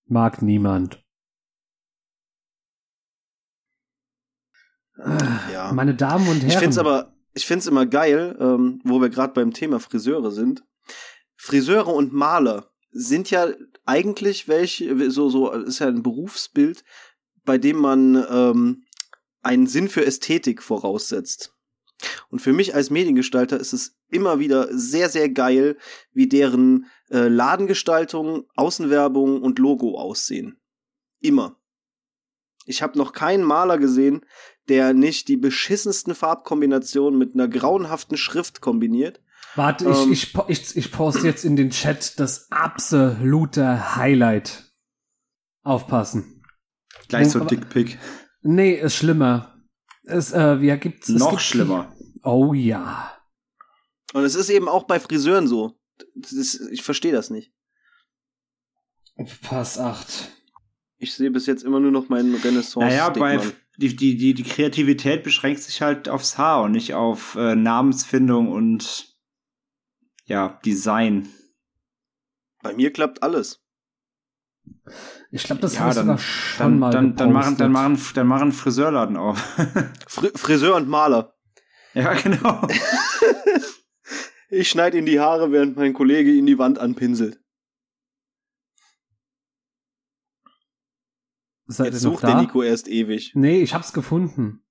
Mag 0.06 0.40
niemand. 0.42 1.04
ja. 5.52 5.72
Meine 5.72 5.94
Damen 5.94 6.28
und 6.28 6.36
Herren. 6.40 6.48
Ich 6.48 6.56
find's 6.56 6.78
aber, 6.78 7.14
ich 7.34 7.46
find's 7.46 7.66
immer 7.66 7.86
geil, 7.86 8.36
ähm, 8.40 8.80
wo 8.84 9.00
wir 9.00 9.08
gerade 9.08 9.32
beim 9.32 9.52
Thema 9.52 9.80
Friseure 9.80 10.30
sind. 10.30 10.64
Friseure 11.48 11.94
und 11.94 12.12
Maler 12.12 12.70
sind 12.90 13.30
ja 13.30 13.48
eigentlich 13.86 14.48
welche, 14.48 15.10
so, 15.10 15.30
so, 15.30 15.50
ist 15.50 15.78
ja 15.78 15.86
ein 15.86 16.02
Berufsbild, 16.02 16.84
bei 17.46 17.56
dem 17.56 17.78
man 17.78 18.22
ähm, 18.30 18.84
einen 19.40 19.66
Sinn 19.66 19.88
für 19.88 20.04
Ästhetik 20.04 20.62
voraussetzt. 20.62 21.54
Und 22.28 22.40
für 22.40 22.52
mich 22.52 22.74
als 22.74 22.90
Mediengestalter 22.90 23.58
ist 23.58 23.72
es 23.72 23.96
immer 24.10 24.40
wieder 24.40 24.68
sehr, 24.70 25.08
sehr 25.08 25.30
geil, 25.30 25.78
wie 26.12 26.28
deren 26.28 26.84
äh, 27.08 27.28
Ladengestaltung, 27.28 28.44
Außenwerbung 28.54 29.40
und 29.40 29.58
Logo 29.58 29.98
aussehen. 29.98 30.60
Immer. 31.20 31.58
Ich 32.66 32.82
habe 32.82 32.98
noch 32.98 33.14
keinen 33.14 33.42
Maler 33.42 33.78
gesehen, 33.78 34.20
der 34.68 34.92
nicht 34.92 35.28
die 35.28 35.38
beschissensten 35.38 36.14
Farbkombinationen 36.14 37.18
mit 37.18 37.32
einer 37.32 37.48
grauenhaften 37.48 38.18
Schrift 38.18 38.60
kombiniert. 38.60 39.22
Warte, 39.56 39.86
Ähm. 39.86 40.12
ich, 40.12 40.34
ich, 40.34 40.40
ich, 40.48 40.76
ich 40.76 40.92
poste 40.92 41.26
jetzt 41.26 41.44
in 41.44 41.56
den 41.56 41.70
Chat 41.70 42.18
das 42.20 42.50
absolute 42.50 43.96
Highlight. 43.96 44.64
Aufpassen. 45.62 46.42
Gleich 47.08 47.30
so 47.30 47.40
Aber- 47.40 47.48
Dickpick. 47.48 47.98
Nee, 48.42 48.72
ist 48.74 48.94
schlimmer. 48.94 49.54
Es, 50.04 50.32
äh, 50.32 50.60
wie 50.60 50.74
gibt's, 50.78 51.08
es 51.08 51.18
Noch 51.18 51.30
gibt- 51.30 51.42
schlimmer. 51.42 51.94
Oh 52.22 52.52
ja. 52.54 53.12
Und 54.14 54.24
es 54.24 54.34
ist 54.34 54.48
eben 54.48 54.68
auch 54.68 54.84
bei 54.84 55.00
Friseuren 55.00 55.46
so. 55.46 55.78
Das 56.14 56.32
ist, 56.32 56.60
ich 56.70 56.82
verstehe 56.82 57.12
das 57.12 57.28
nicht. 57.30 57.52
Pass 59.42 59.78
8. 59.78 60.30
Ich 60.98 61.14
sehe 61.14 61.30
bis 61.30 61.46
jetzt 61.46 61.64
immer 61.64 61.80
nur 61.80 61.90
noch 61.90 62.08
meinen 62.08 62.34
renaissance 62.36 62.78
Naja, 62.78 63.08
bei 63.10 63.38
die, 63.76 63.94
die, 63.94 64.16
die, 64.16 64.34
die 64.34 64.42
Kreativität 64.42 65.22
beschränkt 65.22 65.62
sich 65.62 65.82
halt 65.82 66.08
aufs 66.08 66.38
Haar 66.38 66.62
und 66.62 66.72
nicht 66.72 66.94
auf 66.94 67.34
äh, 67.36 67.54
Namensfindung 67.54 68.50
und 68.50 69.07
ja, 70.28 70.60
Design. 70.64 71.28
Bei 72.62 72.72
mir 72.74 72.92
klappt 72.92 73.22
alles. 73.22 73.60
Ich 75.30 75.44
glaube, 75.44 75.62
das 75.62 75.74
Ja, 75.74 75.80
habe 75.80 75.90
ich 75.90 75.96
dann- 75.96 76.06
sogar 76.06 76.18
schon 76.18 76.58
Dann, 76.58 76.78
mal 76.78 76.90
dann, 76.90 77.16
dann, 77.16 77.32
machen, 77.32 77.56
dann, 77.56 77.72
machen, 77.72 78.00
dann 78.14 78.26
machen 78.26 78.52
Friseurladen 78.52 79.16
auf. 79.16 79.38
Fri 80.08 80.30
Friseur 80.34 80.76
und 80.76 80.88
Maler. 80.88 81.34
ja, 81.94 82.12
genau. 82.14 82.66
Ich 84.50 84.68
schneide 84.70 84.98
in 84.98 85.06
die 85.06 85.20
Haare, 85.20 85.52
während 85.52 85.76
mein 85.76 85.92
Kollege 85.92 86.30
ihn 86.32 86.46
die 86.46 86.58
Wand 86.58 86.78
anpinselt. 86.78 87.38
Seid 91.66 91.92
Jetzt 91.92 92.00
sucht 92.02 92.22
der? 92.22 92.40
Nico 92.40 92.62
erst 92.62 92.88
ewig. 92.88 93.32
Nee, 93.34 93.60
ich 93.62 93.74
hab's 93.74 93.92
gefunden. 93.92 94.62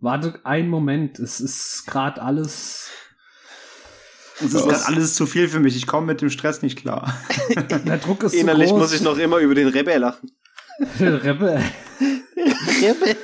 Warte 0.00 0.44
einen 0.46 0.68
Moment, 0.70 1.18
es 1.18 1.40
ist 1.40 1.84
gerade 1.86 2.22
alles. 2.22 2.90
Es 4.44 4.54
ist 4.54 4.64
grad 4.64 4.86
alles 4.86 5.14
zu 5.14 5.26
viel 5.26 5.48
für 5.48 5.60
mich. 5.60 5.76
Ich 5.76 5.86
komme 5.86 6.06
mit 6.06 6.20
dem 6.20 6.30
Stress 6.30 6.62
nicht 6.62 6.78
klar. 6.78 7.14
Der 7.86 7.98
Druck 7.98 8.22
ist 8.22 8.34
Innerlich 8.34 8.68
zu 8.68 8.74
groß. 8.74 8.82
muss 8.82 8.92
ich 8.94 9.02
noch 9.02 9.18
immer 9.18 9.38
über 9.38 9.54
den 9.54 9.68
Rebbe 9.68 9.96
lachen. 9.96 10.30
Rebbe. 11.00 11.60
Rebbe? 12.80 13.16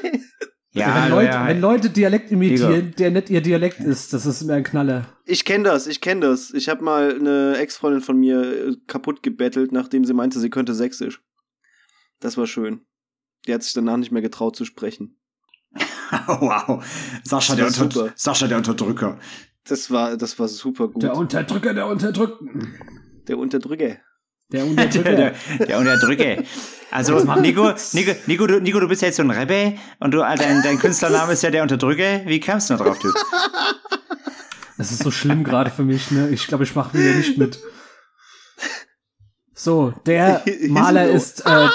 wenn, 0.72 1.10
Leute, 1.10 1.40
wenn 1.46 1.60
Leute 1.60 1.90
Dialekt 1.90 2.32
imitieren, 2.32 2.94
der 2.98 3.10
nicht 3.12 3.30
ihr 3.30 3.40
Dialekt 3.40 3.80
ist, 3.80 4.12
das 4.12 4.26
ist 4.26 4.42
mir 4.42 4.54
ein 4.54 4.64
Knaller. 4.64 5.06
Ich 5.24 5.44
kenne 5.44 5.64
das, 5.64 5.86
ich 5.86 6.00
kenne 6.00 6.22
das. 6.22 6.50
Ich 6.50 6.68
habe 6.68 6.82
mal 6.82 7.14
eine 7.14 7.56
Ex-Freundin 7.58 8.00
von 8.02 8.18
mir 8.18 8.68
äh, 8.68 8.76
kaputt 8.88 9.22
gebettelt, 9.22 9.70
nachdem 9.72 10.04
sie 10.04 10.14
meinte, 10.14 10.40
sie 10.40 10.50
könnte 10.50 10.74
Sächsisch. 10.74 11.22
Das 12.20 12.36
war 12.36 12.46
schön. 12.46 12.80
Die 13.46 13.54
hat 13.54 13.62
sich 13.62 13.72
danach 13.72 13.96
nicht 13.96 14.10
mehr 14.10 14.22
getraut 14.22 14.56
zu 14.56 14.64
sprechen. 14.64 15.18
wow. 16.26 16.84
Sascha 17.22 17.54
der, 17.54 17.66
Unter. 17.66 18.12
Sascha 18.16 18.46
der 18.46 18.58
Unterdrücker. 18.58 19.18
Das 19.66 19.90
war, 19.90 20.16
das 20.16 20.38
war 20.38 20.48
super 20.48 20.88
gut. 20.88 21.02
Der 21.02 21.16
Unterdrücker, 21.16 21.72
der 21.72 21.86
Unterdrückten. 21.86 22.74
Der 23.28 23.38
Unterdrücker. 23.38 23.96
Der 24.52 24.66
Unterdrücker. 24.66 25.16
der, 25.16 25.34
der 25.66 25.78
Unterdrücker. 25.78 26.42
Also, 26.90 27.18
Nico, 27.40 27.72
Nico, 27.92 28.12
Nico, 28.26 28.46
du, 28.46 28.60
Nico, 28.60 28.78
du 28.78 28.88
bist 28.88 29.02
ja 29.02 29.06
jetzt 29.08 29.16
so 29.16 29.22
ein 29.22 29.30
Rebbe 29.30 29.78
und 30.00 30.12
du, 30.12 30.20
äh, 30.20 30.36
dein, 30.36 30.62
dein 30.62 30.78
Künstlername 30.78 31.32
ist 31.32 31.42
ja 31.42 31.50
der 31.50 31.62
Unterdrücker. 31.62 32.26
Wie 32.26 32.40
kamst 32.40 32.70
du 32.70 32.76
da 32.76 32.84
drauf, 32.84 32.98
du? 32.98 33.08
Das 34.76 34.90
ist 34.90 35.04
so 35.04 35.12
schlimm 35.12 35.44
gerade 35.44 35.70
für 35.70 35.84
mich, 35.84 36.10
ne? 36.10 36.30
Ich 36.30 36.48
glaube, 36.48 36.64
ich 36.64 36.74
mache 36.74 36.98
wieder 36.98 37.14
nicht 37.14 37.38
mit. 37.38 37.60
So, 39.54 39.94
der 40.04 40.42
Maler 40.68 41.06
ist 41.08 41.46
äh, 41.46 41.68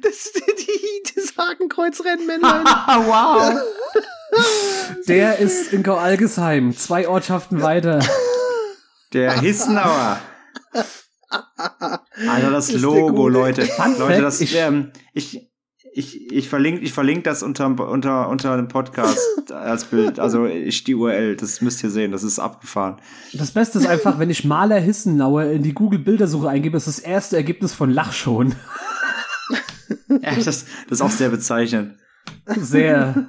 Das 0.00 0.12
ist 0.12 0.34
die, 0.34 0.64
die, 0.64 1.14
das 1.14 1.36
Hakenkreuzrennmännlein. 1.36 2.64
wow. 2.64 3.60
der 5.08 5.38
ist 5.38 5.72
in 5.72 5.82
Gau-Algesheim, 5.82 6.76
zwei 6.76 7.08
Ortschaften 7.08 7.62
weiter. 7.62 8.00
Der 9.12 9.32
Hissenauer. 9.40 10.18
Also 12.28 12.50
das 12.50 12.68
Ist 12.70 12.80
Logo. 12.82 13.28
Leute. 13.28 13.62
Fun 13.62 13.98
Leute, 13.98 14.22
das, 14.22 14.40
ich- 14.40 14.56
ähm, 14.56 14.90
ich, 15.12 15.48
ich, 15.92 16.30
ich 16.32 16.48
verlinke, 16.48 16.80
ich 16.82 16.92
verlinke 16.92 17.22
das 17.22 17.42
unter, 17.42 17.66
unter, 17.88 18.28
unter 18.28 18.56
dem 18.56 18.68
Podcast 18.68 19.18
als 19.52 19.84
Bild. 19.84 20.18
Also 20.20 20.46
ich 20.46 20.84
die 20.84 20.94
URL, 20.94 21.36
das 21.36 21.60
müsst 21.60 21.82
ihr 21.82 21.90
sehen, 21.90 22.12
das 22.12 22.22
ist 22.22 22.38
abgefahren. 22.38 22.96
Das 23.32 23.50
Beste 23.52 23.78
ist 23.78 23.86
einfach, 23.86 24.18
wenn 24.18 24.30
ich 24.30 24.44
Maler 24.44 24.78
Hissenauer 24.80 25.44
in 25.44 25.62
die 25.62 25.74
Google-Bildersuche 25.74 26.48
eingebe, 26.48 26.76
ist 26.76 26.86
das 26.88 26.98
erste 26.98 27.36
Ergebnis 27.36 27.72
von 27.72 27.90
Lachschon. 27.90 28.54
Ja, 30.08 30.34
das, 30.36 30.44
das 30.44 30.64
ist 30.90 31.00
auch 31.02 31.10
sehr 31.10 31.28
bezeichnend. 31.28 31.96
Sehr. 32.56 33.28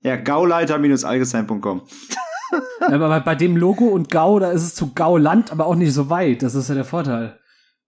Ja, 0.00 0.16
gauleiter-algesheim.com. 0.16 1.82
Aber 2.80 3.20
bei, 3.20 3.34
dem 3.34 3.56
Logo 3.56 3.86
und 3.86 4.10
Gau, 4.10 4.38
da 4.38 4.50
ist 4.50 4.62
es 4.62 4.74
zu 4.74 4.92
Gauland, 4.94 5.52
aber 5.52 5.66
auch 5.66 5.74
nicht 5.74 5.92
so 5.92 6.10
weit. 6.10 6.42
Das 6.42 6.54
ist 6.54 6.68
ja 6.68 6.74
der 6.74 6.84
Vorteil. 6.84 7.38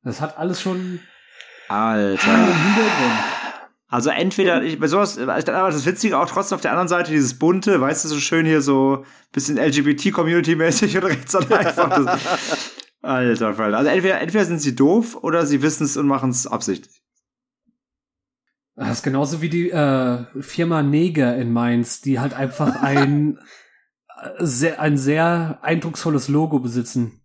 Das 0.02 0.20
hat 0.20 0.38
alles 0.38 0.60
schon 0.60 1.00
Alter. 1.68 2.48
Also 3.88 4.10
entweder, 4.10 4.62
ich, 4.62 4.80
bei 4.80 4.88
sowas, 4.88 5.18
aber 5.18 5.40
das 5.40 5.86
Witzige 5.86 6.18
auch 6.18 6.28
trotzdem 6.28 6.56
auf 6.56 6.62
der 6.62 6.72
anderen 6.72 6.88
Seite, 6.88 7.12
dieses 7.12 7.38
bunte, 7.38 7.80
weißt 7.80 8.04
du, 8.04 8.08
so 8.08 8.18
schön 8.18 8.44
hier 8.44 8.60
so 8.60 9.04
bisschen 9.32 9.56
LGBT-Community-mäßig 9.56 10.98
oder 10.98 11.08
rechts 11.08 11.34
und 11.34 11.52
einfach. 11.52 11.88
Das, 12.04 12.84
alter 13.05 13.55
Fall. 13.55 13.74
Also 13.74 13.90
entweder, 13.90 14.20
entweder 14.20 14.44
sind 14.44 14.61
sie 14.61 14.74
doof 14.74 15.16
oder 15.22 15.46
sie 15.46 15.62
wissen 15.62 15.84
es 15.84 15.96
und 15.96 16.07
machen 16.07 16.30
es 16.30 16.46
absichtlich. 16.46 17.02
Das 18.76 18.90
ist 18.90 19.02
genauso 19.02 19.40
wie 19.40 19.48
die 19.48 19.70
äh, 19.70 20.24
Firma 20.40 20.82
Neger 20.82 21.36
in 21.36 21.52
Mainz, 21.52 22.00
die 22.00 22.18
halt 22.18 22.34
einfach 22.34 22.76
ein, 22.82 23.38
äh, 24.20 24.30
sehr, 24.40 24.80
ein 24.80 24.98
sehr 24.98 25.59
eindrucksvolles 25.62 26.28
Logo 26.28 26.59
besitzen. 26.59 27.20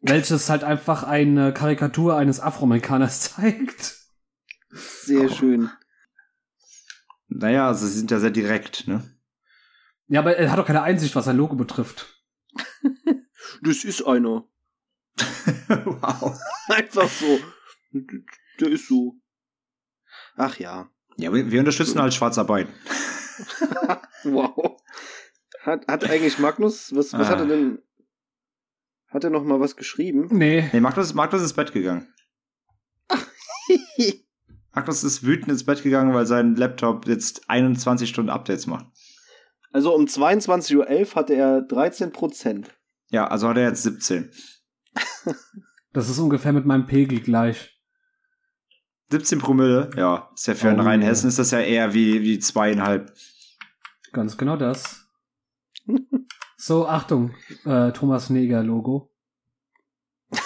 Welches 0.00 0.50
halt 0.50 0.64
einfach 0.64 1.04
eine 1.04 1.52
Karikatur 1.52 2.16
eines 2.16 2.40
Afroamerikaners 2.40 3.20
zeigt. 3.34 3.96
Sehr 4.70 5.28
schön. 5.28 5.70
Naja, 7.28 7.68
also 7.68 7.86
sie 7.86 7.98
sind 7.98 8.10
ja 8.10 8.18
sehr 8.18 8.30
direkt, 8.30 8.86
ne? 8.86 9.02
Ja, 10.08 10.20
aber 10.20 10.36
er 10.36 10.50
hat 10.50 10.58
doch 10.58 10.66
keine 10.66 10.82
Einsicht, 10.82 11.16
was 11.16 11.24
sein 11.24 11.36
Logo 11.36 11.56
betrifft. 11.56 12.22
Das 13.62 13.84
ist 13.84 14.06
einer. 14.06 14.44
wow. 15.68 16.38
Einfach 16.68 17.08
so. 17.08 17.38
Der 18.60 18.68
ist 18.68 18.88
so. 18.88 19.14
Ach 20.36 20.58
ja. 20.58 20.90
Ja, 21.16 21.32
wir, 21.32 21.50
wir 21.50 21.60
unterstützen 21.60 22.00
halt 22.00 22.14
Schwarzarbeit. 22.14 22.68
Wow. 24.24 24.80
Hat, 25.62 25.86
hat 25.86 26.04
eigentlich 26.10 26.38
Magnus, 26.38 26.92
was, 26.94 27.12
was 27.12 27.26
Ah. 27.28 27.30
hat 27.32 27.40
er 27.40 27.46
denn? 27.46 27.78
Hat 29.08 29.24
er 29.24 29.30
noch 29.30 29.44
mal 29.44 29.60
was 29.60 29.76
geschrieben? 29.76 30.26
Nee. 30.30 30.68
Nee, 30.72 30.80
Magnus, 30.80 31.14
Magnus 31.14 31.42
ist 31.42 31.48
ins 31.50 31.56
Bett 31.56 31.72
gegangen. 31.72 32.12
Magnus 34.74 35.04
ist 35.04 35.22
wütend 35.24 35.48
ins 35.48 35.64
Bett 35.64 35.82
gegangen, 35.82 36.12
weil 36.14 36.26
sein 36.26 36.56
Laptop 36.56 37.06
jetzt 37.06 37.48
21 37.48 38.08
Stunden 38.08 38.30
Updates 38.30 38.66
macht. 38.66 38.86
Also 39.72 39.94
um 39.94 40.06
22.11 40.06 40.76
Uhr 40.76 41.14
hatte 41.14 41.34
er 41.34 41.62
13 41.62 42.12
Prozent. 42.12 42.74
Ja, 43.10 43.26
also 43.28 43.48
hat 43.48 43.56
er 43.58 43.68
jetzt 43.68 43.82
17. 43.82 44.30
Das 45.92 46.08
ist 46.08 46.18
ungefähr 46.18 46.52
mit 46.52 46.66
meinem 46.66 46.86
Pegel 46.86 47.20
gleich. 47.20 47.72
17 49.10 49.38
Promille, 49.38 49.90
ja, 49.96 50.30
ist 50.34 50.46
ja 50.46 50.54
für 50.54 50.68
einen 50.68 50.80
Oh. 50.80 50.84
reinen 50.84 51.02
Hessen 51.02 51.28
ist 51.28 51.38
das 51.38 51.52
ja 51.52 51.60
eher 51.60 51.94
wie, 51.94 52.22
wie 52.22 52.38
zweieinhalb. 52.38 53.12
Ganz 54.12 54.36
genau 54.36 54.56
das. 54.56 55.06
So, 56.56 56.88
Achtung, 56.88 57.34
äh, 57.64 57.92
Thomas 57.92 58.30
Neger 58.30 58.62
Logo. 58.64 59.12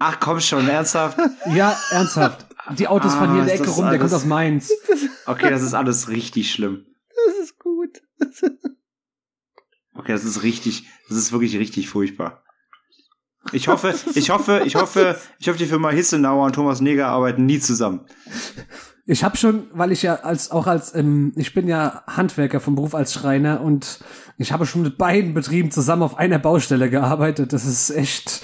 Ach 0.00 0.20
komm 0.20 0.40
schon, 0.40 0.68
ernsthaft? 0.68 1.18
Ja, 1.54 1.76
ernsthaft. 1.90 2.46
Die 2.78 2.86
Autos 2.86 3.14
fahren 3.14 3.32
hier 3.32 3.40
in 3.40 3.46
der 3.46 3.54
Ah, 3.56 3.58
Ecke 3.58 3.70
rum, 3.70 3.84
der 3.88 3.98
kommt 3.98 4.02
alles- 4.02 4.14
aus 4.14 4.24
Mainz. 4.24 4.70
Okay, 5.26 5.50
das 5.50 5.60
ist 5.62 5.74
alles 5.74 6.08
richtig 6.08 6.50
schlimm. 6.50 6.86
Das 7.26 7.36
ist 7.44 7.58
gut. 7.58 8.00
Okay, 9.98 10.12
das 10.12 10.24
ist 10.24 10.44
richtig, 10.44 10.86
das 11.08 11.18
ist 11.18 11.32
wirklich 11.32 11.58
richtig 11.58 11.88
furchtbar. 11.88 12.42
Ich 13.52 13.66
hoffe, 13.68 13.94
ich 14.14 14.30
hoffe, 14.30 14.62
ich 14.64 14.76
hoffe, 14.76 15.18
ich 15.38 15.48
hoffe, 15.48 15.58
die 15.58 15.66
Firma 15.66 15.90
Hissenauer 15.90 16.46
und 16.46 16.54
Thomas 16.54 16.80
Neger 16.80 17.08
arbeiten 17.08 17.46
nie 17.46 17.58
zusammen. 17.58 18.02
Ich 19.06 19.24
habe 19.24 19.36
schon, 19.36 19.66
weil 19.72 19.90
ich 19.90 20.02
ja 20.02 20.16
als 20.16 20.50
auch 20.50 20.66
als 20.66 20.94
ähm, 20.94 21.32
ich 21.34 21.52
bin 21.52 21.66
ja 21.66 22.04
Handwerker 22.06 22.60
vom 22.60 22.76
Beruf 22.76 22.94
als 22.94 23.12
Schreiner 23.12 23.60
und 23.60 24.00
ich 24.36 24.52
habe 24.52 24.66
schon 24.66 24.82
mit 24.82 24.98
beiden 24.98 25.34
Betrieben 25.34 25.70
zusammen 25.70 26.02
auf 26.02 26.16
einer 26.16 26.38
Baustelle 26.38 26.90
gearbeitet. 26.90 27.52
Das 27.52 27.64
ist 27.64 27.90
echt 27.90 28.42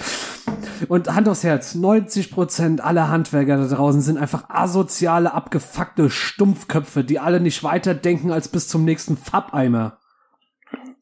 Und 0.89 1.13
Hand 1.13 1.29
aufs 1.29 1.43
Herz, 1.43 1.75
90% 1.75 2.81
aller 2.81 3.07
Handwerker 3.07 3.57
da 3.57 3.75
draußen 3.75 4.01
sind 4.01 4.17
einfach 4.17 4.49
asoziale, 4.49 5.33
abgefuckte 5.33 6.09
Stumpfköpfe, 6.09 7.03
die 7.05 7.19
alle 7.19 7.39
nicht 7.39 7.63
weiterdenken 7.63 8.31
als 8.31 8.49
bis 8.49 8.67
zum 8.67 8.83
nächsten 8.83 9.15
Fappeimer. 9.15 9.99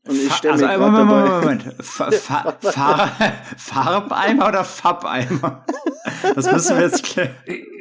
Und 0.05 0.15
ich 0.15 0.33
stelle 0.33 0.53
also, 0.53 0.65
mir 0.65 0.77
grad 0.77 0.91
Moment, 0.91 1.09
dabei, 1.09 1.29
Moment, 1.39 1.65
Moment. 1.65 1.85
Fa 1.85 2.11
Fa 2.11 2.57
Fa 2.59 3.11
Farbeimer 3.57 4.47
oder 4.49 4.65
Fappeimer? 4.65 5.65
Das 6.35 6.51
müssen 6.51 6.75
wir 6.77 6.83
jetzt 6.83 7.03
klären. 7.03 7.31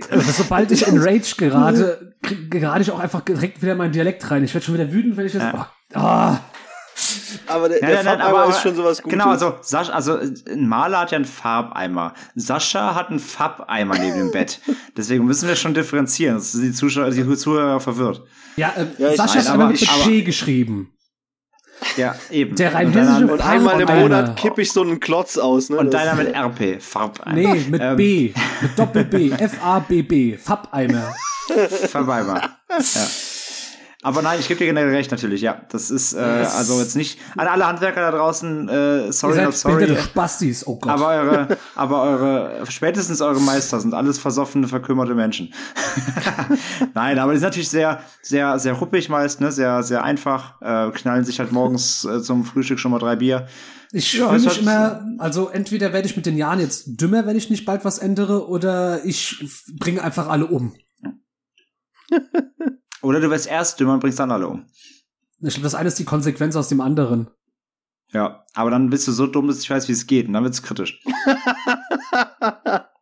Also, 0.08 0.30
sobald 0.30 0.70
ich 0.70 0.86
in 0.86 0.98
Rage 0.98 1.34
gerate, 1.36 2.14
gerate 2.48 2.82
ich 2.82 2.90
auch 2.92 3.00
einfach 3.00 3.22
direkt 3.22 3.60
wieder 3.60 3.72
in 3.72 3.78
meinen 3.78 3.92
Dialekt 3.92 4.30
rein. 4.30 4.44
Ich 4.44 4.54
werde 4.54 4.64
schon 4.64 4.74
wieder 4.74 4.92
wütend, 4.92 5.16
wenn 5.16 5.26
ich 5.26 5.32
das. 5.32 5.42
Ja. 5.42 5.68
Oh, 5.94 5.98
ah. 5.98 6.40
aber 7.48 7.68
der, 7.68 7.80
der 7.80 8.04
Farbeimer 8.04 8.50
ist 8.50 8.62
schon 8.62 8.76
sowas 8.76 9.02
Gutes. 9.02 9.18
Genau, 9.18 9.30
also, 9.30 9.56
Sascha, 9.60 9.92
also 9.92 10.16
ein 10.16 10.68
Maler 10.68 11.00
hat 11.00 11.10
ja 11.10 11.16
einen 11.16 11.24
Farbeimer. 11.24 12.14
Sascha 12.36 12.94
hat 12.94 13.10
einen 13.10 13.18
Fappeimer 13.18 13.98
neben 13.98 14.18
dem 14.18 14.30
Bett. 14.30 14.60
Deswegen 14.96 15.24
müssen 15.24 15.48
wir 15.48 15.56
schon 15.56 15.74
differenzieren. 15.74 16.36
Das 16.36 16.54
ist 16.54 16.62
die 16.62 16.72
Zuschauer, 16.72 17.10
die 17.10 17.36
Zuhörer 17.36 17.80
verwirrt. 17.80 18.22
Ja, 18.56 18.72
äh, 18.76 18.86
Ja, 18.98 19.16
Sascha 19.16 19.34
nein, 19.34 19.38
ist 19.38 19.48
aber 19.48 19.64
aber 19.64 19.72
mit 19.72 20.04
P 20.04 20.22
geschrieben. 20.22 20.91
Ja, 21.96 22.14
eben. 22.30 22.54
Der 22.56 22.74
rein 22.74 22.86
und 22.88 23.30
und 23.30 23.40
einmal 23.40 23.80
im 23.80 23.86
Farbeimer. 23.86 24.00
Monat 24.02 24.36
kippe 24.36 24.62
ich 24.62 24.72
so 24.72 24.82
einen 24.82 25.00
Klotz 25.00 25.36
aus. 25.38 25.68
Ne? 25.70 25.76
und 25.78 25.92
Das- 25.92 26.02
deiner 26.04 26.14
mit 26.22 26.34
RP, 26.34 26.80
Farbeimer. 26.82 27.34
Nee, 27.34 27.64
mit 27.68 27.80
Ähm, 27.82 27.96
B. 27.96 28.32
Mit 28.60 28.78
Doppel-B. 28.78 29.30
F-A-B-B. 29.32 30.36
Fappeimer. 30.36 31.14
Farbeimer. 31.88 32.40
ja. 32.70 32.76
Aber 34.04 34.20
nein, 34.20 34.40
ich 34.40 34.48
gebe 34.48 34.58
dir 34.58 34.66
generell 34.66 34.90
recht 34.90 35.12
natürlich, 35.12 35.42
ja. 35.42 35.62
Das 35.70 35.88
ist 35.88 36.12
äh, 36.12 36.18
also 36.18 36.80
jetzt 36.80 36.96
nicht 36.96 37.20
an 37.36 37.46
alle 37.46 37.66
Handwerker 37.68 38.00
da 38.00 38.10
draußen, 38.10 38.68
äh, 38.68 39.12
sorry 39.12 39.36
Ihr 39.36 39.44
not 39.44 39.54
seid 39.56 39.72
sorry. 39.72 39.96
Spastis. 39.96 40.66
Oh 40.66 40.76
Gott. 40.76 40.90
Aber 40.92 41.06
eure, 41.08 41.56
aber 41.76 42.02
eure, 42.02 42.66
spätestens 42.68 43.20
eure 43.20 43.40
Meister 43.40 43.78
sind 43.78 43.94
alles 43.94 44.18
versoffene, 44.18 44.66
verkümmerte 44.66 45.14
Menschen. 45.14 45.54
Nein, 46.94 47.20
aber 47.20 47.32
die 47.32 47.38
sind 47.38 47.46
natürlich 47.46 47.70
sehr, 47.70 48.02
sehr, 48.22 48.58
sehr 48.58 48.72
ruppig 48.72 49.08
meist, 49.08 49.40
ne, 49.40 49.52
sehr, 49.52 49.84
sehr 49.84 50.02
einfach, 50.02 50.60
äh, 50.60 50.90
knallen 50.90 51.24
sich 51.24 51.38
halt 51.38 51.52
morgens 51.52 52.04
äh, 52.04 52.20
zum 52.20 52.44
Frühstück 52.44 52.80
schon 52.80 52.90
mal 52.90 52.98
drei 52.98 53.14
Bier. 53.14 53.46
Ich 53.92 54.14
Ja, 54.14 54.30
fühle 54.30 54.40
mich 54.42 54.60
immer, 54.60 55.04
also 55.18 55.48
entweder 55.48 55.92
werde 55.92 56.08
ich 56.08 56.16
mit 56.16 56.26
den 56.26 56.36
Jahren 56.36 56.58
jetzt 56.58 56.84
dümmer, 57.00 57.24
wenn 57.26 57.36
ich 57.36 57.50
nicht 57.50 57.64
bald 57.66 57.84
was 57.84 57.98
ändere, 57.98 58.48
oder 58.48 59.04
ich 59.04 59.44
bringe 59.78 60.02
einfach 60.02 60.28
alle 60.28 60.46
um. 60.46 60.74
Oder 63.02 63.20
du 63.20 63.30
wirst 63.30 63.46
erst 63.46 63.78
dümmer 63.80 63.94
und 63.94 64.00
bringst 64.00 64.18
dann 64.18 64.30
alle 64.30 64.48
um. 64.48 64.66
Ich 65.40 65.54
glaube, 65.54 65.64
das 65.64 65.74
eine 65.74 65.88
ist 65.88 65.98
die 65.98 66.04
Konsequenz 66.04 66.56
aus 66.56 66.68
dem 66.68 66.80
anderen. 66.80 67.28
Ja, 68.12 68.44
aber 68.54 68.70
dann 68.70 68.90
bist 68.90 69.08
du 69.08 69.12
so 69.12 69.26
dumm, 69.26 69.48
dass 69.48 69.60
ich 69.60 69.70
weiß, 69.70 69.88
wie 69.88 69.92
es 69.92 70.06
geht, 70.06 70.28
und 70.28 70.34
dann 70.34 70.44
wird's 70.44 70.62
kritisch. 70.62 71.02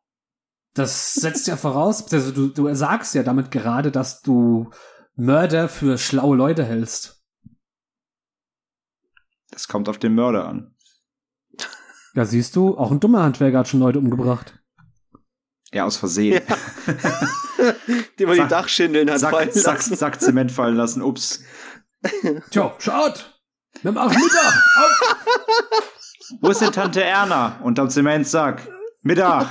Das 0.74 1.14
setzt 1.14 1.48
ja 1.48 1.56
voraus, 1.56 2.12
also 2.12 2.30
du, 2.30 2.48
du 2.48 2.72
sagst 2.74 3.14
ja 3.14 3.24
damit 3.24 3.50
gerade, 3.50 3.90
dass 3.90 4.22
du 4.22 4.70
Mörder 5.16 5.68
für 5.68 5.98
schlaue 5.98 6.36
Leute 6.36 6.64
hältst. 6.64 7.22
Das 9.50 9.66
kommt 9.66 9.88
auf 9.88 9.98
den 9.98 10.14
Mörder 10.14 10.46
an. 10.46 10.76
Ja, 12.14 12.24
siehst 12.24 12.54
du, 12.54 12.78
auch 12.78 12.92
ein 12.92 13.00
dummer 13.00 13.22
Handwerker 13.22 13.58
hat 13.58 13.68
schon 13.68 13.80
Leute 13.80 13.98
umgebracht. 13.98 14.60
Ja, 15.72 15.84
aus 15.84 15.96
Versehen. 15.96 16.42
die 18.18 18.26
man 18.26 18.36
Sack- 18.36 18.48
die 18.48 18.50
Dachschindeln 18.54 19.10
hat 19.10 19.20
Sack, 19.20 19.30
fallen 19.30 19.52
Sack, 19.52 19.74
lassen. 19.78 19.96
Sack 19.96 20.20
Zement 20.20 20.52
fallen 20.52 20.76
lassen, 20.76 21.02
ups. 21.02 21.42
Tja, 22.50 22.74
schaut! 22.78 23.38
Wir 23.82 23.92
machen 23.92 24.16
Mittag! 24.20 24.54
Auf! 24.76 25.16
Wo 26.40 26.50
ist 26.50 26.60
denn 26.60 26.72
Tante 26.72 27.02
Erna? 27.02 27.58
Unterm 27.62 27.90
Zementsack. 27.90 28.66
Mittag. 29.02 29.48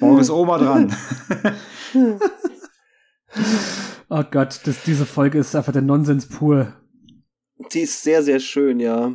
Morgen 0.00 0.18
ist 0.20 0.30
Oma 0.30 0.58
dran. 0.58 0.96
Oh 4.08 4.24
Gott, 4.30 4.60
das, 4.64 4.82
diese 4.84 5.06
Folge 5.06 5.38
ist 5.38 5.54
einfach 5.54 5.72
der 5.72 5.82
Nonsens 5.82 6.26
pur. 6.28 6.72
Die 7.72 7.80
ist 7.80 8.02
sehr, 8.02 8.22
sehr 8.22 8.40
schön, 8.40 8.80
ja. 8.80 9.12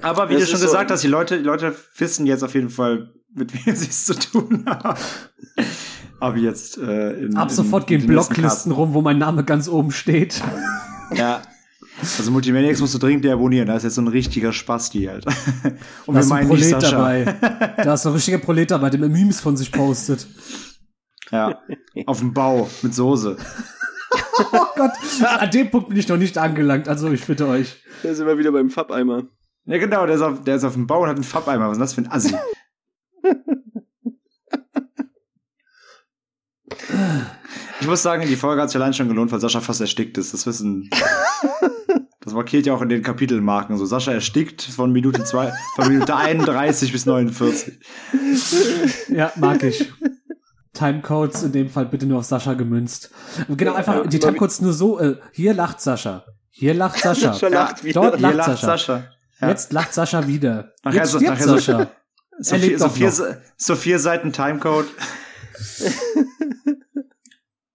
Aber 0.00 0.28
wie 0.28 0.34
Das 0.34 0.42
du 0.44 0.46
schon 0.48 0.54
ist 0.56 0.60
so- 0.62 0.66
gesagt 0.68 0.90
hast, 0.90 1.02
die 1.02 1.08
Leute, 1.08 1.38
die 1.38 1.44
Leute 1.44 1.74
wissen 1.96 2.26
jetzt 2.26 2.42
auf 2.42 2.54
jeden 2.54 2.70
Fall, 2.70 3.14
mit 3.34 3.52
wem 3.66 3.74
sie 3.76 3.88
es 3.88 4.04
zu 4.04 4.14
tun 4.14 4.64
haben. 4.66 4.98
Aber 6.20 6.36
jetzt 6.36 6.78
äh, 6.78 7.12
in, 7.24 7.36
Ab 7.36 7.48
in- 7.50 7.54
sofort 7.54 7.86
gehen 7.86 8.00
in 8.00 8.06
den 8.06 8.14
nächsten 8.16 8.34
Blocklisten 8.34 8.72
rum, 8.72 8.94
wo 8.94 9.02
mein 9.02 9.18
Name 9.18 9.44
ganz 9.44 9.68
oben 9.68 9.90
steht. 9.90 10.42
Ja. 11.14 11.42
Also 12.00 12.30
Multimaniacs 12.30 12.80
musst 12.80 12.94
du 12.94 12.98
dringend 12.98 13.24
deabonnieren. 13.24 13.68
Da 13.68 13.76
ist 13.76 13.82
jetzt 13.82 13.94
so 13.96 14.00
ein 14.02 14.08
richtiger 14.08 14.52
Spasti, 14.52 15.08
Alter. 15.08 15.32
Und 16.06 16.14
Da 16.14 16.20
ist 16.20 16.32
ein 16.32 16.38
nicht 16.40 16.48
Prolet 16.48 16.80
Sascha. 16.80 16.90
dabei. 16.96 17.74
Da 17.84 17.94
ist 17.94 18.06
ein 18.06 18.12
richtiger 18.12 18.38
Prolet 18.38 18.70
dabei, 18.70 18.90
der 18.90 18.98
mir 19.00 19.08
Memes 19.08 19.40
von 19.40 19.56
sich 19.56 19.70
postet. 19.72 20.26
Ja. 21.30 21.60
Auf 22.06 22.18
dem 22.20 22.32
Bau 22.32 22.68
mit 22.82 22.94
Soße. 22.94 23.36
Oh 24.52 24.64
Gott, 24.76 24.90
an 25.38 25.50
dem 25.50 25.70
Punkt 25.70 25.88
bin 25.88 25.98
ich 25.98 26.08
noch 26.08 26.16
nicht 26.16 26.36
angelangt, 26.38 26.88
also 26.88 27.10
ich 27.10 27.24
bitte 27.26 27.46
euch. 27.46 27.82
Da 28.02 28.14
sind 28.14 28.26
wir 28.26 28.36
wieder 28.38 28.52
beim 28.52 28.70
Fappeimer. 28.70 29.24
Ja, 29.66 29.78
genau, 29.78 30.06
der 30.06 30.16
ist 30.16 30.22
auf, 30.22 30.42
der 30.44 30.56
ist 30.56 30.64
auf 30.64 30.72
dem 30.74 30.86
Bau 30.86 31.02
und 31.02 31.08
hat 31.08 31.14
einen 31.16 31.24
Fappeimer. 31.24 31.66
Was 31.68 31.76
ist 31.76 31.80
das 31.80 31.92
für 31.94 32.00
ein 32.02 32.10
Assi? 32.10 32.34
Ich 37.80 37.86
muss 37.86 38.02
sagen, 38.02 38.26
die 38.26 38.36
Folge 38.36 38.62
hat 38.62 38.70
sich 38.70 38.80
allein 38.80 38.94
schon 38.94 39.08
gelohnt, 39.08 39.32
weil 39.32 39.40
Sascha 39.40 39.60
fast 39.60 39.80
erstickt 39.80 40.16
ist. 40.18 40.32
Das 40.34 40.46
wissen. 40.46 40.88
Das 42.24 42.34
markiert 42.34 42.66
ja 42.66 42.72
auch 42.74 42.82
in 42.82 42.88
den 42.88 43.02
Kapitelmarken 43.02 43.76
so. 43.76 43.84
Sascha 43.84 44.12
erstickt 44.12 44.62
von 44.62 44.92
Minute 44.92 45.24
zwei, 45.24 45.52
von 45.74 45.88
Minute 45.88 46.14
31 46.14 46.92
bis 46.92 47.04
49. 47.04 47.80
Ja, 49.08 49.32
mag 49.34 49.60
ich. 49.64 49.92
Timecodes 50.72 51.42
in 51.42 51.50
dem 51.50 51.68
Fall 51.68 51.86
bitte 51.86 52.06
nur 52.06 52.18
auf 52.20 52.24
Sascha 52.24 52.54
gemünzt. 52.54 53.10
Genau, 53.48 53.74
einfach 53.74 53.96
Ja, 53.96 54.06
die 54.06 54.20
Timecodes 54.20 54.60
nur 54.60 54.72
so, 54.72 55.00
äh, 55.00 55.16
hier 55.32 55.52
lacht 55.52 55.80
Sascha. 55.80 56.24
Hier 56.50 56.74
lacht 56.74 57.00
Sascha. 57.00 57.32
Sascha 57.32 57.48
lacht 57.48 57.82
wieder. 57.82 58.00
Dort 58.00 58.14
Hier 58.18 58.22
lacht 58.22 58.36
lacht 58.36 58.48
Sascha. 58.50 58.66
Sascha. 58.66 59.04
Ja. 59.40 59.48
Jetzt 59.48 59.72
lacht 59.72 59.92
Sascha 59.92 60.26
wieder. 60.28 60.72
Nachher 60.84 60.98
Jetzt 60.98 61.10
so- 61.10 61.18
stirbt 61.18 61.32
nachher 61.40 61.48
so- 61.48 61.56
Sascha. 61.58 61.90
So 62.38 62.56
vier, 62.56 62.68
lebt 62.68 62.80
so, 62.80 62.88
vier, 62.88 63.42
so 63.56 63.76
vier 63.76 63.98
Seiten 63.98 64.32
Timecode. 64.32 64.88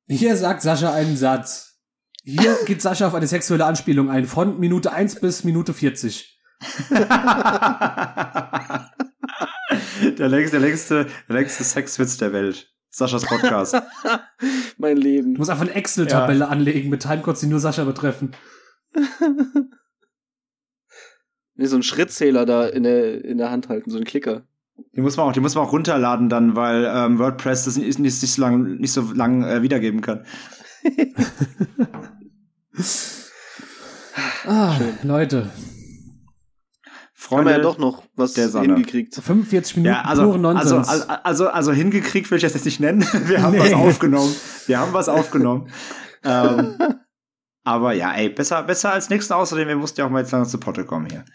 Hier 0.08 0.36
sagt 0.36 0.62
Sascha 0.62 0.94
einen 0.94 1.18
Satz. 1.18 1.80
Hier 2.24 2.58
geht 2.66 2.82
Sascha 2.82 3.08
auf 3.08 3.14
eine 3.14 3.28
sexuelle 3.28 3.66
Anspielung 3.66 4.10
ein, 4.10 4.26
von 4.26 4.60
Minute 4.60 4.92
1 4.92 5.20
bis 5.22 5.44
Minute 5.44 5.74
40. 5.74 6.40
der 10.18 10.30
längste, 10.30 10.60
der 10.60 10.68
längste, 10.68 11.08
der 11.30 11.36
längste 11.36 11.64
Sexwitz 11.64 12.18
der 12.18 12.34
Welt. 12.34 12.74
Saschas 12.90 13.26
Podcast. 13.26 13.76
Mein 14.78 14.98
Leben. 14.98 15.36
Du 15.36 15.40
musst 15.40 15.52
einfach 15.52 15.66
eine 15.66 15.76
Excel-Tabelle 15.76 16.48
anlegen 16.48 16.90
mit 16.90 17.04
Timecodes, 17.04 17.42
die 17.42 17.48
nur 17.48 17.60
Sascha 17.60 17.84
betreffen. 17.84 18.36
Nee, 21.58 21.66
so 21.66 21.76
ein 21.76 21.84
Schrittzähler 21.84 22.46
da 22.46 22.66
in 22.68 22.84
der, 22.84 23.26
in 23.26 23.38
der 23.38 23.50
Hand 23.52 23.68
halten, 23.70 23.90
so 23.90 23.98
ein 23.98 24.04
Klicker. 24.06 24.44
Die 24.96 25.02
muss 25.02 25.18
man 25.18 25.26
auch, 25.28 25.32
die 25.34 25.40
muss 25.40 25.56
man 25.56 25.66
auch 25.66 25.72
runterladen 25.72 26.30
dann, 26.30 26.56
weil 26.56 26.86
ähm, 26.92 27.18
WordPress 27.20 27.66
das 27.66 27.78
nicht, 27.78 27.98
nicht, 28.00 28.22
nicht 28.22 28.32
so 28.34 28.42
lang, 28.42 28.78
nicht 28.78 28.92
so 28.94 29.12
lang 29.14 29.44
äh, 29.44 29.62
wiedergeben 29.64 30.02
kann. 30.02 30.24
Ah, 34.46 34.78
Leute. 35.04 35.44
Haben 35.44 35.52
Freunde, 37.14 37.46
wir 37.52 37.58
ja 37.58 37.64
doch 37.64 37.78
noch 37.78 38.04
was 38.16 38.34
der 38.34 38.48
Sonne. 38.48 38.76
hingekriegt. 38.76 39.16
45 39.16 39.78
Minuten 39.78 39.94
ja, 39.96 40.02
also, 40.04 40.22
also, 40.22 40.38
Nonsens. 40.38 40.88
also, 40.88 41.06
also, 41.24 41.48
also 41.50 41.72
hingekriegt 41.74 42.32
will 42.32 42.38
ich 42.38 42.44
das 42.44 42.54
jetzt 42.54 42.64
nicht 42.64 42.80
nennen. 42.80 43.02
Wir 43.26 43.42
haben 43.42 43.52
Nee. 43.54 43.60
was 43.60 43.74
aufgenommen. 43.74 44.34
Wir 44.68 44.80
haben 44.80 44.94
was 44.94 45.10
aufgenommen. 45.10 45.68
ähm, 46.24 46.76
aber 47.68 47.92
ja, 47.92 48.14
ey, 48.14 48.30
besser, 48.30 48.64
besser 48.64 48.94
als 48.94 49.10
nichts. 49.10 49.30
Außerdem, 49.30 49.68
wir 49.68 49.76
mussten 49.76 50.00
ja 50.00 50.06
auch 50.06 50.10
mal 50.10 50.22
jetzt 50.22 50.32
langsam 50.32 50.50
zu 50.50 50.58
Potte 50.58 50.86
kommen 50.86 51.10
hier. 51.10 51.26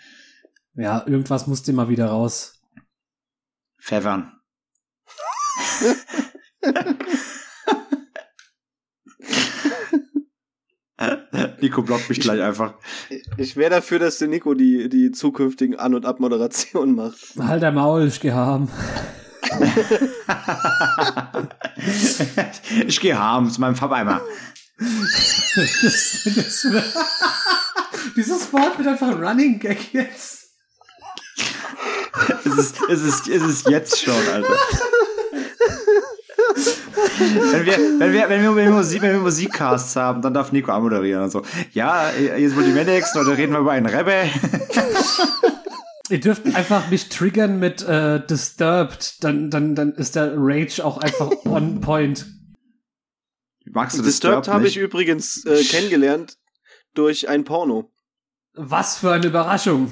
ja, 0.73 1.07
irgendwas 1.07 1.47
musste 1.47 1.73
immer 1.73 1.91
wieder 1.91 2.07
raus. 2.07 2.63
Pfeffern. 3.79 4.33
Nico 11.61 11.83
blockt 11.83 12.09
mich 12.09 12.21
gleich 12.21 12.41
einfach. 12.41 12.77
Ich 13.37 13.57
wäre 13.57 13.69
dafür, 13.69 13.99
dass 13.99 14.17
der 14.17 14.29
Nico 14.29 14.55
die, 14.55 14.89
die 14.89 15.11
zukünftigen 15.11 15.79
An- 15.79 15.95
und 15.95 16.07
Abmoderationen 16.07 16.95
macht. 16.95 17.19
Halt 17.39 17.63
der 17.63 17.73
Maul, 17.73 18.07
ich 18.07 18.21
geh 18.21 18.33
haben. 18.33 18.71
ich 22.87 23.01
gehe 23.01 23.19
harm 23.19 23.51
zu 23.51 23.61
meinem 23.61 23.77
Farbeimer. 23.77 24.23
Das, 25.55 26.21
das, 26.25 26.67
dieses 28.17 28.53
Wort 28.53 28.79
wird 28.79 28.89
einfach 28.89 29.09
ein 29.09 29.23
Running 29.23 29.59
Gag 29.59 29.93
jetzt. 29.93 30.49
Es 32.45 32.59
ist, 32.59 32.77
es 32.89 33.03
ist, 33.03 33.29
es 33.29 33.43
ist 33.43 33.69
jetzt 33.69 33.99
schon, 33.99 34.15
Alter. 34.33 34.57
Wenn 37.19 37.67
wir, 37.67 37.79
wenn 37.99 38.13
wir, 38.13 38.29
wenn 38.29 38.43
wir, 38.43 38.57
wenn 38.57 38.67
wir, 38.67 38.73
Musik, 38.73 39.03
wenn 39.03 39.13
wir 39.13 39.21
Musikcasts 39.21 39.97
haben, 39.97 40.23
dann 40.23 40.35
darf 40.35 40.53
Nico 40.53 40.73
anmoderieren. 40.73 41.23
Also, 41.23 41.43
ja, 41.73 42.11
jetzt 42.11 42.55
Multimedics, 42.55 43.17
oder 43.17 43.37
reden 43.37 43.53
wir 43.53 43.61
über 43.61 43.73
einen 43.73 43.87
Rebbe. 43.87 44.29
Ihr 46.11 46.21
dürft 46.21 46.55
einfach 46.55 46.91
mich 46.91 47.09
triggern 47.09 47.59
mit 47.59 47.83
äh, 47.83 48.25
Disturbed, 48.27 49.25
dann, 49.25 49.51
dann, 49.51 49.75
dann 49.75 49.93
ist 49.93 50.17
der 50.17 50.33
Rage 50.37 50.85
auch 50.85 50.99
einfach 50.99 51.31
on 51.47 51.81
point. 51.81 52.27
Magst 53.71 53.99
du 53.99 54.03
Disturbed 54.03 54.49
habe 54.49 54.67
ich 54.67 54.77
übrigens 54.77 55.45
äh, 55.45 55.63
kennengelernt 55.69 56.39
durch 56.95 57.29
ein 57.29 57.45
Porno. 57.45 57.93
Was 58.55 58.99
für 58.99 59.13
eine 59.13 59.27
Überraschung. 59.27 59.91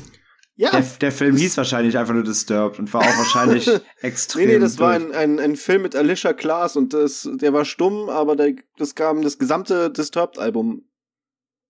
Ja, 0.57 0.73
Der, 0.73 0.83
der 0.83 1.13
Film 1.13 1.37
hieß 1.37 1.57
wahrscheinlich 1.57 1.97
einfach 1.97 2.13
nur 2.13 2.23
Disturbed 2.23 2.79
und 2.79 2.93
war 2.93 3.01
auch 3.01 3.17
wahrscheinlich 3.19 3.67
nee, 3.67 3.81
extrem. 4.03 4.47
nee, 4.47 4.59
das 4.59 4.79
war 4.79 4.99
durch. 4.99 5.15
ein, 5.15 5.39
ein, 5.39 5.41
ein 5.41 5.57
Film 5.57 5.81
mit 5.81 5.97
Alicia 5.97 6.35
Klaas 6.35 6.77
und 6.77 6.93
das, 6.93 7.27
der 7.33 7.55
war 7.55 7.65
stumm, 7.65 8.11
aber 8.11 8.37
der, 8.37 8.57
das 8.77 8.95
kam 8.95 9.23
das 9.23 9.39
gesamte 9.39 9.91
Disturbed-Album. 9.91 10.85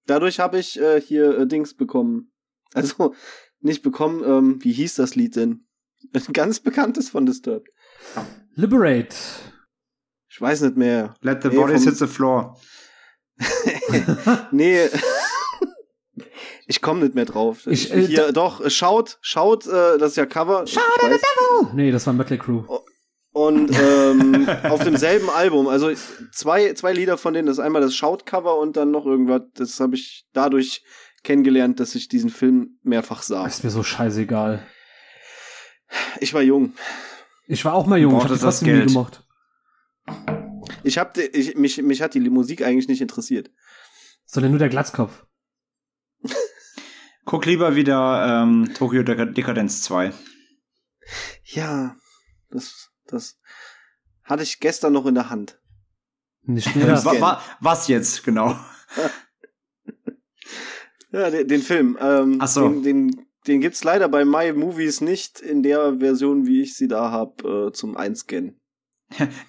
Dadurch 0.06 0.40
habe 0.40 0.58
ich 0.58 0.80
äh, 0.80 1.00
hier 1.00 1.38
äh, 1.38 1.46
Dings 1.46 1.74
bekommen. 1.74 2.32
Also 2.74 3.14
nicht 3.60 3.82
bekommen, 3.82 4.24
ähm, 4.24 4.58
wie 4.64 4.72
hieß 4.72 4.96
das 4.96 5.14
Lied 5.14 5.36
denn? 5.36 5.66
Ein 6.12 6.32
ganz 6.32 6.58
bekanntes 6.58 7.10
von 7.10 7.26
Disturbed. 7.26 7.68
Liberate. 8.54 9.14
Ich 10.40 10.42
weiß 10.42 10.62
nicht 10.62 10.78
mehr. 10.78 11.14
Let 11.20 11.42
the 11.42 11.50
Nee, 11.50 11.56
bodies 11.56 11.84
hit 11.84 11.98
the 11.98 12.06
floor. 12.06 12.56
Nee. 14.52 14.88
Ich 16.66 16.80
komme 16.80 17.02
nicht 17.02 17.14
mehr 17.14 17.26
drauf. 17.26 17.66
Ich, 17.66 17.92
äh, 17.92 18.06
Hier, 18.06 18.32
doch, 18.32 18.62
äh, 18.64 18.70
schaut, 18.70 19.18
schaut, 19.20 19.66
äh, 19.66 19.98
das 19.98 20.12
ist 20.12 20.16
ja 20.16 20.24
Cover. 20.24 20.66
Shout 20.66 20.80
Nee, 21.74 21.90
das 21.90 22.06
war 22.06 22.14
Mötley 22.14 22.38
Crew. 22.38 22.62
Und 23.32 23.70
ähm, 23.78 24.48
auf 24.70 24.82
demselben 24.82 25.28
Album, 25.28 25.68
also 25.68 25.90
zwei, 26.32 26.72
zwei 26.72 26.94
Lieder 26.94 27.18
von 27.18 27.34
denen, 27.34 27.46
das 27.46 27.58
ist 27.58 27.62
einmal 27.62 27.82
das 27.82 27.94
Shout-Cover 27.94 28.56
und 28.56 28.78
dann 28.78 28.90
noch 28.90 29.04
irgendwas, 29.04 29.42
das 29.56 29.78
habe 29.78 29.94
ich 29.94 30.24
dadurch 30.32 30.82
kennengelernt, 31.22 31.80
dass 31.80 31.94
ich 31.94 32.08
diesen 32.08 32.30
Film 32.30 32.78
mehrfach 32.82 33.22
sah. 33.22 33.44
Ist 33.46 33.62
mir 33.62 33.68
so 33.68 33.82
scheißegal. 33.82 34.66
Ich 36.18 36.32
war 36.32 36.40
jung. 36.40 36.72
Ich 37.46 37.66
war 37.66 37.74
auch 37.74 37.84
mal 37.84 37.98
jung, 37.98 38.16
ich 38.16 38.24
hab 38.24 38.40
das 38.40 38.62
nie 38.62 38.68
Geld. 38.68 38.96
Ich 40.82 40.98
hab, 40.98 41.16
ich, 41.16 41.56
mich, 41.56 41.82
mich 41.82 42.02
hat 42.02 42.14
die 42.14 42.20
Musik 42.30 42.62
eigentlich 42.62 42.88
nicht 42.88 43.00
interessiert. 43.00 43.50
Sondern 44.24 44.52
nur 44.52 44.58
der 44.58 44.68
Glatzkopf. 44.68 45.26
Guck 47.24 47.46
lieber 47.46 47.76
wieder 47.76 48.42
ähm, 48.42 48.72
Tokyo 48.74 49.02
Dek 49.02 49.34
Dekadenz 49.34 49.82
2. 49.82 50.12
Ja, 51.44 51.96
das, 52.50 52.90
das 53.06 53.38
hatte 54.24 54.42
ich 54.42 54.60
gestern 54.60 54.92
noch 54.92 55.06
in 55.06 55.14
der 55.14 55.30
Hand. 55.30 55.60
Nicht 56.42 56.74
nur 56.76 56.86
das. 56.86 57.04
Wa 57.04 57.20
wa 57.20 57.42
was 57.60 57.88
jetzt, 57.88 58.24
genau? 58.24 58.56
Ja, 61.12 61.30
den, 61.30 61.48
den 61.48 61.62
Film. 61.62 61.98
Ähm, 62.00 62.38
Ach 62.40 62.48
so. 62.48 62.68
Den, 62.68 62.82
den, 62.82 63.26
den 63.46 63.60
gibt's 63.60 63.84
leider 63.84 64.08
bei 64.08 64.24
My 64.24 64.52
Movies 64.52 65.00
nicht 65.00 65.40
in 65.40 65.62
der 65.62 65.98
Version, 65.98 66.46
wie 66.46 66.62
ich 66.62 66.76
sie 66.76 66.88
da 66.88 67.10
hab, 67.10 67.44
äh, 67.44 67.72
zum 67.72 67.96
Einscannen. 67.96 68.59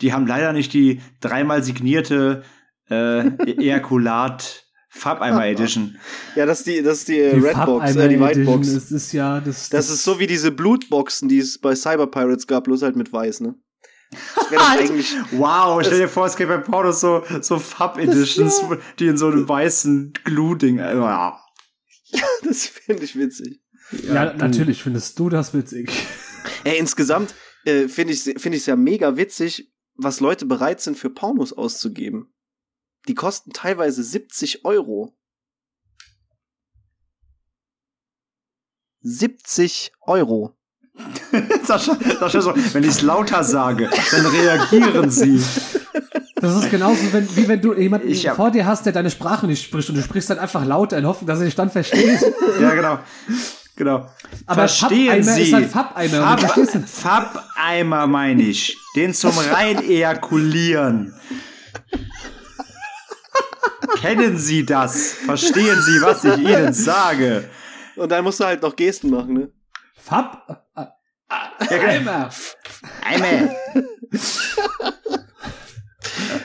Die 0.02 0.14
haben 0.14 0.26
leider 0.28 0.54
nicht 0.54 0.74
die 0.74 1.02
dreimal 1.20 1.64
signierte 1.64 2.44
äh, 2.90 3.28
Ejakulat 3.46 4.66
Farbeimer 4.94 5.46
Edition. 5.46 5.98
Ja, 6.36 6.46
das 6.46 6.60
ist 6.60 6.68
die, 6.68 6.82
das 6.82 6.98
ist 7.00 7.08
die, 7.08 7.20
äh, 7.20 7.34
Die 7.36 7.40
Redbox, 7.46 7.96
äh, 7.96 8.10
die 8.10 8.16
Edition, 8.16 8.28
Whitebox. 8.46 8.68
Es 8.68 8.92
ist 8.92 9.14
ja, 9.14 9.40
das, 9.40 9.70
Das 9.70 9.90
ist 9.90 10.04
so 10.04 10.20
wie 10.20 10.28
diese 10.28 10.52
Blutboxen, 10.52 11.30
die 11.30 11.40
es 11.40 11.60
bei 11.60 11.76
Cyber 11.76 12.08
Pirates 12.08 12.46
gab, 12.48 12.66
bloß 12.66 12.82
halt 12.82 12.96
mit 12.98 13.14
weiß, 13.14 13.40
ne? 13.40 13.56
Das 14.36 14.52
wäre 14.52 14.62
doch 14.62 14.70
eigentlich. 14.78 15.16
Wow, 15.32 15.82
stell 15.86 16.00
dir 16.00 16.10
vor, 16.10 16.26
es 16.26 16.36
gibt 16.36 16.50
bei 16.50 16.58
Pornos 16.58 17.00
so, 17.00 17.24
so 17.40 17.58
Fab-Editions, 17.58 18.64
die 19.00 19.08
in 19.08 19.16
so 19.18 19.28
einem 19.28 19.48
weißen 19.48 20.12
Glue-Ding. 20.26 20.80
äh, 20.80 20.96
Ja. 20.96 21.40
Das 22.44 22.66
finde 22.66 23.06
ich 23.06 23.16
witzig. 23.18 23.62
Ja, 24.06 24.34
natürlich 24.34 24.84
findest 24.84 25.18
du 25.18 25.30
das 25.30 25.54
witzig. 25.54 25.90
Ey, 26.66 26.78
insgesamt 26.78 27.34
äh, 27.66 27.88
finde 27.88 28.14
ich 28.14 28.22
finde 28.38 28.58
ich 28.58 28.66
ja 28.66 28.76
mega 28.76 29.18
witzig, 29.18 29.72
was 29.96 30.20
Leute 30.20 30.46
bereit 30.46 30.82
sind 30.82 30.98
für 30.98 31.10
Pornos 31.10 31.54
auszugeben. 31.54 32.34
Die 33.08 33.16
kosten 33.16 33.52
teilweise 33.52 34.04
70 34.04 34.66
Euro. 34.66 35.16
70 39.02 39.92
Euro. 40.02 40.56
Sascha, 41.64 41.98
Sascha 42.20 42.42
so, 42.42 42.54
wenn 42.74 42.84
ich 42.84 42.90
es 42.90 43.02
lauter 43.02 43.44
sage, 43.44 43.90
dann 44.12 44.26
reagieren 44.26 45.10
sie. 45.10 45.42
Das 46.36 46.56
ist 46.64 46.70
genauso, 46.72 47.02
wenn, 47.14 47.36
wie 47.36 47.48
wenn 47.48 47.62
du 47.62 47.74
jemanden 47.74 48.10
Ich 48.10 48.28
hab- 48.28 48.36
vor 48.36 48.52
dir 48.52 48.66
hast, 48.66 48.86
der 48.86 48.94
deine 48.94 49.10
Sprache 49.10 49.48
nicht 49.48 49.64
spricht 49.64 49.90
und 49.90 49.96
du 49.96 50.02
sprichst 50.02 50.30
dann 50.30 50.40
einfach 50.40 50.66
lauter 50.66 50.98
in 50.98 51.06
Hoffnung, 51.06 51.28
dass 51.28 51.40
er 51.40 51.46
dich 51.46 51.56
dann 51.56 51.70
versteht. 51.70 52.20
Ja, 52.60 52.76
genau. 52.76 53.00
Genau. 53.82 54.08
Aber 54.46 54.68
Verstehen 54.68 55.24
Farbeimer 55.24 55.34
Sie. 55.34 55.42
ist 55.42 55.54
halt 55.54 55.72
du 56.38 56.38
verstehst 56.38 56.76
du? 56.76 56.80
Farbeimer 56.82 58.06
meine 58.06 58.44
ich. 58.44 58.78
Den 58.96 59.12
zum 59.12 59.36
rein 59.52 59.84
ejakulieren. 59.84 61.16
Kennen 64.00 64.38
Sie 64.38 64.64
das? 64.68 65.14
Verstehen 65.14 65.82
Sie, 65.82 66.00
was 66.00 66.24
ich 66.24 66.38
Ihnen 66.38 66.74
sage? 66.74 67.50
Und 67.96 68.12
dann 68.12 68.24
musst 68.24 68.40
du 68.40 68.46
halt 68.46 68.62
noch 68.62 68.76
Gesten 68.76 69.10
machen, 69.10 69.34
ne? 69.34 69.50
Ja, 71.68 71.78
genau. 71.98 72.30
Eimer. 73.04 73.50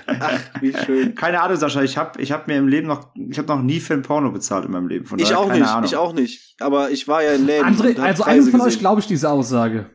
Einmal. 0.07 0.41
Wie 0.61 0.73
schön. 0.73 1.15
Keine 1.15 1.41
Ahnung, 1.43 1.57
Sascha. 1.57 1.83
Ich 1.83 1.97
habe 1.97 2.21
ich 2.21 2.33
hab 2.33 2.47
mir 2.49 2.57
im 2.57 2.69
Leben 2.69 2.87
noch, 2.87 3.15
ich 3.15 3.39
habe 3.39 3.49
noch 3.49 3.63
nie 3.63 3.81
für 3.81 3.95
ein 3.95 4.03
Porno 4.03 4.31
bezahlt 4.31 4.65
in 4.67 4.71
meinem 4.73 4.89
Leben. 4.89 5.07
Von 5.07 5.19
Ich 5.19 5.29
daher 5.29 5.41
auch 5.41 5.49
keine 5.49 5.61
nicht, 5.61 5.71
Ahnung. 5.71 5.85
ich 5.85 5.97
auch 5.97 6.13
nicht. 6.13 6.57
Aber 6.61 6.91
ich 6.91 7.09
war 7.09 7.23
ja 7.23 7.33
in 7.33 7.47
Läden. 7.47 7.67
André, 7.67 7.97
hab 7.97 8.05
also 8.05 8.25
einem 8.25 8.47
von 8.47 8.61
euch 8.61 8.67
gesehen. 8.67 8.81
glaube 8.81 9.01
ich 9.01 9.07
diese 9.07 9.31
Aussage. 9.31 9.91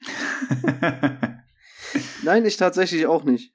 Nein, 2.22 2.44
ich 2.44 2.56
tatsächlich 2.56 3.06
auch 3.06 3.24
nicht. 3.24 3.52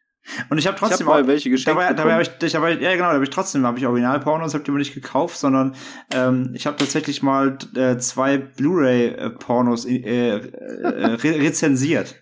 Und 0.50 0.58
ich 0.60 0.68
habe 0.68 0.76
Ich 0.76 0.82
habe 0.82 0.90
trotzdem 0.92 1.08
mal 1.08 1.26
welche 1.28 1.50
geschenkt 1.50 1.80
dabei, 1.80 1.94
dabei 1.94 2.14
habe 2.14 2.22
ich, 2.22 2.30
ich 2.42 2.52
dabei, 2.52 2.74
ja 2.74 2.92
genau, 2.94 3.08
da 3.08 3.14
habe 3.14 3.24
ich 3.24 3.32
trotzdem 3.32 3.66
habe 3.66 3.80
ich 3.80 3.88
Originalpornos, 3.88 4.54
habe 4.54 4.64
die 4.64 4.70
aber 4.70 4.78
nicht 4.78 4.94
gekauft, 4.94 5.38
sondern 5.38 5.76
ähm, 6.14 6.52
ich 6.54 6.68
habe 6.68 6.78
tatsächlich 6.78 7.24
mal 7.24 7.58
äh, 7.76 7.98
zwei 7.98 8.38
Blu-ray-Pornos 8.38 9.86
äh, 9.86 9.98
äh, 9.98 10.36
re 10.36 11.40
rezensiert. 11.40 12.16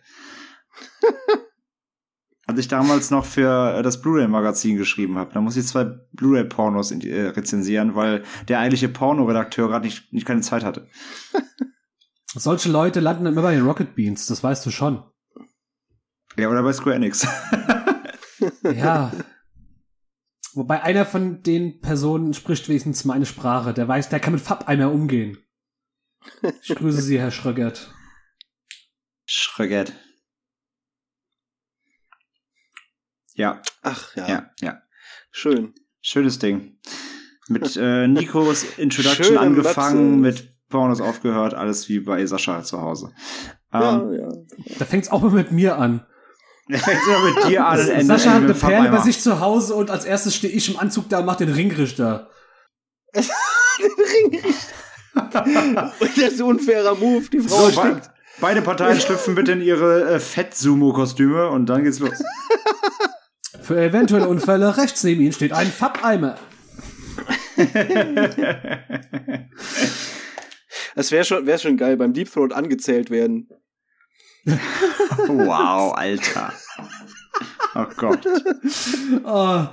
Als 2.50 2.58
ich 2.58 2.68
damals 2.68 3.12
noch 3.12 3.26
für 3.26 3.78
äh, 3.78 3.84
das 3.84 4.02
Blu-ray-Magazin 4.02 4.76
geschrieben 4.76 5.20
habe, 5.20 5.32
da 5.32 5.40
muss 5.40 5.56
ich 5.56 5.68
zwei 5.68 5.84
Blu-ray-Pornos 5.84 6.90
äh, 6.90 7.28
rezensieren, 7.28 7.94
weil 7.94 8.24
der 8.48 8.58
eigentliche 8.58 8.90
Pornoredakteur 8.90 9.68
gerade 9.68 9.86
nicht, 9.86 10.12
nicht 10.12 10.26
keine 10.26 10.42
Zeit 10.42 10.64
hatte. 10.64 10.88
Solche 12.34 12.72
Leute 12.72 13.02
landen 13.02 13.28
immer 13.28 13.44
bei 13.44 13.54
den 13.54 13.68
Rocket 13.68 13.94
Beans, 13.94 14.26
das 14.26 14.44
weißt 14.44 14.66
du 14.66 14.72
schon. 14.72 15.04
Ja, 16.40 16.50
oder 16.50 16.64
bei 16.64 16.74
Square 16.74 16.96
Enix. 16.96 17.28
Ja. 18.64 19.12
Wobei 20.54 20.82
einer 20.82 21.06
von 21.06 21.44
den 21.44 21.82
Personen 21.82 22.34
spricht 22.34 22.68
wenigstens 22.68 23.06
meine 23.06 23.26
Sprache. 23.26 23.74
Der 23.74 23.88
weiß, 23.88 24.10
der 24.10 24.22
kann 24.22 24.34
mit 24.34 24.42
Farbeimer 24.42 24.92
umgehen. 24.92 25.38
Ich 26.64 26.74
grüße 26.74 27.02
Sie, 27.02 27.20
Herr 27.20 27.32
Schrögert. 27.32 27.94
Schrögert. 29.26 29.94
Ja, 33.40 33.62
Ach 33.84 34.14
ja, 34.18 34.28
ja, 34.28 34.50
ja. 34.60 34.82
schön. 35.32 35.74
Schönes 36.02 36.40
Ding. 36.40 36.78
Mit 37.48 37.78
äh, 37.78 38.06
Nikos 38.06 38.66
Introduction 38.78 39.24
Schöne 39.26 39.40
angefangen, 39.40 40.20
mit 40.20 40.54
Pornos 40.68 41.00
aufgehört, 41.00 41.54
alles 41.54 41.88
wie 41.88 42.02
bei 42.02 42.26
Sascha 42.26 42.62
zu 42.64 42.82
Hause. 42.82 43.14
Ja, 43.72 44.02
Ähm, 44.02 44.14
ja. 44.14 44.28
Da 44.78 44.84
fängt's 44.84 45.10
auch 45.10 45.22
mal 45.22 45.32
mit 45.32 45.54
mir 45.54 45.78
an. 45.78 46.06
Er 46.68 46.80
fängt 46.80 47.00
immer 47.08 47.24
mit 47.34 47.48
dir 47.48 47.66
an. 47.66 47.80
und 47.80 47.88
endet 47.88 48.08
Sascha 48.08 48.32
hat 48.34 48.42
mit 48.44 48.52
eine 48.52 48.60
Perle 48.60 48.90
bei 48.92 49.02
sich 49.02 49.22
zu 49.22 49.40
Hause 49.40 49.74
und 49.74 49.90
als 49.90 50.04
erstes 50.06 50.36
stehe 50.36 50.54
ich 50.54 50.70
im 50.70 50.78
Anzug 50.78 51.08
da 51.10 51.20
und 51.20 51.26
mach 51.26 51.38
den 51.38 51.50
Ringrichter. 51.52 52.30
Und 55.16 56.18
das 56.18 56.34
ist 56.34 56.40
ein 56.40 56.46
unfairer 56.46 56.96
Move. 56.96 57.28
Die 57.32 57.40
Frau 57.40 57.70
So, 57.70 57.82
beide 58.40 58.62
Parteien 58.62 59.00
schlüpfen 59.00 59.34
bitte 59.36 59.54
in 59.54 59.62
ihre 59.62 60.12
äh, 60.12 60.20
Fett-Sumo-Kostüme 60.20 61.50
und 61.50 61.66
dann 61.68 61.84
geht's 61.84 62.00
los. 62.00 62.22
Für 63.70 63.80
eventuelle 63.80 64.28
Unfälle 64.28 64.78
rechts 64.78 65.04
neben 65.04 65.22
Ihnen 65.22 65.32
steht 65.32 65.54
ein 65.54 65.68
Farbeimer. 65.68 66.40
Es 70.96 71.12
wäre 71.12 71.24
schon, 71.24 71.46
wär 71.46 71.60
schon 71.60 71.78
geil, 71.78 71.96
beim 71.96 72.14
Deep 72.14 72.34
Throat 72.34 72.52
angezählt 72.52 73.12
werden. 73.12 73.48
wow, 74.48 75.94
Alter. 75.96 76.52
Oh 77.76 77.86
Gott. 77.96 78.26
Oh, 79.24 79.68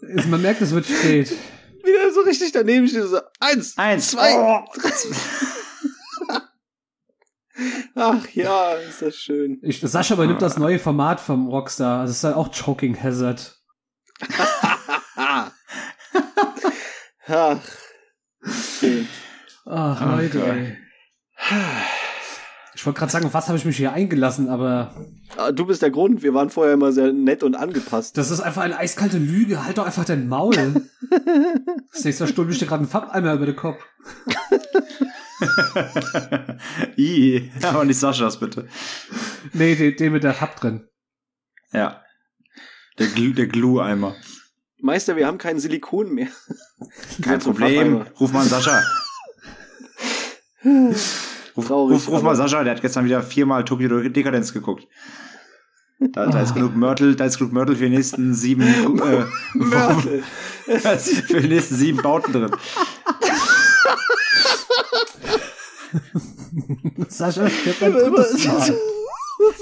ist- 0.00 0.28
man 0.28 0.40
merkt, 0.40 0.62
es 0.62 0.70
wird 0.70 0.86
spät. 0.86 1.30
Wieder 1.84 2.10
so 2.14 2.22
richtig 2.22 2.52
daneben 2.52 2.88
steht 2.88 3.02
so, 3.02 3.20
eins, 3.38 3.76
Eins, 3.76 4.12
zwei. 4.12 4.32
Oh. 4.34 4.64
Ach 7.94 8.28
ja, 8.34 8.72
ist 8.74 9.02
das 9.02 9.16
schön. 9.16 9.58
Ich, 9.62 9.80
Sascha 9.80 10.14
übernimmt 10.14 10.42
das 10.42 10.58
neue 10.58 10.78
Format 10.78 11.20
vom 11.20 11.48
Rockstar. 11.48 12.02
Das 12.02 12.10
ist 12.10 12.24
halt 12.24 12.36
auch 12.36 12.50
Choking 12.52 13.00
Hazard. 13.02 13.56
Ah. 15.16 15.50
Ach, 17.28 17.58
schön. 18.78 19.08
Ach, 19.64 20.16
Leute, 20.18 20.42
ey. 20.46 20.76
Ich 22.74 22.84
wollte 22.86 22.98
gerade 23.00 23.10
sagen, 23.12 23.28
was 23.32 23.48
habe 23.48 23.58
ich 23.58 23.64
mich 23.64 23.76
hier 23.78 23.92
eingelassen, 23.92 24.48
aber 24.48 24.94
Ah, 25.36 25.50
Du 25.50 25.66
bist 25.66 25.82
der 25.82 25.90
Grund. 25.90 26.22
Wir 26.22 26.34
waren 26.34 26.50
vorher 26.50 26.74
immer 26.74 26.92
sehr 26.92 27.12
nett 27.12 27.42
und 27.42 27.54
angepasst. 27.56 28.16
das 28.16 28.30
ist 28.30 28.40
einfach 28.40 28.62
eine 28.62 28.78
eiskalte 28.78 29.18
Lüge. 29.18 29.64
Halt 29.64 29.78
doch 29.78 29.86
einfach 29.86 30.04
dein 30.04 30.28
Maul. 30.28 30.54
Das 31.92 32.04
nächste 32.04 32.24
Mal 32.24 32.30
stulbe 32.30 32.52
ich 32.52 32.58
dir 32.58 32.66
gerade 32.66 32.80
einen 32.80 32.90
Farbeimer 32.90 33.32
über 33.34 33.46
den 33.46 33.56
Kopf. 33.56 33.82
I, 36.96 37.50
aber 37.62 37.84
nicht 37.84 37.98
Saschas, 37.98 38.40
bitte. 38.40 38.68
Nee, 39.52 39.74
den, 39.74 39.96
den 39.96 40.12
mit 40.12 40.24
der 40.24 40.34
Fab 40.34 40.56
drin. 40.56 40.88
Ja. 41.72 42.02
Der, 42.98 43.08
Glu 43.08 43.32
der 43.32 43.46
Glue-Eimer. 43.46 44.16
Meister, 44.80 45.16
wir 45.16 45.26
haben 45.26 45.38
kein 45.46 45.58
Silikon 45.58 46.12
mehr. 46.12 46.28
Kein 47.22 47.38
Problem. 47.40 48.02
Ruf 48.20 48.32
mal 48.32 48.42
an 48.42 48.48
Sascha. 48.48 48.82
Ruf, 51.56 51.68
Traurig, 51.68 51.94
ruf, 51.94 52.08
ruf 52.08 52.22
mal 52.22 52.36
Sascha, 52.36 52.62
der 52.64 52.74
hat 52.74 52.82
gestern 52.82 53.06
wieder 53.06 53.22
viermal 53.22 53.64
Tokyo 53.64 54.08
Dekadenz 54.08 54.52
geguckt. 54.52 54.86
Da, 55.98 56.26
da 56.26 56.42
ist 56.42 56.52
genug 56.52 56.76
Mörtel, 56.76 57.16
da 57.16 57.24
ist 57.24 57.38
genug 57.38 57.52
Mörtel 57.52 57.76
für 57.76 57.84
die 57.84 57.96
nächsten 57.96 58.34
sieben, 58.34 58.62
äh, 58.62 59.24
Mörtel. 59.54 60.22
für 61.26 61.40
die 61.40 61.48
nächsten 61.48 61.74
sieben 61.76 62.02
Bauten 62.02 62.32
drin. 62.32 62.50
Sascha, 67.08 67.44
drittes 67.44 68.46
Mal. 68.46 68.78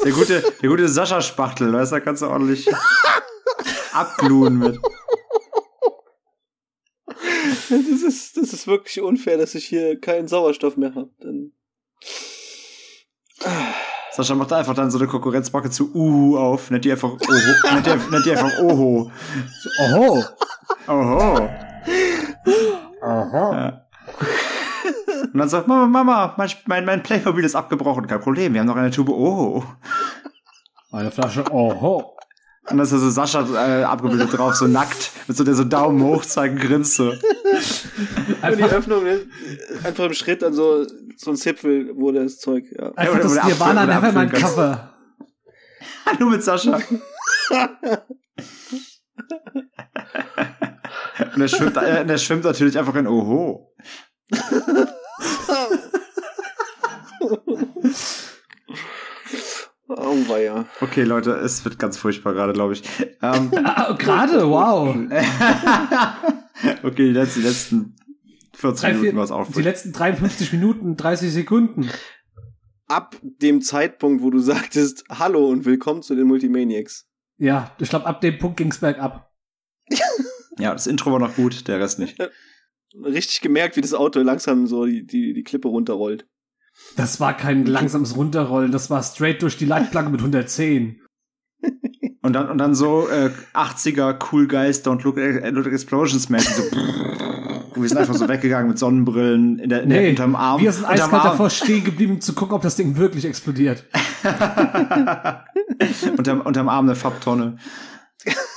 Der 0.05 0.13
gute, 0.13 0.41
der 0.63 0.69
gute 0.69 0.89
Sascha-Spachtel, 0.89 1.73
weißt 1.73 1.93
du, 1.93 1.97
da 1.97 2.01
kannst 2.01 2.23
du 2.23 2.27
ordentlich 2.27 2.69
abgluen 3.93 4.59
mit. 4.59 4.79
Das 7.71 8.03
ist, 8.03 8.37
das 8.37 8.53
ist 8.53 8.67
wirklich 8.67 9.01
unfair, 9.01 9.39
dass 9.39 9.55
ich 9.55 9.65
hier 9.67 10.01
keinen 10.01 10.29
Sauerstoff 10.29 10.77
mehr 10.77 10.95
habe. 10.95 11.11
Dann 11.21 11.53
Sascha 14.13 14.35
macht 14.37 14.53
da 14.53 14.59
einfach 14.59 14.75
dann 14.75 14.93
so 14.93 14.99
eine 14.99 15.09
Konkurrenzbacke 15.09 15.71
zu 15.71 15.93
Uhu 15.93 16.39
auf, 16.39 16.71
nennt 16.71 16.85
die 16.85 16.93
einfach 16.93 17.11
Oho, 17.11 17.73
nennt 17.73 17.87
die, 17.87 18.11
nennt 18.11 18.27
die 18.27 18.31
einfach 18.31 18.59
Oho. 18.61 19.11
Oho. 19.81 20.25
Oho. 20.87 21.51
Ja. 23.03 23.87
Und 25.23 25.39
dann 25.39 25.49
sagt 25.49 25.67
Mama, 25.69 25.87
Mama, 25.87 26.35
mein, 26.37 26.51
mein, 26.67 26.85
mein 26.85 27.03
Playmobil 27.03 27.45
ist 27.45 27.55
abgebrochen. 27.55 28.07
Kein 28.07 28.21
Problem, 28.21 28.53
wir 28.53 28.61
haben 28.61 28.67
noch 28.67 28.77
eine 28.77 28.91
Tube 28.91 29.11
Oho. 29.11 29.65
Eine 30.93 31.11
Flasche 31.11 31.45
Oho. 31.53 32.17
Und 32.71 32.79
dann 32.79 32.81
ist 32.81 32.93
da 32.93 32.99
so 32.99 33.11
Sascha 33.11 33.45
äh, 33.81 33.85
abgebildet 33.85 34.37
drauf, 34.37 34.55
so 34.55 34.67
nackt, 34.67 35.11
mit 35.29 35.37
so 35.37 35.45
der 35.45 35.53
so 35.55 35.65
Daumen 35.65 36.03
hoch 36.03 36.25
zeigen, 36.25 36.57
grinst 36.57 36.95
so. 36.95 37.11
Und 37.11 37.19
die 37.21 38.43
Einfach, 38.43 38.73
Öffnung, 38.73 39.05
ne? 39.05 39.21
einfach 39.83 40.05
im 40.05 40.15
Schritt 40.15 40.43
an 40.43 40.55
so, 40.55 40.87
so 41.17 41.31
ein 41.33 41.37
Zipfel, 41.37 41.91
wo 41.95 42.11
das 42.11 42.39
Zeug, 42.39 42.65
ja. 42.71 42.91
einfach 42.95 43.17
oder- 43.17 43.23
das 43.25 43.45
Nirvana 43.45 43.85
Nevermind. 43.85 44.33
Cover. 44.33 44.95
Nur 46.19 46.31
mit 46.31 46.43
Sascha. 46.43 46.79
Und 51.35 51.41
er 51.43 51.49
schwimmt, 51.49 51.77
äh, 51.77 52.01
und 52.03 52.11
er 52.11 52.19
schwimmt 52.19 52.45
natürlich 52.45 52.79
einfach 52.79 52.95
in 52.97 53.07
Oho. 53.07 53.73
Oh, 59.87 60.29
weia. 60.29 60.67
Okay, 60.81 61.03
Leute, 61.03 61.33
es 61.33 61.65
wird 61.65 61.79
ganz 61.79 61.97
furchtbar 61.97 62.33
gerade, 62.35 62.53
glaube 62.53 62.73
ich. 62.73 62.83
Ähm, 63.23 63.51
Ah, 63.65 63.93
Gerade, 63.93 64.49
wow. 64.49 64.97
okay, 66.83 67.07
die 67.07 67.13
letzten, 67.13 67.41
die 67.43 67.47
letzten 67.47 67.97
40 68.55 68.81
Drei, 68.81 68.95
Minuten 68.95 69.17
war 69.17 69.25
es 69.25 69.31
die 69.31 69.35
auch 69.35 69.63
letzten 69.63 69.93
53 69.93 70.53
Minuten, 70.53 70.97
30 70.97 71.33
Sekunden. 71.33 71.91
Ab 72.87 73.17
dem 73.23 73.61
Zeitpunkt, 73.63 74.23
wo 74.23 74.31
du 74.31 74.39
sagtest, 74.39 75.05
hallo 75.11 75.49
und 75.49 75.65
willkommen 75.65 76.03
zu 76.03 76.15
den 76.15 76.27
Multimaniacs. 76.27 77.07
Ja, 77.37 77.73
ich 77.79 77.89
glaube, 77.89 78.07
ab 78.07 78.21
dem 78.21 78.39
Punkt 78.39 78.57
ging's 78.57 78.79
bergab. 78.79 79.31
Ja, 80.57 80.73
das 80.73 80.87
Intro 80.87 81.11
war 81.11 81.19
noch 81.19 81.35
gut, 81.35 81.67
der 81.67 81.81
Rest 81.81 81.99
nicht. 81.99 82.17
Richtig 83.03 83.41
gemerkt, 83.41 83.77
wie 83.77 83.81
das 83.81 83.95
Auto 83.95 84.21
langsam 84.21 84.67
so 84.67 84.85
die, 84.87 85.07
die, 85.07 85.33
die 85.35 85.43
Klippe 85.43 85.69
runterrollt. 85.69 86.27
Das 86.97 87.21
war 87.21 87.37
kein 87.37 87.67
langsames 87.67 88.17
Runterrollen, 88.17 88.73
das 88.73 88.91
war 88.91 89.03
straight 89.03 89.43
durch 89.43 89.57
die 89.57 89.65
Leitplanke 89.65 90.11
mit 90.11 90.21
110. 90.21 91.01
Und 92.23 92.33
dann, 92.33 92.49
und 92.49 92.57
dann 92.57 92.75
so 92.75 93.07
äh, 93.11 93.31
80er 93.53 94.17
Cool 94.33 94.49
Guys 94.49 94.83
Don't 94.83 95.05
Look, 95.05 95.19
äh, 95.19 95.51
look 95.51 95.67
Explosions 95.67 96.31
mäßig. 96.31 96.71
So, 97.75 97.83
wir 97.83 97.87
sind 97.87 97.99
einfach 97.99 98.15
so 98.15 98.27
weggegangen 98.27 98.69
mit 98.69 98.79
Sonnenbrillen 98.79 99.59
in 99.59 99.69
der, 99.69 99.83
in 99.83 99.91
der, 99.91 100.09
unterm 100.09 100.35
Arm. 100.35 100.59
wir 100.59 100.73
sind 100.73 100.87
eiskalt 100.87 101.13
Arm. 101.13 101.33
davor 101.33 101.51
stehen 101.51 101.85
geblieben, 101.85 102.23
zu 102.23 102.33
gucken, 102.33 102.55
ob 102.55 102.63
das 102.63 102.77
Ding 102.77 102.97
wirklich 102.97 103.27
explodiert. 103.27 103.85
unterm, 106.17 106.41
unterm 106.41 106.71
Arm 106.71 106.87
eine 106.87 106.95
Farbtonne. 106.95 107.59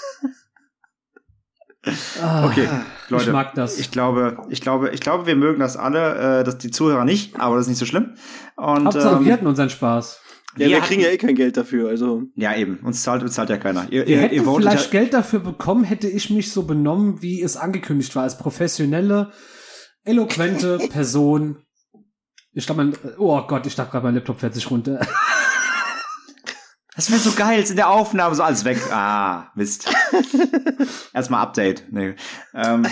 Ah, 2.21 2.45
Okay, 2.47 2.67
Leute. 3.09 3.25
ich 3.25 3.31
mag 3.31 3.53
das. 3.55 3.77
Ich 3.79 3.91
glaube, 3.91 4.37
ich 4.49 4.61
glaube, 4.61 4.89
ich 4.91 4.99
glaube, 5.01 5.25
wir 5.25 5.35
mögen 5.35 5.59
das 5.59 5.77
alle, 5.77 6.39
äh, 6.39 6.43
dass 6.43 6.57
die 6.57 6.71
Zuhörer 6.71 7.05
nicht, 7.05 7.39
aber 7.39 7.55
das 7.55 7.65
ist 7.65 7.69
nicht 7.69 7.79
so 7.79 7.85
schlimm. 7.85 8.15
Und 8.55 8.85
Hauptsache, 8.85 9.17
ähm, 9.17 9.25
wir 9.25 9.33
hatten 9.33 9.47
unseren 9.47 9.69
Spaß. 9.69 10.21
Ja, 10.57 10.67
wir, 10.67 10.75
hatten- 10.77 10.85
kriegen 10.87 11.01
ja 11.01 11.09
eh 11.09 11.17
kein 11.17 11.35
Geld 11.35 11.55
dafür, 11.57 11.89
also. 11.89 12.23
ja 12.35 12.55
eben, 12.55 12.77
uns 12.83 13.03
zahlt, 13.03 13.21
bezahlt 13.23 13.49
ja 13.49 13.57
keiner. 13.57 13.83
Ihr, 13.91 14.07
Wir 14.07 14.15
ihr, 14.15 14.21
hätten 14.21 14.35
ihr 14.35 14.43
vielleicht 14.43 14.91
ja, 14.93 14.99
Geld 14.99 15.13
dafür 15.13 15.39
bekommen, 15.39 15.83
hätte 15.83 16.07
ich 16.07 16.29
mich 16.31 16.51
so 16.51 16.63
benommen, 16.63 17.21
wie 17.21 17.41
es 17.43 17.57
angekündigt 17.57 18.15
war, 18.15 18.23
als 18.23 18.37
professionelle, 18.39 19.31
eloquente 20.03 20.77
Person. 20.91 21.57
Ich 22.53 22.65
glaube, 22.65 22.83
mein, 22.85 22.93
oh 23.19 23.39
Gott, 23.45 23.67
ich 23.67 23.75
dachte 23.75 23.91
gerade, 23.91 24.05
mein 24.05 24.15
Laptop 24.15 24.39
fährt 24.39 24.55
sich 24.55 24.69
runter. 24.71 24.99
Das 26.97 27.11
wäre 27.11 27.19
so 27.19 27.31
geil, 27.33 27.59
jetzt 27.59 27.69
in 27.69 27.75
der 27.75 27.91
Aufnahme 27.91 28.33
so 28.33 28.41
alles 28.41 28.65
weg. 28.65 28.81
Ah, 28.91 29.51
Mist. 29.53 29.87
Erstmal 31.13 31.43
Update. 31.43 31.83
Nee. 31.91 32.15
Ähm, 32.55 32.87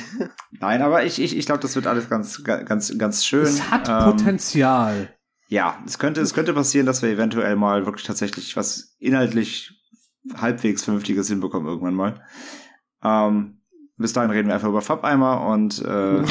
nein, 0.52 0.84
aber 0.84 1.04
ich, 1.06 1.20
ich, 1.20 1.36
ich 1.36 1.48
glaube, 1.48 1.62
das 1.62 1.76
wird 1.76 1.88
alles 1.88 2.08
ganz, 2.08 2.44
ganz, 2.44 2.96
ganz 3.00 3.26
schön. 3.26 3.46
Es 3.46 3.72
hat 3.72 3.90
ähm, 3.90 4.04
Potenzial. 4.16 5.10
Ja, 5.48 5.80
es 5.88 5.98
könnte, 5.98 6.22
es 6.22 6.36
könnte 6.36 6.54
passieren, 6.54 6.86
dass 6.86 7.02
wir 7.02 7.10
eventuell 7.10 7.56
mal 7.56 7.88
wirklich 7.88 8.06
tatsächlich 8.06 8.56
was 8.56 8.96
inhaltlich 9.00 9.72
halbwegs 10.36 10.84
Vernünftiges 10.84 11.28
hinbekommen 11.28 11.68
irgendwann 11.68 11.96
mal. 11.96 12.24
Ähm, 13.04 13.64
bis 13.98 14.14
dahin 14.14 14.30
reden 14.30 14.50
wir 14.50 14.54
einfach 14.54 14.70
über 14.70 14.84
Farbeimer 14.84 15.48
und 15.48 15.84
äh, 15.84 16.24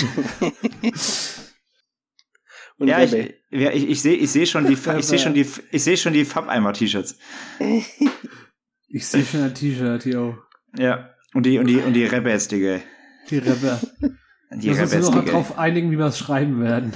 Und 2.79 2.89
ja, 2.89 3.03
ich. 3.03 3.35
Ja, 3.55 3.70
ich, 3.70 3.88
ich 3.88 4.02
sehe 4.02 4.14
ich 4.16 4.30
seh 4.30 4.46
schon 4.46 4.66
die 4.66 4.74
ich 4.74 5.07
sehe 5.07 5.18
schon 5.18 5.34
die 5.34 5.46
ich 5.70 5.84
sehe 5.84 5.96
schon 5.96 6.12
die 6.12 6.24
Farbeimer-T-Shirts. 6.24 7.16
Ich 8.96 9.09
sehe 9.09 9.24
schon 9.24 9.42
ein 9.42 9.52
T-Shirt, 9.55 10.07
yo. 10.07 10.36
Ja. 10.78 11.11
Und 11.34 11.44
die 11.46 11.59
und 11.59 11.66
die 11.66 11.78
und 11.78 11.94
die 11.94 12.05
Rebels, 12.05 12.46
Digga. 12.46 12.78
Die 13.28 13.38
Rebbe. 13.38 13.80
Die 14.52 14.68
Wir 14.68 14.76
müssen 14.76 15.00
noch 15.00 15.24
darauf 15.24 15.59
einigen, 15.59 15.90
wie 15.90 15.98
wir 15.98 16.07
es 16.07 16.18
schreiben 16.18 16.61
werden. 16.62 16.92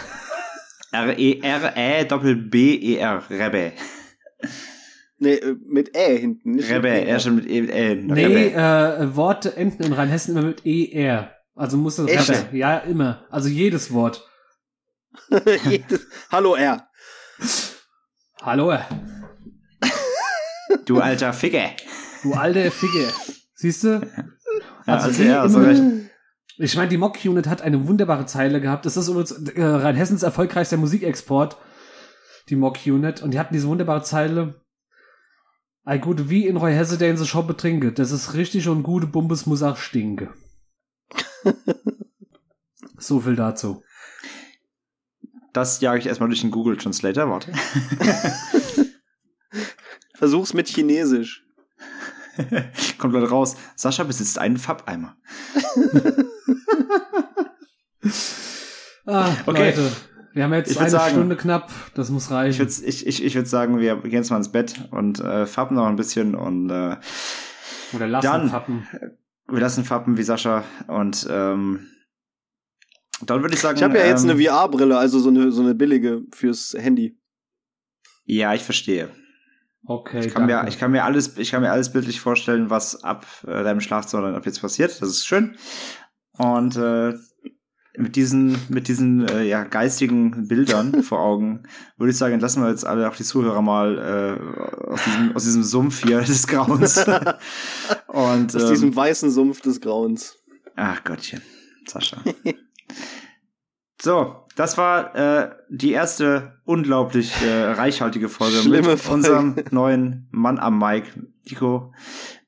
R 0.92 1.18
E 1.18 1.40
R 1.42 1.72
E 1.76 2.04
Doppel 2.04 2.36
B 2.36 2.76
E 2.76 2.98
R 2.98 3.24
Rebbe. 3.28 3.72
Nee, 5.18 5.34
äh, 5.34 5.56
mit 5.66 5.96
Ä 5.96 6.18
hinten. 6.20 6.52
Nicht 6.52 6.70
Rebbe, 6.70 6.88
mit 6.92 7.02
Ä. 7.02 7.06
er 7.06 7.18
schon 7.18 7.34
mit 7.34 7.46
E 7.50 7.66
L. 7.66 7.96
Nee, 7.96 8.24
Rebbe. 8.26 8.54
äh, 8.54 9.16
Worte 9.16 9.56
enden 9.56 9.82
in 9.82 9.92
Rheinhessen 9.92 10.36
immer 10.36 10.46
mit 10.46 10.64
ER. 10.64 11.32
Also 11.56 11.76
muss 11.76 11.98
es 11.98 12.08
Echt? 12.08 12.30
Rebbe. 12.30 12.56
Ja, 12.56 12.78
immer. 12.78 13.26
Also 13.30 13.48
jedes 13.48 13.92
Wort. 13.92 14.27
Hallo 16.32 16.54
R. 16.54 16.88
Hallo, 18.42 18.70
äh, 18.70 18.80
Du 20.84 21.00
alter 21.00 21.32
Ficker. 21.32 21.70
du 22.22 22.34
alte 22.34 22.70
Figge. 22.70 23.08
Siehst 23.54 23.84
du? 23.84 24.00
Ja, 24.00 24.24
Also 24.86 25.08
also 25.08 25.22
die 25.22 25.28
er, 25.28 25.42
also 25.42 25.60
recht. 25.60 25.82
Ich 26.58 26.76
meine, 26.76 26.88
die 26.88 26.96
Mock-Unit 26.96 27.46
hat 27.46 27.62
eine 27.62 27.86
wunderbare 27.86 28.26
Zeile 28.26 28.60
gehabt. 28.60 28.84
Das 28.86 28.96
ist 28.96 29.08
übrigens 29.08 29.32
äh, 29.32 29.62
Rheinhessens 29.62 30.22
erfolgreichster 30.22 30.76
Musikexport, 30.76 31.56
die 32.48 32.56
Mock-Unit. 32.56 33.22
Und 33.22 33.32
die 33.32 33.38
hatten 33.38 33.54
diese 33.54 33.68
wunderbare 33.68 34.02
Zeile. 34.02 34.60
Ei 35.84 35.98
gut, 35.98 36.28
wie 36.28 36.46
in 36.46 36.56
Roy 36.56 36.72
Hesse, 36.72 36.98
der 36.98 37.10
in 37.10 37.16
der 37.16 37.24
Shop 37.24 37.46
betrinke. 37.46 37.92
Das 37.92 38.10
ist 38.10 38.34
richtig 38.34 38.68
und 38.68 38.82
gute 38.82 39.06
Bumbes 39.06 39.46
muss 39.46 39.62
auch 39.62 39.76
stinke. 39.76 40.32
so 42.98 43.20
viel 43.20 43.36
dazu. 43.36 43.82
Das 45.58 45.80
jage 45.80 45.98
ich 45.98 46.06
erstmal 46.06 46.28
durch 46.28 46.40
den 46.40 46.52
Google 46.52 46.76
Translator, 46.76 47.28
warte. 47.28 47.52
Versuch's 50.14 50.54
mit 50.54 50.68
Chinesisch. 50.68 51.44
Kommt 52.98 53.12
Leute 53.12 53.28
raus. 53.28 53.56
Sascha 53.74 54.04
besitzt 54.04 54.38
einen 54.38 54.56
Farbeimer. 54.56 55.16
Ah, 59.04 59.30
Okay. 59.46 59.70
Leute. 59.70 59.90
Wir 60.34 60.44
haben 60.44 60.52
jetzt 60.54 60.70
Ich 60.70 60.78
eine 60.78 60.90
sagen- 60.90 61.10
Stunde 61.14 61.34
knapp. 61.36 61.72
Das 61.94 62.10
muss 62.10 62.26
Ich 62.26 62.30
reichen. 62.30 62.58
würde 62.60 62.72
ich, 62.86 63.04
ich, 63.06 63.24
ich 63.24 63.34
würd 63.34 63.48
sagen, 63.48 63.80
wir 63.80 63.96
gehen 64.02 64.12
jetzt 64.12 64.30
mal 64.30 64.36
ins 64.36 64.52
Bett 64.52 64.74
und 64.92 65.18
äh, 65.18 65.46
fappen 65.46 65.76
noch 65.76 65.86
ein 65.86 65.96
bisschen 65.96 66.36
und 66.36 66.70
äh, 66.70 66.96
Oder 67.94 68.06
lassen 68.06 68.24
Dann- 68.26 68.48
Fappen. 68.50 68.86
wir 69.48 69.58
lassen 69.60 69.84
fappen 69.84 70.16
wie 70.18 70.22
Sascha 70.22 70.62
und 70.86 71.26
ähm, 71.28 71.88
Dann 73.22 73.42
würde 73.42 73.54
ich 73.54 73.60
sagen. 73.60 73.76
Ich 73.76 73.82
habe 73.82 73.98
ja 73.98 74.06
jetzt 74.06 74.24
ähm, 74.24 74.30
eine 74.30 74.42
VR-Brille, 74.42 74.96
also 74.96 75.18
so 75.18 75.28
eine, 75.28 75.50
so 75.50 75.62
eine 75.62 75.74
billige 75.74 76.22
fürs 76.32 76.74
Handy. 76.78 77.18
Ja, 78.24 78.54
ich 78.54 78.62
verstehe. 78.62 79.10
Okay, 79.84 80.26
Ich 80.26 80.34
kann, 80.34 80.46
mir, 80.46 80.56
danke. 80.56 80.68
ich, 80.70 80.78
kann 80.78 80.90
mir 80.90 81.04
alles, 81.04 81.38
ich 81.38 81.50
kann 81.50 81.62
mir 81.62 81.72
alles 81.72 81.90
bildlich 81.90 82.20
vorstellen, 82.20 82.68
was 82.68 83.02
ab 83.02 83.26
äh, 83.46 83.62
deinem 83.62 83.80
Schlafzimmer 83.80 84.22
dann 84.22 84.34
ab 84.34 84.44
jetzt 84.44 84.60
passiert. 84.60 85.00
Das 85.00 85.08
ist 85.08 85.26
schön. 85.26 85.56
Und 86.32 86.76
äh, 86.76 87.14
mit 87.96 88.14
diesen, 88.14 88.58
mit 88.68 88.88
diesen 88.88 89.26
äh, 89.28 89.44
ja, 89.44 89.64
geistigen 89.64 90.46
Bildern 90.46 91.02
vor 91.02 91.20
Augen 91.20 91.62
würde 91.96 92.10
ich 92.12 92.18
sagen, 92.18 92.38
lassen 92.38 92.62
wir 92.62 92.68
jetzt 92.68 92.86
alle 92.86 93.08
auch 93.08 93.16
die 93.16 93.24
Zuhörer 93.24 93.62
mal 93.62 93.98
äh, 93.98 94.90
aus, 94.90 95.04
diesem, 95.04 95.36
aus 95.36 95.44
diesem 95.44 95.62
Sumpf 95.62 96.04
hier 96.04 96.20
des 96.20 96.46
Grauens. 96.46 96.98
Und 98.08 98.54
Aus 98.54 98.62
ähm, 98.62 98.68
diesem 98.68 98.94
weißen 98.94 99.30
Sumpf 99.30 99.62
des 99.62 99.80
Grauens. 99.80 100.36
Ach 100.76 101.02
Gottchen, 101.02 101.40
Sascha. 101.86 102.18
so, 104.00 104.36
das 104.56 104.76
war 104.78 105.14
äh, 105.14 105.50
die 105.68 105.92
erste 105.92 106.60
unglaublich 106.64 107.32
äh, 107.42 107.72
reichhaltige 107.72 108.28
Folge 108.28 108.56
Schlimme 108.56 108.88
mit 108.90 108.98
Folge. 109.00 109.14
unserem 109.14 109.56
neuen 109.70 110.28
Mann 110.30 110.58
am 110.58 110.78
Mic, 110.78 111.04
Nico. 111.48 111.92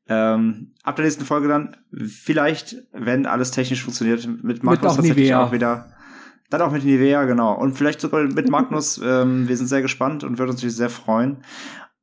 Ähm, 0.09 0.73
ab 0.83 0.97
der 0.97 1.05
nächsten 1.05 1.25
Folge 1.25 1.47
dann, 1.47 1.77
vielleicht, 1.93 2.77
wenn 2.93 3.27
alles 3.27 3.53
technisch 3.53 3.83
funktioniert, 3.85 4.27
mit 4.43 4.65
Magnus 4.65 4.93
auch 4.93 4.97
tatsächlich 4.97 5.27
Nivea. 5.27 5.45
auch 5.45 5.53
wieder. 5.53 5.93
Dann 6.51 6.63
auch 6.63 6.73
mit 6.73 6.85
Nivea, 6.85 7.25
genau. 7.27 7.55
Und 7.55 7.75
vielleicht 7.75 8.01
sogar 8.01 8.25
mit 8.25 8.49
Magnus. 8.51 9.01
ähm, 9.03 9.47
wir 9.47 9.57
sind 9.57 9.69
sehr 9.69 9.83
gespannt 9.83 10.25
und 10.25 10.39
würden 10.39 10.51
uns 10.51 10.59
natürlich 10.59 10.77
sehr 10.77 10.91
freuen. 10.91 11.45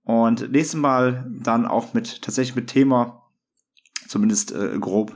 Und 0.03 0.51
nächstes 0.53 0.79
Mal 0.79 1.29
dann 1.29 1.65
auch 1.65 1.93
mit, 1.93 2.21
tatsächlich 2.21 2.55
mit 2.55 2.67
Thema, 2.67 3.26
zumindest 4.09 4.51
äh, 4.51 4.77
grob. 4.79 5.15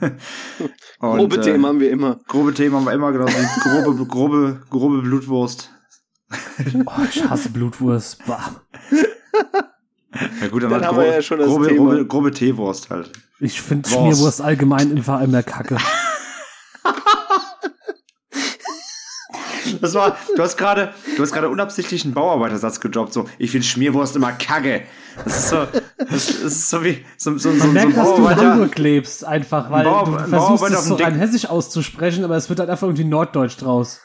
Und, 1.00 1.18
Grobe 1.18 1.36
äh, 1.36 1.40
Themen 1.40 1.66
haben 1.66 1.80
wir 1.80 1.90
immer. 1.90 2.20
Grobe 2.26 2.54
Themen 2.54 2.74
haben 2.74 2.84
wir 2.84 2.92
immer, 2.92 3.12
genau. 3.12 3.26
Grobe, 3.26 4.04
grobe, 4.08 4.62
grobe 4.70 5.02
Blutwurst. 5.02 5.70
Oh, 6.84 6.92
ich 7.08 7.24
hasse 7.28 7.50
Blutwurst. 7.50 8.18
Bah. 8.26 8.62
Ja 10.40 10.48
gut, 10.48 10.62
dann, 10.62 10.70
Dann 10.70 10.80
halt 10.80 10.86
haben 10.86 10.94
grobe, 10.96 11.06
wir 11.06 11.14
ja 11.14 11.22
schon 11.22 11.38
das 11.38 11.48
grobe, 11.48 11.68
Thema. 11.68 11.90
grobe, 11.90 12.06
grobe 12.06 12.30
Teewurst 12.32 12.90
halt. 12.90 13.12
Ich 13.40 13.60
finde 13.60 13.88
Wurst. 13.88 14.00
Schmierwurst 14.00 14.40
allgemein 14.40 14.90
einfach 14.90 15.20
immer 15.20 15.42
Kacke. 15.42 15.76
Das 19.80 19.94
war, 19.94 20.16
du 20.34 20.42
hast 20.42 20.56
gerade, 20.56 20.92
du 21.16 21.22
hast 21.22 21.32
gerade 21.32 21.48
unabsichtlich 21.48 22.04
einen 22.04 22.14
Bauarbeitersatz 22.14 22.80
gedroppt, 22.80 23.12
so, 23.12 23.28
ich 23.38 23.50
finde 23.50 23.66
Schmierwurst 23.66 24.16
immer 24.16 24.32
kacke. 24.32 24.82
Das 25.24 25.36
ist 25.38 25.48
so, 25.50 25.66
das, 25.98 26.30
ist 26.30 26.70
so 26.70 26.84
wie, 26.84 27.04
so, 27.16 27.36
so, 27.38 27.38
so, 27.38 27.48
Man 27.50 27.58
so 27.60 27.64
ein 27.66 27.72
merkt, 27.72 27.96
dass 27.96 28.14
du. 28.14 28.28
Hamburg 28.30 28.78
lebst, 28.78 29.24
einfach, 29.24 29.70
weil 29.70 29.84
Bauar- 29.84 30.04
du 30.04 30.12
versuchst 30.28 30.64
auf 30.64 30.70
es 30.70 30.84
so 30.86 30.94
rein 30.94 31.14
hessisch 31.14 31.46
auszusprechen, 31.46 32.24
aber 32.24 32.36
es 32.36 32.48
wird 32.48 32.60
halt 32.60 32.70
einfach 32.70 32.86
irgendwie 32.86 33.04
Norddeutsch 33.04 33.56
draus. 33.60 34.00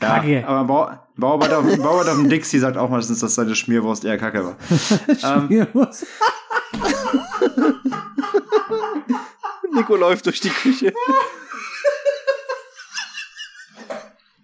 Kacke. 0.00 0.40
Ja, 0.40 0.46
aber 0.48 0.60
ein 0.60 0.66
Bau, 0.66 0.84
ein 0.86 0.98
Bauarbeiter, 1.16 1.58
auf- 1.58 1.72
ein 1.72 1.78
Bauarbeiter 1.80 2.12
auf 2.12 2.18
dem 2.18 2.28
Dixie 2.28 2.58
sagt 2.58 2.76
auch 2.76 2.88
meistens, 2.90 3.20
dass 3.20 3.34
seine 3.36 3.54
Schmierwurst 3.54 4.04
eher 4.04 4.18
kacke 4.18 4.44
war. 4.44 4.56
ähm, 5.08 5.46
Schmierwurst. 5.46 6.06
Nico 9.72 9.96
läuft 9.96 10.26
durch 10.26 10.40
die 10.40 10.50
Küche. 10.50 10.92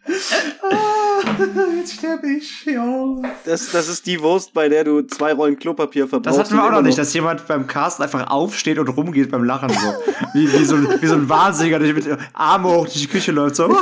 Jetzt 0.07 1.95
sterbe 1.95 2.27
ich, 2.27 2.65
ja. 2.65 3.23
Das, 3.45 3.71
das 3.71 3.89
ist 3.89 4.07
die 4.07 4.21
Wurst, 4.21 4.53
bei 4.53 4.69
der 4.69 4.85
du 4.85 5.03
zwei 5.03 5.33
Rollen 5.33 5.59
Klopapier 5.59 6.09
verbrauchst. 6.09 6.39
Das 6.39 6.47
hatten 6.47 6.57
wir 6.57 6.65
auch 6.65 6.71
noch 6.71 6.83
nicht, 6.83 6.99
dass 6.99 7.13
jemand 7.15 7.47
beim 7.47 7.67
Cast 7.67 8.01
einfach 8.01 8.31
aufsteht 8.31 8.79
und 8.79 8.89
rumgeht 8.89 9.31
beim 9.31 9.45
Lachen 9.45 9.71
so. 9.71 9.95
Wie, 10.35 10.53
wie, 10.53 10.65
so, 10.65 10.77
ein, 10.77 10.89
wie 11.01 11.07
so 11.07 11.15
ein 11.15 11.29
Wahnsinniger, 11.29 11.79
der 11.79 11.95
mit 11.95 12.07
Arme 12.33 12.69
hoch 12.69 12.85
durch 12.85 13.01
die 13.01 13.07
Küche 13.07 13.33
läuft. 13.33 13.57
So. 13.57 13.75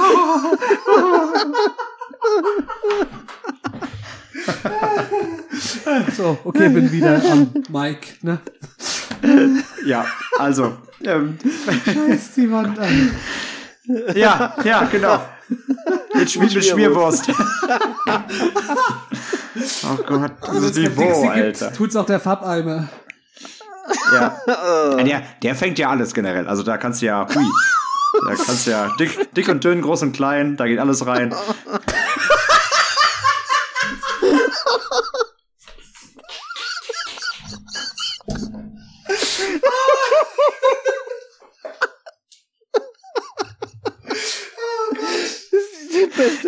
So, 6.16 6.38
okay, 6.44 6.68
bin 6.68 6.90
wieder 6.92 7.20
am 7.30 7.50
Mike, 7.70 8.08
ne? 8.22 8.40
Ja, 9.84 10.06
also. 10.38 10.76
Ähm, 11.02 11.38
Scheiß 11.84 12.34
die 12.36 12.50
Wand 12.50 12.78
an. 12.78 13.10
ja, 14.14 14.54
ja, 14.64 14.84
genau. 14.84 15.20
Mit, 16.14 16.30
Schmier, 16.30 16.52
mit 16.52 16.64
Schmierwurst. 16.64 17.28
oh 19.84 19.96
Gott, 20.06 20.32
das 20.42 20.56
ist 20.56 20.76
Wenn 20.76 20.82
wie 20.82 20.86
es 20.86 20.94
Bo, 20.94 21.02
Dixie 21.02 21.28
Alter. 21.28 21.66
gibt, 21.66 21.76
tut's 21.76 21.96
auch 21.96 22.06
der 22.06 22.20
Farbeimer. 22.20 22.88
Ja. 24.12 24.36
Ja, 24.46 24.94
Der, 25.04 25.22
der 25.42 25.54
fängt 25.54 25.78
ja 25.78 25.88
alles 25.90 26.12
generell. 26.14 26.46
Also 26.46 26.62
da 26.62 26.76
kannst 26.76 27.00
du 27.02 27.06
ja, 27.06 27.26
hui. 27.26 27.44
Da 28.26 28.34
kannst 28.34 28.66
du 28.66 28.70
ja 28.72 28.90
dick, 28.98 29.32
dick 29.34 29.48
und 29.48 29.62
dünn, 29.64 29.80
groß 29.80 30.02
und 30.02 30.12
klein, 30.12 30.56
da 30.56 30.66
geht 30.66 30.78
alles 30.78 31.06
rein. 31.06 31.34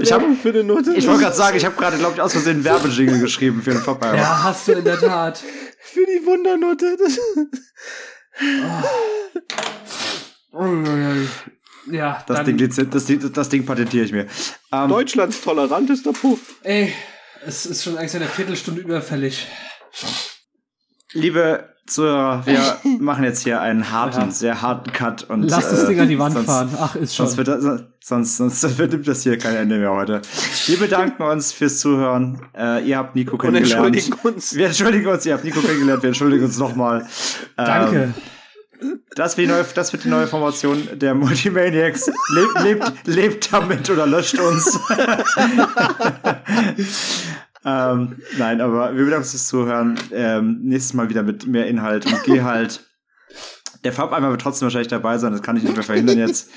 Ich 0.00 0.12
hab- 0.12 0.22
für 0.42 0.48
eine 0.50 0.64
Note. 0.64 0.94
Ich 0.94 1.06
wollte 1.06 1.22
gerade 1.22 1.36
sagen, 1.36 1.56
ich 1.56 1.64
habe 1.64 1.76
gerade, 1.76 1.96
glaube 1.98 2.14
ich, 2.14 2.20
aus 2.20 2.32
Versehen 2.32 2.56
einen 2.56 2.64
Werbejingle 2.64 3.18
geschrieben 3.20 3.62
für 3.62 3.70
den 3.72 3.82
Popeye. 3.82 4.16
Ja, 4.16 4.42
hast 4.44 4.68
du 4.68 4.72
in 4.72 4.84
der 4.84 4.98
Tat. 4.98 5.38
für 5.82 6.04
die 6.06 6.24
Wundernote. 6.26 6.96
Das, 7.06 7.18
Ja, 11.90 12.22
Das 12.26 12.36
dann, 12.36 12.46
Ding, 12.46 12.56
lizenz- 12.58 12.90
das, 12.90 13.04
Ding- 13.06 13.32
das 13.32 13.48
Ding 13.48 13.64
patentiere 13.64 14.04
ich 14.04 14.12
mir. 14.12 14.26
Ähm, 14.72 14.88
Deutschlands 14.88 15.40
tolerantester 15.40 16.12
Puff. 16.12 16.56
ey, 16.62 16.92
es 17.44 17.66
ist 17.66 17.82
schon 17.84 17.96
eigentlich 17.96 18.14
eine 18.16 18.26
Viertelstunde 18.26 18.80
überfällig. 18.82 19.46
liebe 21.12 21.68
Zuhörer, 21.86 22.44
wir 22.46 22.78
machen 23.00 23.24
jetzt 23.24 23.42
hier 23.42 23.60
einen 23.60 23.90
harten, 23.90 24.20
Ja. 24.20 24.30
sehr 24.30 24.62
harten 24.62 24.92
Cut. 24.92 25.24
Und, 25.24 25.42
Lass 25.44 25.70
das 25.70 25.84
äh, 25.84 25.86
Ding 25.88 26.00
an 26.00 26.08
die 26.08 26.18
Wand 26.18 26.34
sonst, 26.34 26.46
fahren. 26.46 26.76
Ach, 26.78 26.94
ist 26.96 27.16
schon. 27.16 27.26
Sonst 27.26 27.38
wird, 27.38 27.48
das, 27.48 27.82
sonst, 28.02 28.36
sonst 28.36 28.78
wird 28.78 29.06
das 29.06 29.22
hier 29.22 29.38
kein 29.38 29.56
Ende 29.56 29.78
mehr 29.78 29.92
heute. 29.92 30.22
Wir 30.66 30.78
bedanken 30.78 31.22
uns 31.22 31.52
fürs 31.52 31.78
Zuhören. 31.78 32.40
Äh, 32.56 32.86
ihr 32.88 32.98
habt 32.98 33.14
Nico 33.14 33.32
Und 33.32 33.40
kennengelernt. 33.40 33.94
entschuldigen 33.94 34.28
uns. 34.28 34.54
Wir 34.54 34.66
entschuldigen 34.66 35.06
uns, 35.06 35.26
ihr 35.26 35.34
habt 35.34 35.44
Nico 35.44 35.60
kennengelernt, 35.60 36.02
wir 36.02 36.08
entschuldigen 36.08 36.44
uns 36.44 36.58
nochmal. 36.58 37.06
Danke. 37.56 38.14
Das 39.14 39.36
wird, 39.36 39.48
die 39.48 39.52
neue, 39.52 39.64
das 39.74 39.92
wird 39.92 40.04
die 40.04 40.08
neue 40.08 40.26
Formation 40.26 40.88
der 40.94 41.14
Multimaniacs. 41.14 42.10
Lebt, 42.34 42.62
lebt, 42.62 42.92
lebt 43.06 43.52
damit 43.52 43.90
oder 43.90 44.06
löscht 44.06 44.38
uns. 44.38 44.78
ähm, 47.64 48.16
nein, 48.38 48.60
aber 48.60 48.96
wir 48.96 49.04
bedanken 49.04 49.16
uns 49.16 49.32
fürs 49.32 49.48
Zuhören. 49.48 49.98
Ähm, 50.12 50.60
nächstes 50.62 50.94
Mal 50.94 51.10
wieder 51.10 51.22
mit 51.22 51.46
mehr 51.46 51.66
Inhalt 51.66 52.06
und 52.06 52.24
Gehalt. 52.24 52.89
Der 53.82 53.94
Farbeimer 53.94 54.30
wird 54.30 54.42
trotzdem 54.42 54.66
wahrscheinlich 54.66 54.88
dabei 54.88 55.16
sein, 55.16 55.32
das 55.32 55.40
kann 55.40 55.56
ich 55.56 55.62
nicht 55.62 55.74
mehr 55.74 55.82
verhindern 55.82 56.18
jetzt. 56.18 56.50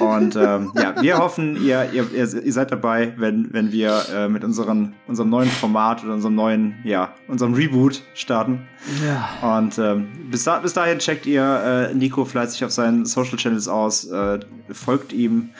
Und 0.00 0.34
ähm, 0.34 0.72
ja, 0.74 1.00
wir 1.00 1.18
hoffen, 1.18 1.62
ihr, 1.64 1.90
ihr, 1.92 2.12
ihr, 2.12 2.26
seid 2.26 2.72
dabei, 2.72 3.14
wenn, 3.16 3.52
wenn 3.52 3.70
wir 3.70 4.02
äh, 4.12 4.28
mit 4.28 4.42
unseren, 4.42 4.94
unserem 5.06 5.30
neuen 5.30 5.48
Format 5.48 6.02
oder 6.02 6.14
unserem 6.14 6.34
neuen, 6.34 6.74
ja, 6.82 7.14
unserem 7.28 7.54
Reboot 7.54 8.02
starten. 8.14 8.66
Ja. 9.04 9.56
Und 9.58 9.78
ähm, 9.78 10.08
bis, 10.28 10.42
da, 10.42 10.58
bis 10.58 10.72
dahin 10.72 10.98
checkt 10.98 11.26
ihr 11.26 11.90
äh, 11.90 11.94
Nico 11.94 12.24
fleißig 12.24 12.64
auf 12.64 12.72
seinen 12.72 13.06
Social 13.06 13.36
Channels 13.36 13.68
aus, 13.68 14.04
äh, 14.10 14.40
folgt 14.72 15.12
ihm, 15.12 15.50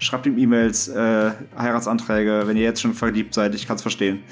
schreibt 0.00 0.26
ihm 0.26 0.36
E-Mails, 0.36 0.88
äh, 0.88 1.30
Heiratsanträge, 1.56 2.42
wenn 2.46 2.56
ihr 2.56 2.64
jetzt 2.64 2.80
schon 2.80 2.94
verliebt 2.94 3.34
seid, 3.34 3.54
ich 3.54 3.68
kann 3.68 3.76
es 3.76 3.82
verstehen. 3.82 4.24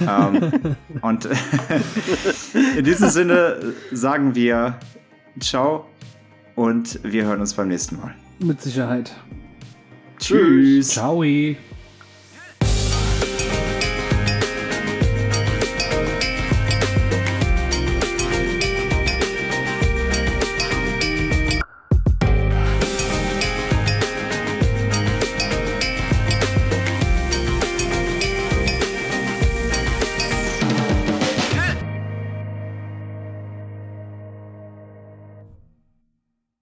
ähm, 0.00 0.76
und 1.00 1.28
in 2.76 2.84
diesem 2.84 3.08
Sinne 3.08 3.74
sagen 3.92 4.34
wir 4.34 4.80
Ciao 5.40 5.86
und 6.54 7.00
wir 7.02 7.24
hören 7.24 7.40
uns 7.40 7.54
beim 7.54 7.68
nächsten 7.68 7.96
Mal. 7.96 8.14
Mit 8.38 8.60
Sicherheit. 8.60 9.12
Tschüss. 10.18 10.88
Ciao. 10.88 11.22